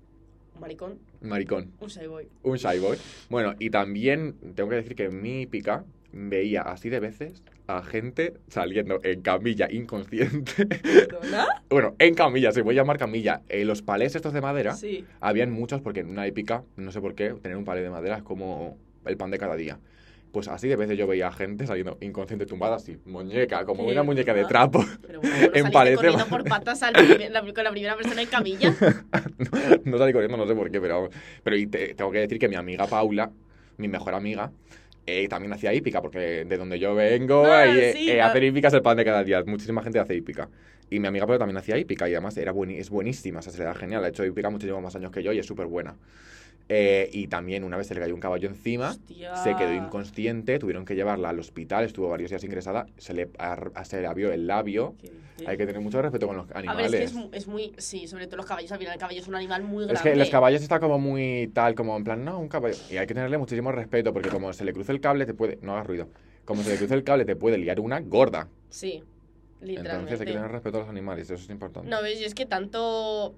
maricón, 0.64 0.98
maricón. 1.20 1.72
un 1.78 1.88
shyboy. 1.88 2.26
Un 2.42 2.56
shy 2.56 2.78
boy. 2.78 2.96
Bueno, 3.28 3.54
y 3.58 3.68
también 3.68 4.34
tengo 4.54 4.70
que 4.70 4.76
decir 4.76 4.94
que 4.96 5.04
en 5.04 5.20
mi 5.20 5.44
pica 5.46 5.84
veía 6.10 6.62
así 6.62 6.88
de 6.88 7.00
veces 7.00 7.42
a 7.66 7.82
gente 7.82 8.32
saliendo 8.48 8.98
en 9.02 9.20
camilla 9.20 9.68
inconsciente. 9.70 10.64
¿Perdona? 10.66 11.46
bueno, 11.68 11.94
en 11.98 12.14
camilla, 12.14 12.50
se 12.52 12.62
puede 12.64 12.76
llamar 12.76 12.96
camilla. 12.98 13.42
En 13.50 13.66
los 13.66 13.82
palés 13.82 14.14
estos 14.16 14.32
de 14.32 14.40
madera, 14.40 14.72
Sí. 14.74 15.04
habían 15.20 15.50
muchos 15.50 15.82
porque 15.82 16.00
en 16.00 16.08
una 16.08 16.26
épica, 16.26 16.64
no 16.76 16.90
sé 16.92 17.00
por 17.02 17.14
qué, 17.14 17.34
tener 17.42 17.58
un 17.58 17.64
palé 17.64 17.82
de 17.82 17.90
madera 17.90 18.16
es 18.16 18.22
como 18.22 18.78
el 19.04 19.16
pan 19.18 19.30
de 19.30 19.38
cada 19.38 19.56
día. 19.56 19.78
Pues 20.34 20.48
así 20.48 20.66
de 20.66 20.74
veces 20.74 20.98
yo 20.98 21.06
veía 21.06 21.30
gente 21.30 21.64
saliendo 21.64 21.96
inconsciente 22.00 22.44
tumbada 22.44 22.74
así, 22.74 22.98
muñeca, 23.06 23.64
como 23.64 23.86
¿Qué 23.86 23.92
una 23.92 24.02
muñeca 24.02 24.34
de 24.34 24.44
trapo. 24.44 24.84
Pero 25.06 25.20
bueno, 25.20 25.36
no 25.46 25.54
En 25.54 25.70
pared 25.70 25.94
corriendo 25.94 26.26
por 26.26 26.42
patas 26.42 26.82
al 26.82 26.92
primer- 26.92 27.30
la- 27.30 27.40
con 27.40 27.62
la 27.62 27.70
primera 27.70 27.96
persona 27.96 28.20
en 28.20 28.28
camilla. 28.28 28.74
no 29.84 29.96
salí 29.96 30.12
corriendo, 30.12 30.36
no 30.36 30.44
sé 30.46 30.56
por 30.56 30.72
qué, 30.72 30.80
pero, 30.80 31.08
pero 31.44 31.56
y 31.56 31.68
te- 31.68 31.94
tengo 31.94 32.10
que 32.10 32.18
decir 32.18 32.40
que 32.40 32.48
mi 32.48 32.56
amiga 32.56 32.86
Paula, 32.88 33.30
mi 33.76 33.86
mejor 33.86 34.14
amiga, 34.14 34.50
eh, 35.06 35.28
también 35.28 35.52
hacía 35.52 35.72
hípica, 35.72 36.02
porque 36.02 36.44
de 36.44 36.56
donde 36.56 36.80
yo 36.80 36.96
vengo, 36.96 37.44
Ah, 37.46 37.66
eh, 37.66 37.92
sí, 37.92 38.10
eh, 38.10 38.20
ah. 38.20 38.26
hacer 38.26 38.42
hípica 38.42 38.68
es 38.68 38.74
el 38.74 38.82
pan 38.82 38.96
de 38.96 39.04
cada 39.04 39.22
día. 39.22 39.40
Muchísima 39.46 39.82
gente 39.84 40.00
hace 40.00 40.16
hípica. 40.16 40.48
Y 40.90 40.98
mi 40.98 41.06
amiga 41.06 41.26
Paula 41.26 41.38
también 41.38 41.58
hacía 41.58 41.78
hípica 41.78 42.08
y 42.08 42.12
además 42.14 42.36
era 42.38 42.52
es 42.70 42.90
buenísima, 42.90 43.38
o 43.38 43.42
sea, 43.42 43.52
se 43.52 43.58
le 43.58 43.64
da 43.66 43.74
genial. 43.74 44.02
Ha 44.04 44.08
hecho 44.08 44.24
hípica 44.24 44.50
muchísimos 44.50 44.82
más 44.82 44.96
años 44.96 45.12
que 45.12 45.22
yo 45.22 45.32
y 45.32 45.38
es 45.38 45.46
súper 45.46 45.66
buena. 45.66 45.94
Eh, 46.68 47.10
y 47.12 47.28
también 47.28 47.62
una 47.64 47.76
vez 47.76 47.86
se 47.86 47.94
le 47.94 48.00
cayó 48.00 48.14
un 48.14 48.20
caballo 48.20 48.48
encima, 48.48 48.90
Hostia. 48.90 49.34
se 49.36 49.54
quedó 49.54 49.72
inconsciente, 49.72 50.58
tuvieron 50.58 50.84
que 50.84 50.94
llevarla 50.94 51.28
al 51.28 51.38
hospital, 51.38 51.84
estuvo 51.84 52.08
varios 52.08 52.30
días 52.30 52.42
ingresada, 52.44 52.86
se 52.96 53.12
le, 53.12 53.30
se 53.84 54.00
le 54.00 54.06
abrió 54.06 54.32
el 54.32 54.46
labio. 54.46 54.96
Hay 55.46 55.58
que 55.58 55.66
tener 55.66 55.82
mucho 55.82 56.00
respeto 56.00 56.26
con 56.26 56.36
los 56.36 56.50
A 56.52 56.58
animales. 56.58 56.92
ver, 56.92 57.02
es 57.02 57.12
que 57.12 57.18
es, 57.18 57.24
mu- 57.24 57.30
es 57.32 57.46
muy. 57.46 57.72
Sí, 57.76 58.06
sobre 58.06 58.26
todo 58.26 58.38
los 58.38 58.46
caballos. 58.46 58.72
Al 58.72 58.78
final, 58.78 58.94
el 58.94 58.98
caballo 59.00 59.20
es 59.20 59.28
un 59.28 59.34
animal 59.34 59.62
muy 59.62 59.84
grande. 59.84 59.94
Es 59.94 60.02
que 60.02 60.16
los 60.16 60.30
caballos 60.30 60.62
está 60.62 60.80
como 60.80 60.98
muy 60.98 61.50
tal, 61.52 61.74
como 61.74 61.96
en 61.96 62.04
plan, 62.04 62.24
no, 62.24 62.38
un 62.38 62.48
caballo. 62.48 62.76
Y 62.88 62.96
hay 62.96 63.06
que 63.06 63.12
tenerle 63.14 63.36
muchísimo 63.36 63.70
respeto 63.70 64.12
porque 64.14 64.30
como 64.30 64.50
se 64.54 64.64
le 64.64 64.72
cruce 64.72 64.92
el 64.92 65.00
cable 65.00 65.26
te 65.26 65.34
puede, 65.34 65.58
no 65.60 65.72
hagas 65.72 65.86
ruido, 65.86 66.08
como 66.46 66.62
se 66.62 66.70
le 66.70 66.78
cruce 66.78 66.94
el 66.94 67.04
cable 67.04 67.26
te 67.26 67.36
puede 67.36 67.58
liar 67.58 67.78
una 67.80 68.00
gorda. 68.00 68.48
Sí, 68.70 69.02
literalmente. 69.60 70.14
Entonces 70.14 70.20
hay 70.20 70.26
que 70.26 70.32
tener 70.32 70.50
respeto 70.50 70.78
a 70.78 70.80
los 70.80 70.88
animales, 70.88 71.24
eso 71.28 71.34
es 71.42 71.50
importante. 71.50 71.90
No, 71.90 72.00
ves, 72.02 72.20
yo 72.20 72.26
es 72.26 72.34
que 72.34 72.46
tanto. 72.46 73.34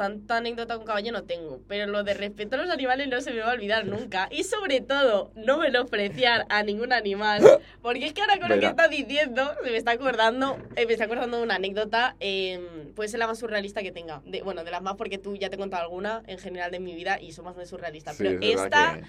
Tanta 0.00 0.38
anécdota 0.38 0.76
con 0.78 0.86
caballo 0.86 1.12
no 1.12 1.24
tengo, 1.24 1.60
pero 1.68 1.84
lo 1.84 2.02
de 2.04 2.14
respeto 2.14 2.54
a 2.56 2.58
los 2.58 2.70
animales 2.70 3.06
no 3.08 3.20
se 3.20 3.32
me 3.32 3.40
va 3.40 3.50
a 3.50 3.52
olvidar 3.52 3.84
nunca. 3.84 4.28
Y 4.30 4.44
sobre 4.44 4.80
todo, 4.80 5.30
no 5.34 5.58
menospreciar 5.58 6.46
a 6.48 6.62
ningún 6.62 6.94
animal, 6.94 7.42
porque 7.82 8.06
es 8.06 8.14
que 8.14 8.22
ahora 8.22 8.38
con 8.40 8.48
lo 8.48 8.54
que 8.60 8.64
estás 8.70 8.88
diciendo, 8.88 9.52
se 9.62 9.70
me 9.70 9.76
está 9.76 9.90
acordando, 9.90 10.56
eh, 10.76 10.86
me 10.86 10.94
está 10.94 11.04
acordando 11.04 11.36
de 11.36 11.42
una 11.42 11.56
anécdota, 11.56 12.16
eh, 12.18 12.90
puede 12.96 13.10
ser 13.10 13.18
la 13.18 13.26
más 13.26 13.40
surrealista 13.40 13.82
que 13.82 13.92
tenga. 13.92 14.22
De, 14.24 14.40
bueno, 14.40 14.64
de 14.64 14.70
las 14.70 14.80
más 14.80 14.94
porque 14.96 15.18
tú 15.18 15.36
ya 15.36 15.50
te 15.50 15.56
he 15.56 15.58
contado 15.58 15.82
alguna 15.82 16.22
en 16.26 16.38
general 16.38 16.70
de 16.70 16.80
mi 16.80 16.94
vida 16.94 17.20
y 17.20 17.32
son 17.32 17.44
más 17.44 17.56
de 17.58 17.66
surrealistas. 17.66 18.16
Sí, 18.16 18.24
pero 18.24 18.40
es 18.40 18.58
esta 18.58 19.00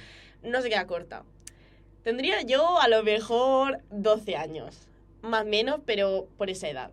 que- 0.42 0.50
no 0.50 0.62
se 0.62 0.68
queda 0.68 0.86
corta. 0.88 1.24
Tendría 2.04 2.42
yo 2.42 2.82
a 2.82 2.90
lo 2.90 3.02
mejor 3.04 3.80
12 3.92 4.36
años, 4.36 4.90
más 5.22 5.44
o 5.44 5.46
menos, 5.46 5.80
pero 5.86 6.28
por 6.38 6.50
esa 6.50 6.68
edad. 6.68 6.92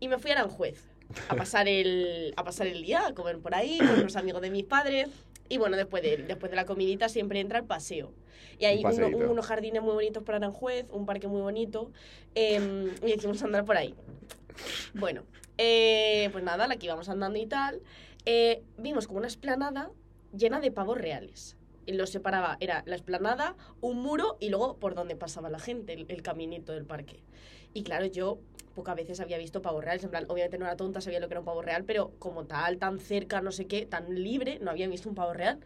Y 0.00 0.08
me 0.08 0.16
fui 0.16 0.30
a 0.30 0.34
Aranjuez 0.36 0.82
a 1.28 1.34
pasar 1.36 1.68
el, 1.68 2.32
a 2.36 2.44
pasar 2.44 2.66
el 2.66 2.82
día, 2.82 3.06
a 3.06 3.14
comer 3.14 3.38
por 3.38 3.54
ahí 3.54 3.78
con 3.78 4.00
unos 4.00 4.16
amigos 4.16 4.42
de 4.42 4.50
mis 4.50 4.64
padres. 4.64 5.08
Y 5.48 5.56
bueno, 5.56 5.76
después 5.76 6.02
de, 6.02 6.18
después 6.18 6.50
de 6.50 6.56
la 6.56 6.66
comidita 6.66 7.08
siempre 7.08 7.40
entra 7.40 7.58
el 7.58 7.64
paseo. 7.64 8.12
Y 8.58 8.66
hay 8.66 8.84
Un 8.84 9.02
uno- 9.14 9.30
unos 9.30 9.46
jardines 9.46 9.82
muy 9.82 9.94
bonitos 9.94 10.22
por 10.22 10.34
Aranjuez, 10.34 10.86
un 10.90 11.06
parque 11.06 11.26
muy 11.28 11.40
bonito. 11.40 11.90
em, 12.34 12.88
y 13.02 13.12
decimos 13.12 13.42
andar 13.42 13.64
por 13.64 13.76
ahí. 13.76 13.94
Bueno, 14.94 15.22
eh, 15.56 16.28
pues 16.32 16.44
nada, 16.44 16.66
la 16.66 16.76
que 16.76 16.86
íbamos 16.86 17.08
andando 17.08 17.38
y 17.38 17.46
tal. 17.46 17.80
eh, 18.26 18.62
vimos 18.76 19.06
como 19.06 19.18
una 19.20 19.28
esplanada 19.28 19.90
llena 20.36 20.60
de 20.60 20.70
pavos 20.70 20.98
reales. 20.98 21.56
Y 21.86 21.92
los 21.92 22.10
separaba, 22.10 22.58
era 22.60 22.82
la 22.84 22.96
esplanada, 22.96 23.56
un 23.80 24.02
muro 24.02 24.36
y 24.40 24.50
luego 24.50 24.76
por 24.76 24.94
donde 24.94 25.16
pasaba 25.16 25.48
la 25.48 25.58
gente, 25.58 25.94
el, 25.94 26.04
el 26.08 26.20
caminito 26.20 26.72
del 26.72 26.84
parque. 26.84 27.22
Y 27.72 27.82
claro, 27.84 28.04
yo 28.04 28.38
pocas 28.78 28.94
veces 28.94 29.18
había 29.18 29.38
visto 29.38 29.60
pavos 29.60 29.82
reales, 29.84 30.04
en 30.04 30.10
plan, 30.10 30.24
obviamente 30.28 30.56
no 30.56 30.64
era 30.64 30.76
tonta, 30.76 31.00
sabía 31.00 31.18
lo 31.18 31.26
que 31.26 31.32
era 31.34 31.40
un 31.40 31.46
pavo 31.46 31.62
real, 31.62 31.82
pero 31.82 32.12
como 32.20 32.44
tal, 32.44 32.78
tan 32.78 33.00
cerca, 33.00 33.40
no 33.40 33.50
sé 33.50 33.66
qué, 33.66 33.86
tan 33.86 34.22
libre, 34.22 34.60
no 34.60 34.70
había 34.70 34.86
visto 34.86 35.08
un 35.08 35.16
pavo 35.16 35.32
real. 35.32 35.58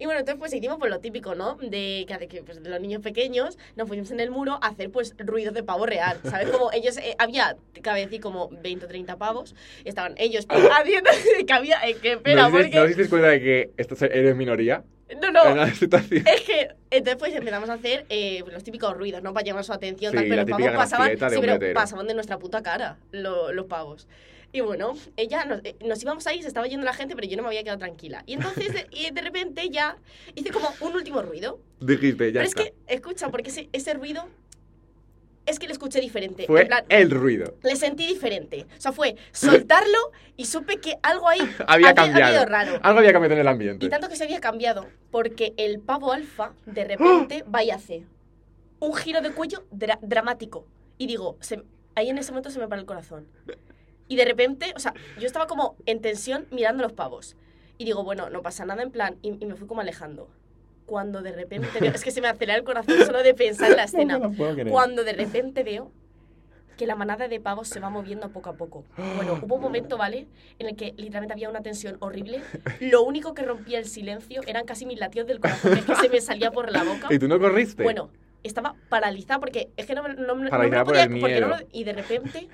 Y 0.00 0.04
bueno, 0.06 0.18
entonces 0.18 0.40
pues 0.40 0.52
hicimos 0.52 0.76
pues 0.80 0.90
lo 0.90 0.98
típico, 0.98 1.36
¿no? 1.36 1.54
De 1.54 2.04
que, 2.08 2.18
de 2.18 2.26
que 2.26 2.42
pues, 2.42 2.60
de 2.60 2.68
los 2.68 2.80
niños 2.80 3.02
pequeños 3.02 3.56
nos 3.76 3.86
fuimos 3.86 4.10
en 4.10 4.18
el 4.18 4.32
muro 4.32 4.58
a 4.60 4.66
hacer 4.66 4.90
pues 4.90 5.14
ruidos 5.16 5.54
de 5.54 5.62
pavo 5.62 5.86
real, 5.86 6.18
¿sabes? 6.24 6.50
Como 6.50 6.72
ellos, 6.72 6.96
eh, 6.96 7.14
había, 7.20 7.56
cabe 7.82 8.00
decir, 8.00 8.20
como 8.20 8.48
20 8.48 8.86
o 8.86 8.88
30 8.88 9.16
pavos, 9.16 9.54
estaban 9.84 10.14
ellos 10.18 10.44
pues, 10.46 10.64
haciendo, 10.80 11.10
que 11.46 11.52
había, 11.52 11.78
eh, 11.88 11.94
que 12.02 12.14
espera, 12.14 12.42
¿No 12.42 12.48
diste- 12.50 12.62
porque... 12.80 13.04
¿No 13.04 13.08
cuenta 13.10 13.28
de 13.28 13.40
que 13.40 13.70
esto 13.76 13.94
eres 14.06 14.34
minoría 14.34 14.82
No, 15.22 15.30
no, 15.30 15.46
en 15.50 15.56
la 15.56 15.72
situación? 15.72 16.24
es 16.26 16.40
que 16.42 16.68
entonces 16.90 17.16
pues 17.16 17.34
empezamos 17.34 17.68
a 17.70 17.74
hacer 17.74 18.06
eh, 18.08 18.42
los 18.50 18.64
típicos 18.64 18.96
ruidos, 18.96 19.22
¿no? 19.22 19.32
Para 19.32 19.46
llamar 19.46 19.64
su 19.64 19.72
atención, 19.72 20.10
Sí, 20.12 20.16
tal, 20.16 20.28
pero 20.28 20.42
los 20.42 20.50
pavos 20.50 20.76
pasaban, 20.76 21.08
de 21.16 21.30
sí, 21.30 21.36
pero 21.40 21.74
pasaban 21.74 22.06
de 22.08 22.14
nuestra 22.14 22.38
puta 22.38 22.62
cara 22.62 22.98
lo- 23.12 23.52
los 23.52 23.66
pavos. 23.66 24.08
Y 24.52 24.60
bueno, 24.62 24.96
ella 25.16 25.44
nos, 25.44 25.60
eh, 25.64 25.76
nos 25.84 26.02
íbamos 26.02 26.26
ahí, 26.26 26.40
se 26.40 26.48
estaba 26.48 26.66
yendo 26.66 26.84
la 26.84 26.94
gente, 26.94 27.14
pero 27.14 27.28
yo 27.28 27.36
no 27.36 27.42
me 27.42 27.48
había 27.48 27.62
quedado 27.62 27.78
tranquila. 27.78 28.22
Y 28.26 28.34
entonces, 28.34 28.72
de- 28.72 28.86
y 28.90 29.10
de 29.10 29.20
repente 29.20 29.68
ya 29.70 29.96
hice 30.34 30.50
como 30.50 30.68
un 30.80 30.94
último 30.94 31.20
ruido. 31.22 31.60
Dijiste, 31.80 32.32
ya 32.32 32.40
pero 32.40 32.48
está. 32.48 32.62
es 32.62 32.70
que, 32.70 32.94
escucha, 32.94 33.28
porque 33.30 33.50
ese, 33.50 33.68
ese 33.72 33.94
ruido 33.94 34.28
es 35.46 35.58
que 35.58 35.66
lo 35.66 35.72
escuché 35.72 36.00
diferente. 36.00 36.46
Fue 36.46 36.62
En 36.62 36.68
plan, 36.68 36.84
el 36.88 37.10
ruido. 37.10 37.54
le 37.62 37.76
sentí 37.76 38.06
diferente. 38.06 38.66
O 38.76 38.80
sea, 38.80 38.92
fue 38.92 39.16
soltarlo 39.32 39.98
y 40.36 40.46
supe 40.46 40.78
que 40.78 40.96
algo 41.02 41.28
ahí 41.28 41.38
Había 41.66 41.90
había, 41.90 41.94
cambiado. 41.94 42.26
habido 42.38 42.44
raro. 42.46 42.80
Algo 42.82 42.98
había 42.98 43.12
cambiado 43.12 43.34
en 43.34 43.40
el 43.40 43.48
ambiente. 43.48 43.86
Y 43.86 43.88
tanto 43.88 44.08
que 44.08 44.16
se 44.16 44.24
había 44.24 44.40
cambiado, 44.40 44.86
porque 45.10 45.54
el 45.56 45.80
pavo 45.80 46.12
alfa 46.12 46.52
de 46.66 46.84
repente 46.96 47.44
va 47.44 47.62
y 47.64 47.70
hace 47.70 48.04
un 48.80 48.94
giro 48.94 49.20
de 49.22 49.30
cuello 49.32 49.64
dra- 49.72 49.98
dramático. 50.02 50.66
Y 50.98 51.06
digo, 51.06 51.36
se- 51.40 51.62
ahí 51.94 52.10
en 52.10 52.18
ese 52.18 52.32
momento 52.32 52.50
se 52.50 52.58
me 52.58 52.68
para 52.68 52.80
el 52.80 52.86
corazón. 52.86 53.26
Y 54.08 54.16
de 54.16 54.24
repente, 54.24 54.72
o 54.76 54.78
sea, 54.78 54.94
yo 55.18 55.26
estaba 55.26 55.46
como 55.46 55.76
en 55.86 56.00
tensión 56.00 56.46
mirando 56.50 56.82
los 56.82 56.92
pavos. 56.92 57.36
Y 57.78 57.84
digo, 57.84 58.04
bueno, 58.04 58.30
no 58.30 58.40
pasa 58.42 58.64
nada 58.64 58.82
en 58.82 58.90
plan, 58.90 59.16
y, 59.22 59.36
y 59.42 59.46
me 59.46 59.54
fui 59.56 59.66
como 59.66 59.80
alejando. 59.80 60.28
Cuando 60.86 61.20
de 61.22 61.32
repente 61.32 61.68
veo, 61.80 61.92
es 61.92 62.02
que 62.04 62.10
se 62.12 62.20
me 62.20 62.28
acelera 62.28 62.56
el 62.58 62.64
corazón 62.64 62.96
solo 63.04 63.22
de 63.22 63.34
pensar 63.34 63.70
en 63.72 63.76
la 63.76 63.84
escena. 63.90 64.18
No. 64.18 64.32
Cuando 64.70 65.04
de 65.04 65.12
repente 65.12 65.62
veo 65.64 65.90
que 66.76 66.86
la 66.86 66.94
manada 66.94 67.26
de 67.26 67.40
pavos 67.40 67.68
se 67.68 67.80
va 67.80 67.88
moviendo 67.90 68.28
poco 68.28 68.50
a 68.50 68.52
poco. 68.52 68.84
Bueno, 69.16 69.38
hubo 69.42 69.54
un 69.56 69.62
momento, 69.62 69.96
¿vale? 69.98 70.26
En 70.58 70.68
el 70.68 70.76
que 70.76 70.92
literalmente 70.96 71.32
había 71.32 71.48
una 71.50 71.62
tensión 71.62 71.96
horrible. 72.00 72.42
Lo 72.80 73.02
único 73.02 73.34
que 73.34 73.42
rompía 73.42 73.78
el 73.78 73.86
silencio 73.86 74.42
eran 74.46 74.64
casi 74.66 74.84
mis 74.86 74.98
latidos 75.00 75.26
del 75.26 75.40
corazón, 75.40 75.72
que 75.74 75.80
es 75.80 75.84
que 75.86 75.94
se 75.96 76.08
me 76.08 76.20
salía 76.20 76.50
por 76.50 76.70
la 76.70 76.84
boca. 76.84 77.08
¿Y 77.10 77.18
tú 77.18 77.28
no 77.28 77.38
corriste? 77.38 77.82
Bueno, 77.82 78.10
estaba 78.42 78.74
paralizada 78.90 79.40
porque 79.40 79.70
es 79.76 79.86
que 79.86 79.94
no, 79.94 80.02
no, 80.06 80.08
me- 80.36 80.50
no 80.50 80.58
me 80.58 80.68
lo 80.68 80.84
por 80.84 80.84
podía... 80.84 81.04
el 81.04 81.18
porque 81.20 81.40
no 81.40 81.48
miedo. 81.48 81.68
y 81.72 81.84
de 81.84 81.92
repente 81.94 82.48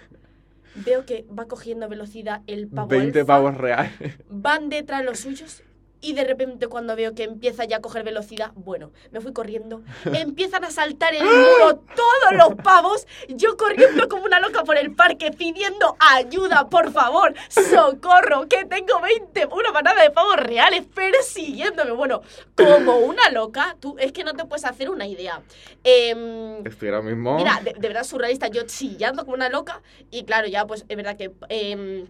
veo 0.76 1.04
que 1.04 1.26
va 1.36 1.46
cogiendo 1.46 1.86
velocidad 1.88 2.40
el 2.46 2.66
pavo 2.68 2.88
20 2.88 3.18
alfa, 3.20 3.26
pavos 3.34 3.56
reales. 3.58 3.92
van 4.30 4.68
detrás 4.70 5.00
de 5.00 5.06
los 5.06 5.18
suyos 5.18 5.62
y 6.02 6.12
de 6.12 6.24
repente 6.24 6.66
cuando 6.66 6.94
veo 6.94 7.14
que 7.14 7.22
empieza 7.22 7.64
ya 7.64 7.78
a 7.78 7.80
coger 7.80 8.02
velocidad, 8.02 8.52
bueno, 8.54 8.90
me 9.10 9.20
fui 9.20 9.32
corriendo, 9.32 9.82
empiezan 10.12 10.64
a 10.64 10.70
saltar 10.70 11.14
el 11.14 11.24
muro 11.24 11.82
todos 11.96 12.32
los 12.36 12.54
pavos, 12.62 13.06
yo 13.28 13.56
corriendo 13.56 14.08
como 14.08 14.24
una 14.24 14.40
loca 14.40 14.64
por 14.64 14.76
el 14.76 14.94
parque 14.94 15.30
pidiendo 15.30 15.96
ayuda, 15.98 16.68
por 16.68 16.92
favor, 16.92 17.34
socorro, 17.48 18.48
que 18.48 18.64
tengo 18.66 19.00
20, 19.00 19.46
una 19.46 19.72
manada 19.72 20.02
de 20.02 20.10
pavos 20.10 20.36
reales 20.36 20.84
persiguiéndome, 20.94 21.92
bueno, 21.92 22.20
como 22.56 22.98
una 22.98 23.30
loca, 23.30 23.76
tú 23.80 23.96
es 23.98 24.12
que 24.12 24.24
no 24.24 24.34
te 24.34 24.44
puedes 24.44 24.64
hacer 24.64 24.90
una 24.90 25.06
idea. 25.06 25.40
Em, 25.84 26.66
Estoy 26.66 26.88
ahora 26.88 27.02
mismo. 27.02 27.36
Mira, 27.36 27.60
de, 27.62 27.74
de 27.74 27.88
verdad 27.88 28.04
surrealista, 28.04 28.48
yo 28.48 28.62
chillando 28.66 29.24
como 29.24 29.36
una 29.36 29.48
loca. 29.48 29.82
Y 30.10 30.24
claro, 30.24 30.48
ya 30.48 30.66
pues 30.66 30.84
es 30.88 30.96
verdad 30.96 31.16
que 31.16 31.30
em, 31.48 32.06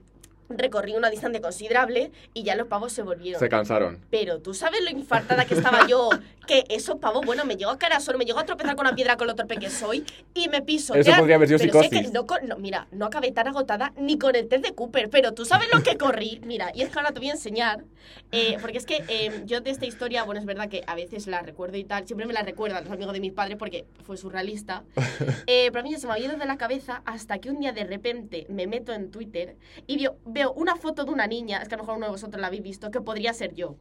recorrí 0.49 0.95
una 0.95 1.11
distancia 1.11 1.41
considerable 1.41 2.13
y 2.35 2.43
ya 2.43 2.57
los 2.57 2.67
pavos 2.67 2.93
se 2.93 3.03
volvieron. 3.03 3.41
Se 3.41 3.49
cansaron. 3.49 3.99
Pero 4.11 4.41
tú 4.41 4.55
sabes 4.55 4.83
lo 4.83 4.91
infartada 4.91 5.45
que 5.45 5.55
estaba 5.55 5.87
yo, 5.87 6.11
que 6.47 6.65
esos 6.69 6.97
pavos, 6.97 7.25
bueno, 7.25 7.45
me 7.45 7.57
llegó 7.57 7.71
a 7.71 7.79
cara 7.79 8.01
solo, 8.01 8.19
me 8.19 8.25
llegó 8.25 8.39
a 8.39 8.45
tropezar 8.45 8.77
con 8.77 8.87
una 8.87 8.95
piedra 8.95 9.17
con 9.17 9.27
lo 9.27 9.35
torpe 9.35 9.57
que 9.57 9.71
soy 9.71 10.05
y 10.35 10.49
me 10.49 10.63
piso. 10.63 10.95
Eso 10.95 11.13
podría 11.17 11.37
haber 11.37 11.49
sido 11.49 11.59
pero 11.59 11.73
si 11.73 11.79
es 11.79 11.85
psicosis. 11.85 12.11
que 12.11 12.13
no, 12.13 12.27
no, 12.47 12.59
mira, 12.59 12.87
no 12.91 13.07
acabé 13.07 13.33
tan 13.33 13.49
agotada 13.49 13.93
ni 13.97 14.19
con 14.19 14.35
el 14.37 14.49
test 14.49 14.65
de 14.65 14.75
Cooper, 14.75 15.11
pero 15.11 15.33
tú 15.33 15.45
sabes 15.45 15.69
lo 15.73 15.83
que 15.83 15.97
corrí. 15.97 16.41
Mira, 16.45 16.71
y 16.75 16.83
es 16.83 16.91
que 16.91 16.99
ahora 16.99 17.13
te 17.13 17.21
voy 17.21 17.29
a 17.29 17.33
enseñar, 17.33 17.85
eh, 18.31 18.57
porque 18.61 18.79
es 18.79 18.87
que 18.87 19.05
eh, 19.09 19.43
yo 19.47 19.61
de 19.61 19.71
esta 19.71 19.87
historia, 19.87 20.25
bueno, 20.25 20.41
es 20.41 20.47
verdad 20.47 20.69
que 20.69 20.83
a 20.87 20.95
veces 20.95 21.27
la 21.27 21.41
recuerdo 21.43 21.77
y 21.77 21.85
tal, 21.85 22.07
siempre 22.07 22.27
me 22.27 22.33
la 22.33 22.43
recuerdan 22.43 22.85
los 22.85 22.93
amigos 22.93 23.13
de 23.15 23.21
mis 23.21 23.33
padres 23.33 23.57
porque 23.57 23.85
fue 24.05 24.17
surrealista. 24.17 24.85
Eh, 25.47 25.71
pero 25.73 25.81
a 25.81 25.83
mí 25.83 25.91
ya 25.91 25.99
se 25.99 26.07
me 26.07 26.13
había 26.13 26.27
ido 26.27 26.37
de 26.37 26.47
la 26.47 26.57
cabeza 26.57 27.03
hasta 27.05 27.39
que 27.39 27.51
un 27.51 27.59
día 27.59 27.73
de 27.73 27.85
repente 27.85 28.47
me 28.49 28.67
meto 28.67 28.93
en 28.93 29.11
Twitter 29.11 29.57
y 29.87 29.99
veo, 29.99 30.17
veo 30.33 30.53
una 30.53 30.77
foto 30.77 31.05
de 31.05 31.11
una 31.11 31.27
niña, 31.27 31.59
es 31.63 31.69
que 31.69 31.75
a 31.75 31.79
lo 31.79 31.85
mejor 31.85 31.97
uno 31.99 32.07
de 32.07 32.13
vosotros 32.13 32.41
la 32.41 32.47
habéis 32.49 32.63
visto, 32.63 32.91
que 32.91 33.01
podría 33.01 33.33
ser 33.35 33.55
yo. 33.55 33.77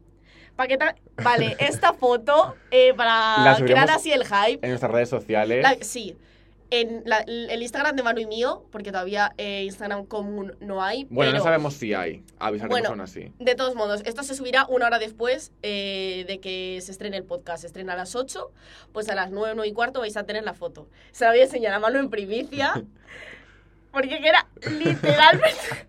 ¿Para 0.56 0.68
qué 0.68 0.78
tal? 0.78 0.96
Vale, 1.24 1.56
esta 1.60 1.94
foto, 1.94 2.56
eh, 2.72 2.94
para 2.94 3.56
crear 3.58 3.90
así 3.90 4.12
el 4.12 4.26
hype. 4.26 4.60
En 4.64 4.70
nuestras 4.70 4.92
redes 4.92 5.10
sociales. 5.10 5.64
La- 5.64 5.78
sí. 5.82 6.18
En 6.74 7.04
la- 7.06 7.20
el 7.28 7.62
Instagram 7.62 7.98
de 7.98 8.04
Manu 8.04 8.22
y 8.22 8.26
mío, 8.26 8.64
porque 8.72 8.92
todavía 8.94 9.34
eh, 9.38 9.64
Instagram 9.66 10.06
común 10.06 10.56
no 10.62 10.82
hay. 10.82 11.04
Bueno, 11.10 11.32
pero 11.32 11.38
no 11.40 11.44
sabemos 11.44 11.74
si 11.74 11.94
hay. 11.94 12.24
Avisaremos 12.40 12.70
Bueno. 12.74 12.90
aún 12.92 13.02
así. 13.02 13.34
De 13.40 13.56
todos 13.56 13.76
modos, 13.76 14.02
esto 14.06 14.24
se 14.24 14.36
subirá 14.36 14.66
una 14.68 14.86
hora 14.88 14.98
después 14.98 15.52
eh, 15.64 16.24
de 16.30 16.40
que 16.40 16.80
se 16.82 16.92
estrene 16.94 17.18
el 17.18 17.26
podcast. 17.26 17.62
Se 17.62 17.68
estrena 17.68 17.92
a 17.92 17.98
las 17.98 18.16
8, 18.16 18.52
pues 18.94 19.10
a 19.10 19.16
las 19.16 19.32
9, 19.32 19.52
9 19.56 19.68
y 19.68 19.74
cuarto 19.74 20.00
vais 20.00 20.16
a 20.16 20.24
tener 20.26 20.44
la 20.46 20.54
foto. 20.54 20.88
Se 21.12 21.26
la 21.26 21.32
voy 21.32 21.42
a 21.42 21.44
enseñar 21.44 21.74
a 21.74 21.80
Manu 21.80 22.00
en 22.00 22.10
primicia. 22.10 22.74
Porque 23.92 24.22
que 24.22 24.28
era 24.30 24.48
literalmente. 24.70 25.88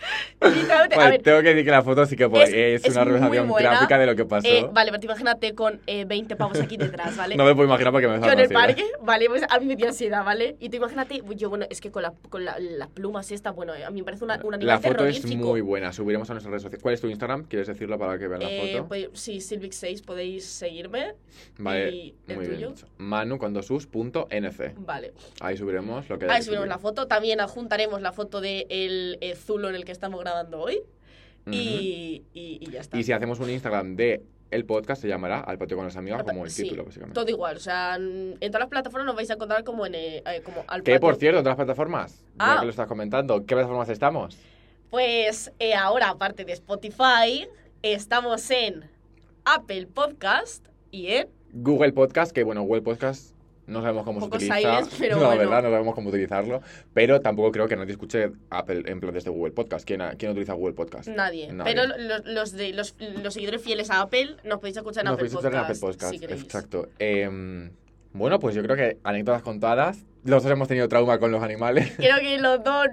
literalmente. 0.40 0.94
a 0.96 1.10
ver, 1.10 1.22
tengo 1.22 1.38
que 1.42 1.48
decir 1.48 1.64
que 1.64 1.70
la 1.70 1.82
foto 1.82 2.06
sí 2.06 2.16
que 2.16 2.28
pues, 2.28 2.48
es- 2.50 2.84
es, 2.84 2.92
una 2.94 3.04
representación 3.04 3.48
gráfica 3.52 3.98
de 3.98 4.06
lo 4.06 4.16
que 4.16 4.24
pasó. 4.24 4.46
eh, 4.48 4.66
vale, 4.72 4.90
pero 4.90 5.00
te 5.00 5.06
imagínate 5.06 5.54
con 5.54 5.80
eh, 5.86 6.04
20 6.06 6.36
pavos 6.36 6.58
aquí 6.60 6.76
detrás, 6.76 7.16
¿vale? 7.16 7.36
No 7.40 7.44
me 7.44 7.54
puedo 7.54 7.66
imaginar 7.68 7.92
porque 7.92 8.08
me 8.08 8.18
Yo 8.20 8.32
en 8.32 8.38
el 8.40 8.48
parque, 8.48 8.84
vale, 9.02 9.26
pues 9.28 9.42
a 9.48 9.58
mí 9.58 9.66
me 9.66 9.76
dio 9.76 9.86
ansiedad, 9.88 10.24
¿vale? 10.24 10.56
Y 10.60 10.68
tú 10.70 10.76
imagínate, 10.76 11.22
yo, 11.36 11.48
bueno, 11.50 11.66
es 11.70 11.80
que 11.80 11.90
con, 11.90 12.02
la, 12.02 12.12
con 12.28 12.44
la- 12.44 12.58
las 12.58 12.88
plumas 12.88 13.30
esta, 13.32 13.50
bueno, 13.50 13.72
a 13.72 13.90
mí 13.90 14.00
me 14.00 14.04
parece 14.04 14.24
una, 14.24 14.40
un 14.42 14.54
animal 14.54 14.66
La 14.66 14.80
foto 14.80 15.04
es 15.06 15.24
muy 15.26 15.60
buena. 15.60 15.92
Subiremos 15.92 16.28
a 16.30 16.34
nuestras 16.34 16.50
redes 16.50 16.62
sociales. 16.62 16.82
¿Cuál 16.82 16.94
es 16.94 17.00
tu 17.00 17.08
Instagram? 17.08 17.44
¿Quieres 17.44 17.68
decirlo 17.68 17.98
para 17.98 18.18
que 18.18 18.28
vean 18.28 18.42
la 18.42 18.50
Eh, 18.50 18.72
foto? 18.72 18.88
pues, 18.88 19.08
sí, 19.14 19.36
Silvix6 19.38 20.04
podéis 20.04 20.44
seguirme. 20.46 21.14
Vale, 21.58 21.90
¿y 21.90 22.14
el 22.28 22.36
muy 22.36 22.46
bien. 22.46 22.56
tuyo? 22.56 22.70
dicho. 22.70 22.86
Manu 22.98 23.38
con 23.38 23.52
dos 23.52 23.66
sus 23.66 23.86
punto 23.86 24.26
NC. 24.30 24.74
Vale. 24.78 25.12
Ahí 25.40 25.56
subiremos 25.56 26.08
lo 26.08 26.18
que 26.18 26.26
Ahí 26.26 26.38
que 26.38 26.42
subimos 26.42 26.62
subir. 26.64 26.68
la 26.68 26.78
foto. 26.78 27.06
También 27.06 27.40
adjuntaremos 27.40 28.00
la 28.02 28.12
foto 28.12 28.40
del 28.40 28.66
de 28.70 29.18
el 29.20 29.36
Zulo 29.36 29.68
en 29.68 29.74
el 29.76 29.84
que 29.84 29.89
estamos 29.92 30.20
grabando 30.20 30.60
hoy. 30.60 30.80
Y, 31.46 32.22
y, 32.34 32.58
y 32.60 32.70
ya 32.70 32.80
está. 32.80 32.98
Y 32.98 33.02
si 33.02 33.12
hacemos 33.12 33.40
un 33.40 33.50
Instagram 33.50 33.96
de 33.96 34.22
el 34.50 34.64
podcast, 34.64 35.00
se 35.00 35.08
llamará 35.08 35.40
Al 35.40 35.58
Patio 35.58 35.76
con 35.76 35.86
las 35.86 35.96
Amigas, 35.96 36.22
como 36.24 36.44
el 36.44 36.50
Sí, 36.50 36.64
título, 36.64 36.84
básicamente. 36.84 37.14
Todo 37.14 37.28
igual, 37.30 37.56
o 37.56 37.60
sea, 37.60 37.96
en 37.96 38.36
en 38.40 38.50
todas 38.50 38.60
las 38.60 38.68
plataformas 38.68 39.06
nos 39.06 39.14
vais 39.16 39.30
a 39.30 39.34
encontrar 39.34 39.62
como 39.64 39.86
en 39.86 39.94
eh, 39.94 40.22
eh, 40.26 40.42
como 40.44 40.64
al 40.66 40.82
Que 40.82 40.98
por 41.00 41.16
cierto, 41.16 41.40
otras 41.40 41.56
plataformas, 41.56 42.24
Ah. 42.38 42.54
ya 42.54 42.60
que 42.60 42.66
lo 42.66 42.70
estás 42.70 42.86
comentando, 42.88 43.40
¿qué 43.46 43.54
plataformas 43.54 43.88
estamos? 43.88 44.36
Pues 44.90 45.52
eh, 45.60 45.74
ahora, 45.74 46.10
aparte 46.10 46.44
de 46.44 46.52
Spotify, 46.52 47.46
estamos 47.82 48.50
en 48.50 48.90
Apple 49.44 49.86
Podcast 49.86 50.66
y 50.90 51.06
en 51.12 51.28
Google 51.52 51.92
Podcast, 51.92 52.32
que 52.32 52.42
bueno, 52.42 52.62
Google 52.62 52.82
Podcast 52.82 53.34
no 53.70 53.80
sabemos 53.80 54.04
cómo 54.04 54.20
se 54.20 54.26
utiliza. 54.26 54.56
silence, 54.56 54.96
pero 54.98 55.20
la 55.20 55.26
bueno. 55.28 55.40
verdad, 55.40 55.62
no 55.62 55.70
sabemos 55.70 55.94
cómo 55.94 56.08
utilizarlo. 56.10 56.60
Pero 56.92 57.20
tampoco 57.20 57.52
creo 57.52 57.68
que 57.68 57.76
nadie 57.76 57.92
escuche 57.92 58.32
Apple 58.50 58.82
en 58.86 59.00
plan 59.00 59.14
desde 59.14 59.30
Google 59.30 59.52
Podcast. 59.52 59.86
¿Quién, 59.86 60.02
quién 60.18 60.32
utiliza 60.32 60.52
Google 60.54 60.74
Podcast? 60.74 61.08
nadie. 61.08 61.52
Nadie. 61.52 61.74
Pero 61.74 61.86
los, 61.96 62.24
los, 62.26 62.52
de, 62.52 62.72
los, 62.72 62.94
los 63.22 63.32
seguidores 63.34 63.62
fieles 63.62 63.90
a 63.90 64.02
Apple 64.02 64.36
nos 64.44 64.58
podéis 64.58 64.76
escuchar 64.76 65.02
en 65.02 65.06
Nos 65.06 65.14
Apple 65.14 65.30
podéis 65.30 65.32
escuchar 65.32 65.52
en 65.52 65.76
Podcast. 65.76 65.82
Apple 65.82 66.20
Podcast. 66.20 66.38
si. 66.38 66.44
Exacto. 66.46 66.88
Em, 66.98 67.70
bueno, 68.12 68.38
pues 68.38 68.54
yo 68.54 68.62
creo 68.62 68.76
que 68.76 68.98
anécdotas 69.04 69.42
contadas. 69.42 70.04
Los 70.24 70.42
dos 70.42 70.52
hemos 70.52 70.68
tenido 70.68 70.86
trauma 70.88 71.18
con 71.18 71.32
los 71.32 71.42
animales. 71.42 71.94
Creo 71.96 72.18
que 72.18 72.38
los 72.38 72.62
dos, 72.62 72.88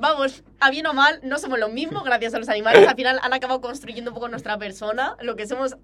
vamos, 0.00 0.42
a 0.58 0.68
bien 0.70 0.84
o 0.86 0.94
mal, 0.94 1.20
no 1.22 1.38
somos 1.38 1.60
los 1.60 1.72
mismos 1.72 2.02
gracias 2.02 2.34
a 2.34 2.40
los 2.40 2.48
animales. 2.48 2.88
Al 2.88 2.96
final 2.96 3.20
han 3.22 3.32
acabado 3.32 3.60
construyendo 3.60 4.10
un 4.10 4.14
poco 4.16 4.28
nuestra 4.28 4.58
persona, 4.58 5.16
lo 5.22 5.36
que 5.36 5.46
somos 5.46 5.76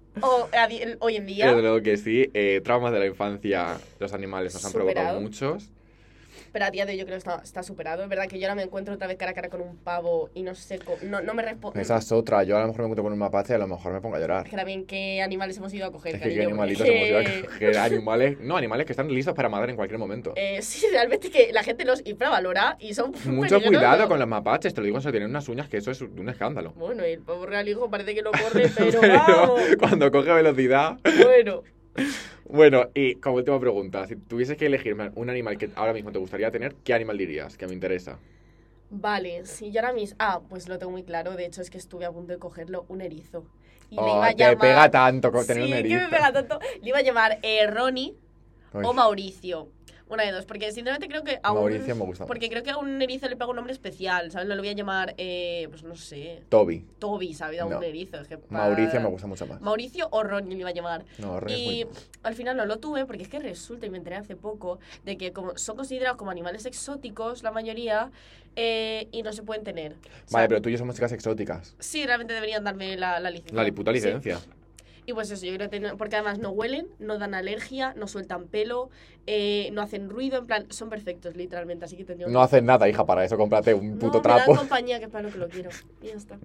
hoy 0.99 1.15
en 1.15 1.25
día. 1.25 1.47
Desde 1.47 1.61
luego 1.61 1.81
que 1.81 1.95
sí. 1.95 2.29
Eh, 2.33 2.59
traumas 2.65 2.91
de 2.91 2.99
la 2.99 3.05
infancia, 3.05 3.77
los 3.99 4.11
animales 4.11 4.53
nos 4.55 4.65
han 4.65 4.71
Superado. 4.71 4.93
provocado 4.93 5.21
muchos. 5.21 5.69
Pero 6.53 6.65
a 6.65 6.71
día 6.71 6.85
de 6.85 6.91
hoy 6.93 6.99
yo 6.99 7.05
creo 7.05 7.15
que 7.15 7.19
está, 7.27 7.41
está 7.43 7.63
superado. 7.63 8.03
Es 8.03 8.09
verdad 8.09 8.27
que 8.27 8.37
yo 8.39 8.45
ahora 8.45 8.53
me 8.55 8.61
encuentro 8.63 8.93
otra 8.93 9.07
vez 9.07 9.17
cara 9.17 9.31
a 9.31 9.33
cara 9.33 9.49
con 9.49 9.59
un 9.59 9.75
pavo 9.77 10.29
y 10.35 10.43
no 10.43 10.53
sé, 10.53 10.79
no, 11.01 11.19
no 11.21 11.33
me 11.33 11.41
respondo. 11.41 11.79
Esa 11.79 11.97
es 11.97 12.11
otra. 12.11 12.43
Yo 12.43 12.55
a 12.57 12.61
lo 12.61 12.67
mejor 12.67 12.81
me 12.81 12.85
encuentro 12.85 13.03
con 13.03 13.11
un 13.13 13.17
mapache 13.19 13.53
y 13.53 13.55
a 13.55 13.57
lo 13.59 13.67
mejor 13.67 13.91
me 13.91 13.99
pongo 14.01 14.15
a 14.15 14.19
llorar. 14.19 14.47
Que 14.47 14.55
también 14.55 14.85
qué 14.85 15.21
animales 15.21 15.57
hemos 15.57 15.73
ido 15.73 15.87
a 15.87 15.91
coger, 15.91 16.15
Es 16.15 16.21
que 16.21 16.29
qué 16.33 16.43
animalitos 16.43 16.87
hemos 16.87 17.07
ido 17.07 17.17
a 17.19 17.23
coger. 17.47 17.77
Animales, 17.79 18.37
no, 18.39 18.55
animales 18.55 18.85
que 18.85 18.93
están 18.93 19.11
listos 19.11 19.33
para 19.33 19.49
matar 19.49 19.71
en 19.71 19.75
cualquier 19.75 19.97
momento. 19.99 20.33
Eh, 20.35 20.61
sí, 20.61 20.85
realmente 20.91 21.31
que 21.31 21.51
la 21.51 21.63
gente 21.63 21.85
los 21.85 22.05
infravalora 22.05 22.77
y 22.79 22.93
son 22.93 23.09
Mucho 23.11 23.25
peligrosos. 23.57 23.67
cuidado 23.69 24.07
con 24.07 24.19
los 24.19 24.27
mapaches, 24.27 24.75
te 24.75 24.81
lo 24.81 24.85
digo, 24.85 25.01
se 25.01 25.09
tienen 25.09 25.31
unas 25.31 25.49
uñas 25.49 25.67
que 25.69 25.77
eso 25.77 25.89
es 25.89 26.01
un 26.01 26.29
escándalo. 26.29 26.71
Bueno, 26.73 27.03
y 27.07 27.13
el 27.13 27.21
pavo 27.21 27.47
real 27.47 27.67
hijo 27.67 27.89
parece 27.89 28.13
que 28.13 28.21
no 28.21 28.29
corre, 28.31 28.69
pero 28.77 29.01
Pero 29.01 29.13
vamos. 29.13 29.61
cuando 29.79 30.11
coge 30.11 30.31
velocidad. 30.31 30.97
Bueno, 31.23 31.63
Bueno, 32.45 32.89
y 32.93 33.15
como 33.15 33.37
última 33.37 33.59
pregunta, 33.59 34.05
si 34.07 34.15
tuvieses 34.15 34.57
que 34.57 34.65
elegir 34.67 34.95
un 35.15 35.29
animal 35.29 35.57
que 35.57 35.71
ahora 35.75 35.93
mismo 35.93 36.11
te 36.11 36.19
gustaría 36.19 36.51
tener, 36.51 36.75
¿qué 36.83 36.93
animal 36.93 37.17
dirías? 37.17 37.57
Que 37.57 37.67
me 37.67 37.73
interesa. 37.73 38.19
vale, 38.89 39.45
si 39.45 39.71
yo 39.71 39.81
ahora 39.81 39.93
mismo... 39.93 40.15
Ah, 40.19 40.41
pues 40.47 40.67
lo 40.69 40.77
tengo 40.79 40.91
muy 40.91 41.03
claro, 41.03 41.35
de 41.35 41.45
hecho 41.45 41.61
es 41.61 41.69
que 41.69 41.77
estuve 41.77 42.05
a 42.05 42.11
punto 42.11 42.33
de 42.33 42.39
cogerlo, 42.39 42.85
un 42.89 43.01
erizo. 43.01 43.49
Y 43.89 44.01
le 44.01 44.11
Oh, 44.11 44.13
iba 44.13 44.27
a 44.29 44.33
te 44.35 44.55
llamar... 44.55 44.57
pega 44.59 44.89
tanto 44.91 45.31
con 45.31 45.45
tener 45.47 45.63
sí, 45.63 45.69
un 45.69 45.73
erizo. 45.73 45.99
que 45.99 45.99
me 45.99 46.09
pega 46.09 46.31
tanto. 46.33 46.59
Le 46.81 46.89
iba 46.89 46.99
a 46.99 47.01
llamar 47.01 47.39
eh, 47.43 47.67
Ronnie 47.67 48.17
Uy, 48.73 48.87
o 48.87 48.93
Mauricio. 48.93 49.71
Una 50.09 50.23
de 50.23 50.31
dos, 50.31 50.45
porque 50.45 50.65
sinceramente 50.71 51.07
creo 51.07 51.23
que 51.23 51.39
a 51.41 51.51
un... 51.51 51.59
Mauricio 51.59 51.95
me 51.95 52.03
gusta 52.03 52.25
Porque 52.25 52.49
creo 52.49 52.61
que 52.61 52.69
a 52.71 52.77
un 52.77 53.01
erizo 53.01 53.27
le 53.29 53.35
pego 53.37 53.51
un 53.51 53.55
nombre 53.55 53.73
especial, 53.73 54.29
¿sabes? 54.31 54.47
No 54.47 54.53
le 54.55 54.61
voy 54.61 54.69
a 54.69 54.73
llamar, 54.73 55.15
eh, 55.17 55.65
pues 55.69 55.83
no 55.83 55.95
sé, 55.95 56.43
Toby. 56.49 56.85
Toby, 56.99 57.33
¿sabes? 57.33 57.61
A 57.61 57.65
un 57.65 57.71
No. 57.71 57.81
erizo. 57.81 58.17
Es 58.19 58.27
que 58.27 58.37
pa- 58.37 58.45
Mauricio 58.49 58.99
me 58.99 59.07
gusta 59.07 59.27
mucho 59.27 59.47
más. 59.47 59.61
Mauricio 59.61 60.09
o 60.11 60.21
Ronnie 60.23 60.55
le 60.55 60.59
iba 60.59 60.69
a 60.69 60.73
llamar. 60.73 61.05
No, 61.17 61.39
Ronnie 61.39 61.55
es 61.55 61.61
Y 61.61 61.85
muy- 61.85 61.93
al 62.23 62.35
final 62.35 62.57
no 62.57 62.65
lo 62.65 62.77
tuve 62.79 63.05
porque 63.05 63.23
es 63.23 63.29
que 63.29 63.39
resulta, 63.39 63.85
y 63.85 63.89
me 63.89 63.97
enteré 63.97 64.17
hace 64.17 64.35
poco, 64.35 64.79
de 65.05 65.17
que 65.17 65.31
como 65.31 65.57
son 65.57 65.77
considerados 65.77 66.17
como 66.17 66.31
animales 66.31 66.65
exóticos, 66.65 67.41
la 67.41 67.51
mayoría, 67.51 68.11
eh, 68.55 69.07
y 69.11 69.23
no 69.23 69.31
se 69.33 69.41
pueden 69.41 69.63
tener. 69.63 69.93
O 69.93 69.95
sea, 70.03 70.11
Vale, 70.31 70.47
pero 70.49 70.61
tú 70.61 70.69
y 70.69 70.73
yo 70.73 70.77
somos 70.77 70.95
chicas 70.95 71.11
exóticas. 71.13 71.75
Sí, 71.79 72.05
realmente 72.05 72.33
deberían 72.33 72.63
darme 72.63 72.97
la, 72.97 73.19
la 73.19 73.31
licencia. 73.31 73.63
La 73.63 73.71
puta 73.71 73.91
Sí. 73.91 73.95
licencia. 73.95 74.39
Y 75.05 75.13
pues 75.13 75.29
eso, 75.31 75.45
yo 75.45 75.53
creo 75.55 75.69
que 75.69 75.79
ten- 75.79 75.97
porque 75.97 76.15
además 76.15 76.39
no 76.39 76.51
huelen, 76.51 76.87
no 76.99 77.17
dan 77.17 77.33
alergia, 77.33 77.93
no 77.97 78.07
sueltan 78.07 78.47
pelo, 78.47 78.89
eh, 79.27 79.69
no 79.73 79.81
hacen 79.81 80.09
ruido, 80.09 80.37
en 80.39 80.47
plan, 80.47 80.65
son 80.69 80.89
perfectos 80.89 81.35
literalmente, 81.35 81.85
así 81.85 81.97
que 81.97 82.05
tendría 82.05 82.27
No 82.27 82.41
hacen 82.41 82.65
nada, 82.65 82.87
hija, 82.87 83.05
para 83.05 83.25
eso 83.25 83.37
cómprate 83.37 83.73
un 83.73 83.97
puto 83.97 84.17
no, 84.17 84.19
Me 84.19 84.21
trapo. 84.23 84.51
dan 84.51 84.57
compañía, 84.59 84.99
que 84.99 85.05
es 85.05 85.11
para 85.11 85.23
lo 85.27 85.31
que 85.33 85.39
lo 85.39 85.49
quiero. 85.49 85.69
Y 86.01 86.07
ya 86.07 86.15
está. 86.15 86.37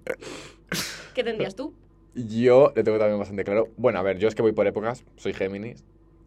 ¿Qué 1.13 1.23
tendrías 1.23 1.55
tú? 1.55 1.73
Yo 2.15 2.73
le 2.75 2.83
tengo 2.83 2.97
también 2.97 3.19
bastante 3.19 3.43
claro. 3.43 3.69
Bueno, 3.77 3.99
a 3.99 4.01
ver, 4.01 4.17
yo 4.17 4.27
es 4.27 4.35
que 4.35 4.41
voy 4.41 4.51
por 4.51 4.67
épocas, 4.67 5.03
soy 5.15 5.33
Géminis, 5.33 5.85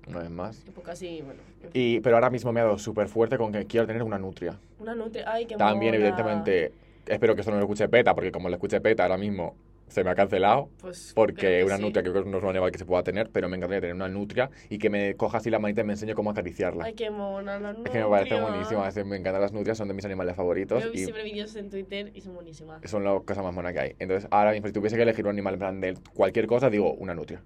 una 0.09 0.21
vez 0.21 0.31
más. 0.31 0.67
Época 0.67 0.93
así, 0.93 1.23
bueno. 1.23 1.41
Y, 1.75 2.01
pero 2.01 2.17
ahora 2.17 2.31
mismo 2.31 2.53
me 2.53 2.61
ha 2.61 2.65
dado 2.65 2.79
súper 2.79 3.09
fuerte 3.09 3.37
con 3.37 3.53
que 3.53 3.67
quiero 3.67 3.87
tener 3.87 4.03
una 4.03 4.19
nutria. 4.19 4.59
Una 4.79 4.95
nutria. 4.95 5.25
Ay, 5.27 5.47
qué 5.47 5.57
También, 5.57 5.93
mona. 5.93 5.97
evidentemente, 6.05 6.73
espero 7.07 7.35
que 7.35 7.41
esto 7.41 7.51
no 7.51 7.59
lo 7.59 7.65
escuche 7.65 7.89
Peta, 7.89 8.15
porque 8.15 8.33
como 8.33 8.49
lo 8.49 8.55
escuche 8.55 8.81
Peta 8.81 9.03
ahora 9.03 9.19
mismo 9.19 9.55
se 9.93 10.03
me 10.05 10.11
ha 10.11 10.15
cancelado. 10.15 10.71
Pues, 10.81 11.13
Porque 11.15 11.63
una 11.65 11.77
sí. 11.77 11.83
nutria 11.83 12.03
creo 12.03 12.25
que 12.25 12.31
no 12.31 12.39
es 12.39 12.43
un 12.43 12.51
animal 12.51 12.73
que 12.73 12.79
se 12.79 12.85
pueda 12.85 13.03
tener, 13.03 13.31
pero 13.31 13.49
me 13.49 13.57
encantaría 13.57 13.81
tener 13.81 13.95
una 13.95 14.09
nutria 14.09 14.51
y 14.69 14.79
que 14.79 14.91
me 14.91 15.15
coja 15.15 15.39
así 15.39 15.51
la 15.51 15.59
manita 15.59 15.83
y 15.83 15.85
me 15.85 15.93
enseñe 15.93 16.15
cómo 16.15 16.31
acariciarla. 16.31 16.85
Ay, 16.85 16.95
qué 16.95 17.11
mona 17.11 17.59
la 17.59 17.71
es 17.73 17.77
que 17.91 17.99
me 17.99 18.09
parece 18.09 18.35
nutria. 18.41 18.51
buenísima, 18.51 19.05
me 19.05 19.17
encantan 19.17 19.43
las 19.43 19.53
nutrias, 19.53 19.79
son 19.79 19.89
de 19.89 19.95
mis 19.95 20.05
animales 20.05 20.35
favoritos 20.35 20.83
Yo 20.83 20.91
vi 20.91 21.01
y 21.01 21.05
siempre 21.05 21.25
vídeos 21.25 21.55
en 21.57 21.71
Twitter 21.71 22.11
y 22.15 22.21
son 22.21 22.35
buenísimas. 22.35 22.81
son 22.91 23.05
la 23.05 23.21
cosa 23.21 23.43
más 23.43 23.55
mona 23.55 23.73
que 23.73 23.81
hay. 23.81 23.97
Entonces, 23.99 24.29
ahora 24.31 24.53
mismo, 24.53 24.67
si 24.67 24.73
tuviese 24.73 24.97
que 24.97 25.03
elegir 25.03 25.25
un 25.27 25.31
animal 25.33 25.55
en 25.55 25.59
plan 25.61 25.81
de 25.81 25.95
cualquier 26.15 26.47
cosa, 26.47 26.71
digo 26.71 26.93
una 26.95 27.15
nutria. 27.15 27.43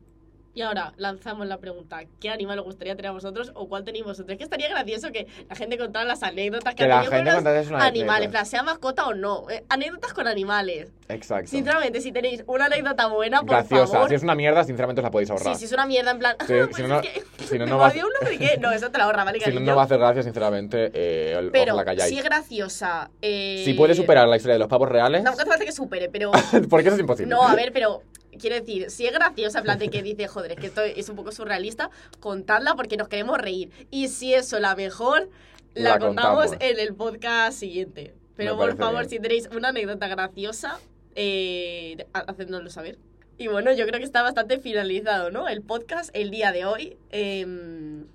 Y 0.56 0.62
ahora 0.62 0.94
lanzamos 0.96 1.46
la 1.46 1.58
pregunta: 1.58 2.00
¿qué 2.18 2.30
animal 2.30 2.58
os 2.60 2.64
gustaría 2.64 2.96
tener 2.96 3.10
a 3.10 3.12
vosotros 3.12 3.52
o 3.54 3.68
cuál 3.68 3.84
tenéis 3.84 4.06
vosotros? 4.06 4.30
Es 4.32 4.38
que 4.38 4.44
estaría 4.44 4.70
gracioso 4.70 5.12
que 5.12 5.26
la 5.50 5.54
gente 5.54 5.76
contara 5.76 6.06
las 6.06 6.22
anécdotas 6.22 6.74
que, 6.74 6.78
Que 6.78 6.84
ha 6.84 6.88
la 6.88 6.94
tenido 7.02 7.12
gente 7.12 7.30
con 7.30 7.72
los 7.74 7.82
animales, 7.82 8.28
plan, 8.30 8.46
sea 8.46 8.62
mascota 8.62 9.04
o 9.06 9.12
no. 9.12 9.50
Eh, 9.50 9.64
anécdotas 9.68 10.14
con 10.14 10.26
animales. 10.26 10.88
Exacto. 11.10 11.48
Sinceramente, 11.50 12.00
si 12.00 12.10
tenéis 12.10 12.42
una 12.46 12.64
anécdota 12.64 13.06
buena, 13.08 13.40
por 13.40 13.50
Graciosa. 13.50 13.92
favor. 13.92 14.08
Si 14.08 14.14
es 14.14 14.22
una 14.22 14.34
mierda, 14.34 14.64
sinceramente 14.64 15.00
os 15.00 15.04
la 15.04 15.10
podéis 15.10 15.28
Sí, 15.28 15.32
ahorrar. 15.34 15.56
si 15.56 15.64
es 15.66 15.72
una 15.72 15.84
mierda, 15.84 16.10
en 16.12 16.18
plan. 16.20 16.36
Sí, 16.46 16.54
"Ah, 16.54 16.66
si 16.74 16.82
pues 16.82 16.88
no, 16.88 17.00
es 17.00 17.08
que 17.10 17.22
si 17.44 17.58
no, 17.58 17.66
no 17.66 17.76
va, 17.76 17.88
un 17.88 17.94
no 18.22 18.26
sé 18.26 18.38
qué. 18.38 18.56
No, 18.58 18.72
eso 18.72 18.90
te 18.90 18.96
la 18.96 19.04
ahorra, 19.04 19.24
¿vale, 19.24 19.38
si 19.44 19.52
no, 19.52 19.60
no 19.60 19.76
va 19.76 19.82
a 19.82 19.84
hacer 19.84 19.98
gracia, 19.98 20.22
sinceramente, 20.22 20.90
eh, 20.94 21.36
os 21.36 21.50
Pero 21.52 21.76
la 21.76 21.84
calláis. 21.84 22.08
si 22.08 22.18
es 22.18 22.24
graciosa. 22.24 23.10
Eh... 23.20 23.60
Si 23.62 23.74
puede 23.74 23.94
superar 23.94 24.26
la 24.26 24.36
historia 24.36 24.54
de 24.54 24.60
los 24.60 24.68
pavos 24.68 24.88
reales, 24.88 25.22
No, 25.22 25.32
no 25.32 25.36
hace 25.36 25.44
falta 25.44 25.66
que 25.66 25.72
supere, 25.72 26.08
pero. 26.08 26.32
porque 26.70 26.86
eso 26.88 26.94
es 26.94 27.00
imposible. 27.00 27.28
No, 27.34 27.42
a 27.46 27.54
ver, 27.54 27.72
pero 27.74 28.00
quiero 28.38 28.57
decir, 28.57 28.90
si 28.90 29.07
es 29.07 29.12
graciosa, 29.12 29.59
en 29.59 29.64
plan 29.64 29.79
de 29.79 29.88
que 29.88 30.03
dice, 30.03 30.27
joder, 30.29 30.53
es 30.53 30.59
que 30.59 30.66
esto 30.66 30.83
es 30.83 31.09
un 31.09 31.16
poco 31.16 31.33
surrealista, 31.33 31.90
contadla 32.20 32.75
porque 32.75 32.96
nos 32.96 33.09
queremos 33.09 33.38
reír. 33.38 33.70
Y 33.90 34.09
si 34.09 34.35
eso 34.35 34.59
la 34.61 34.75
mejor, 34.77 35.29
la, 35.75 35.90
La 35.90 35.99
contamos 35.99 36.46
contamos. 36.51 36.57
en 36.64 36.79
el 36.81 36.94
podcast 36.94 37.59
siguiente. 37.59 38.14
Pero 38.37 38.57
Me 38.57 38.62
por 38.66 38.77
favor, 38.77 39.01
bien. 39.01 39.11
si 39.11 39.18
tenéis 39.18 39.49
una 39.55 39.68
anécdota 39.68 40.09
graciosa, 40.09 40.79
eh, 41.14 42.07
ha- 42.12 42.20
hacednoslo 42.20 42.70
saber. 42.70 42.99
Y 43.38 43.49
bueno, 43.49 43.72
yo 43.72 43.87
creo 43.87 43.99
que 43.99 44.05
está 44.05 44.22
bastante 44.22 44.59
finalizado, 44.59 45.30
¿no? 45.30 45.49
El 45.49 45.62
podcast 45.62 46.11
el 46.14 46.30
día 46.30 46.53
de 46.53 46.64
hoy. 46.64 46.97
Em, 47.11 48.07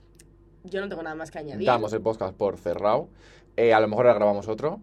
yo 0.63 0.81
no 0.81 0.89
tengo 0.89 1.03
nada 1.03 1.15
más 1.15 1.31
que 1.31 1.39
añadir. 1.39 1.65
Damos 1.67 1.93
el 1.93 2.01
podcast 2.01 2.35
por 2.35 2.57
cerrado. 2.57 3.09
Eh, 3.57 3.73
a 3.73 3.79
lo 3.79 3.87
mejor 3.87 4.05
ahora 4.07 4.17
grabamos 4.19 4.47
otro. 4.47 4.79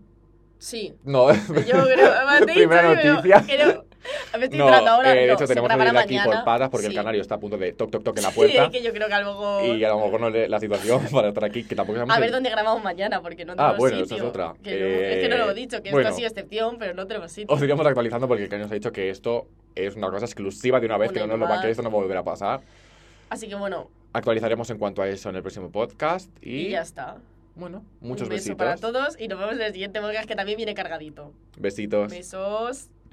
Sí. 0.59 0.95
No, 1.05 1.33
Yo 1.33 1.85
creo. 1.85 2.13
Primera 2.55 2.95
noticia. 2.95 3.45
creo- 3.47 3.85
me 4.39 4.45
estoy 4.45 4.59
no, 4.59 4.69
ahora. 4.69 5.13
eh, 5.13 5.21
de 5.23 5.27
no, 5.27 5.33
hecho 5.35 5.47
se 5.47 5.55
tenemos 5.55 5.69
que 5.71 5.83
ir 5.83 5.97
aquí 5.99 6.15
mañana. 6.15 6.25
por 6.37 6.45
patas 6.45 6.71
porque 6.71 6.87
Sí. 6.87 6.93
el 6.93 6.97
canario 6.97 7.21
está 7.21 7.35
a 7.35 7.39
punto 7.41 7.57
de 7.59 7.73
toc 7.73 7.91
toc 7.91 8.03
toc 8.05 8.17
en 8.17 8.23
la 8.23 8.31
Sí, 8.33 8.37
puerta. 8.37 8.65
es 8.65 8.71
que 8.71 8.83
yo 8.83 8.93
creo 8.93 9.09
que 9.09 9.15
a 9.15 9.21
lo 9.21 9.33
mejor. 9.33 9.65
Y 9.77 9.85
a 9.85 9.89
lo 9.89 10.01
mejor 10.01 10.21
no 10.21 10.29
es 10.29 10.49
la 10.49 10.61
situación 10.61 11.01
para 11.13 11.29
estar 11.29 11.45
aquí, 11.45 11.65
que 11.65 11.75
tampoco 11.75 11.99
A 12.01 12.17
ver 12.19 12.27
el- 12.27 12.33
dónde 12.33 12.51
grabamos 12.51 12.83
mañana, 12.83 13.21
porque 13.21 13.45
no 13.45 13.53
Ah, 13.55 13.57
tenemos 13.57 13.79
bueno, 13.79 13.97
sitio. 13.99 14.17
esa 14.17 14.25
es 14.25 14.29
otra. 14.31 14.55
Que 14.63 14.71
no- 14.71 14.87
es 14.87 15.17
que 15.23 15.29
no 15.29 15.37
lo 15.37 15.49
Eh, 15.49 15.53
he 15.53 15.55
dicho, 15.55 15.83
que 15.83 15.91
bueno. 15.91 16.09
esto 16.09 16.15
ha 16.15 16.17
sido 16.17 16.29
excepción, 16.29 16.77
pero 16.79 16.95
no 16.95 17.07
tenemos 17.07 17.33
sitio. 17.33 17.55
Os 17.55 17.61
iríamos 17.63 17.87
actualizando 17.87 18.29
porque 18.29 18.45
el 18.45 18.49
Caño 18.49 18.63
nos 18.63 18.71
ha 18.71 18.75
dicho 18.75 18.93
que 18.93 19.11
esto 19.11 19.47
es 19.75 19.97
una 19.97 20.11
cosa 20.11 20.25
exclusiva 20.27 20.81
de 20.81 20.87
una 20.87 20.97
vez, 20.99 21.13
que 21.13 21.21
no 21.21 21.27
nos 21.27 21.39
lo 21.39 21.45
va 21.47 21.51
a 21.51 21.53
animal. 21.55 21.67
que 21.67 21.71
esto 21.73 21.83
no 21.83 21.91
va 21.91 21.99
a 21.99 22.01
volver 22.03 22.17
a 22.17 22.23
pasar. 22.25 22.61
Así 23.31 23.49
que 23.49 23.55
bueno, 23.55 23.91
Actualizaremos 24.11 24.71
en 24.71 24.79
cuanto 24.79 25.03
a 25.03 25.09
eso 25.09 25.29
en 25.29 25.37
el 25.37 25.43
próximo 25.43 25.71
podcast. 25.71 26.31
Y, 26.41 26.69
y 26.69 26.71
ya 26.71 26.81
está. 26.81 27.19
bueno, 27.55 27.85
muchos 28.01 28.23
Un 28.23 28.31
beso 28.31 28.49
besitos. 28.51 28.57
para 28.57 28.77
todos 28.77 29.21
y 29.21 29.29
nos 29.29 29.39
vemos 29.39 29.55
en 29.57 29.61
el 29.61 29.73
siguiente 29.73 30.01
podcast 30.01 30.27
que 30.27 30.35
también 30.35 30.57
viene 30.57 30.73
cargadito. 30.75 31.33
Besitos. 31.59 32.11
Besos. 32.11 32.89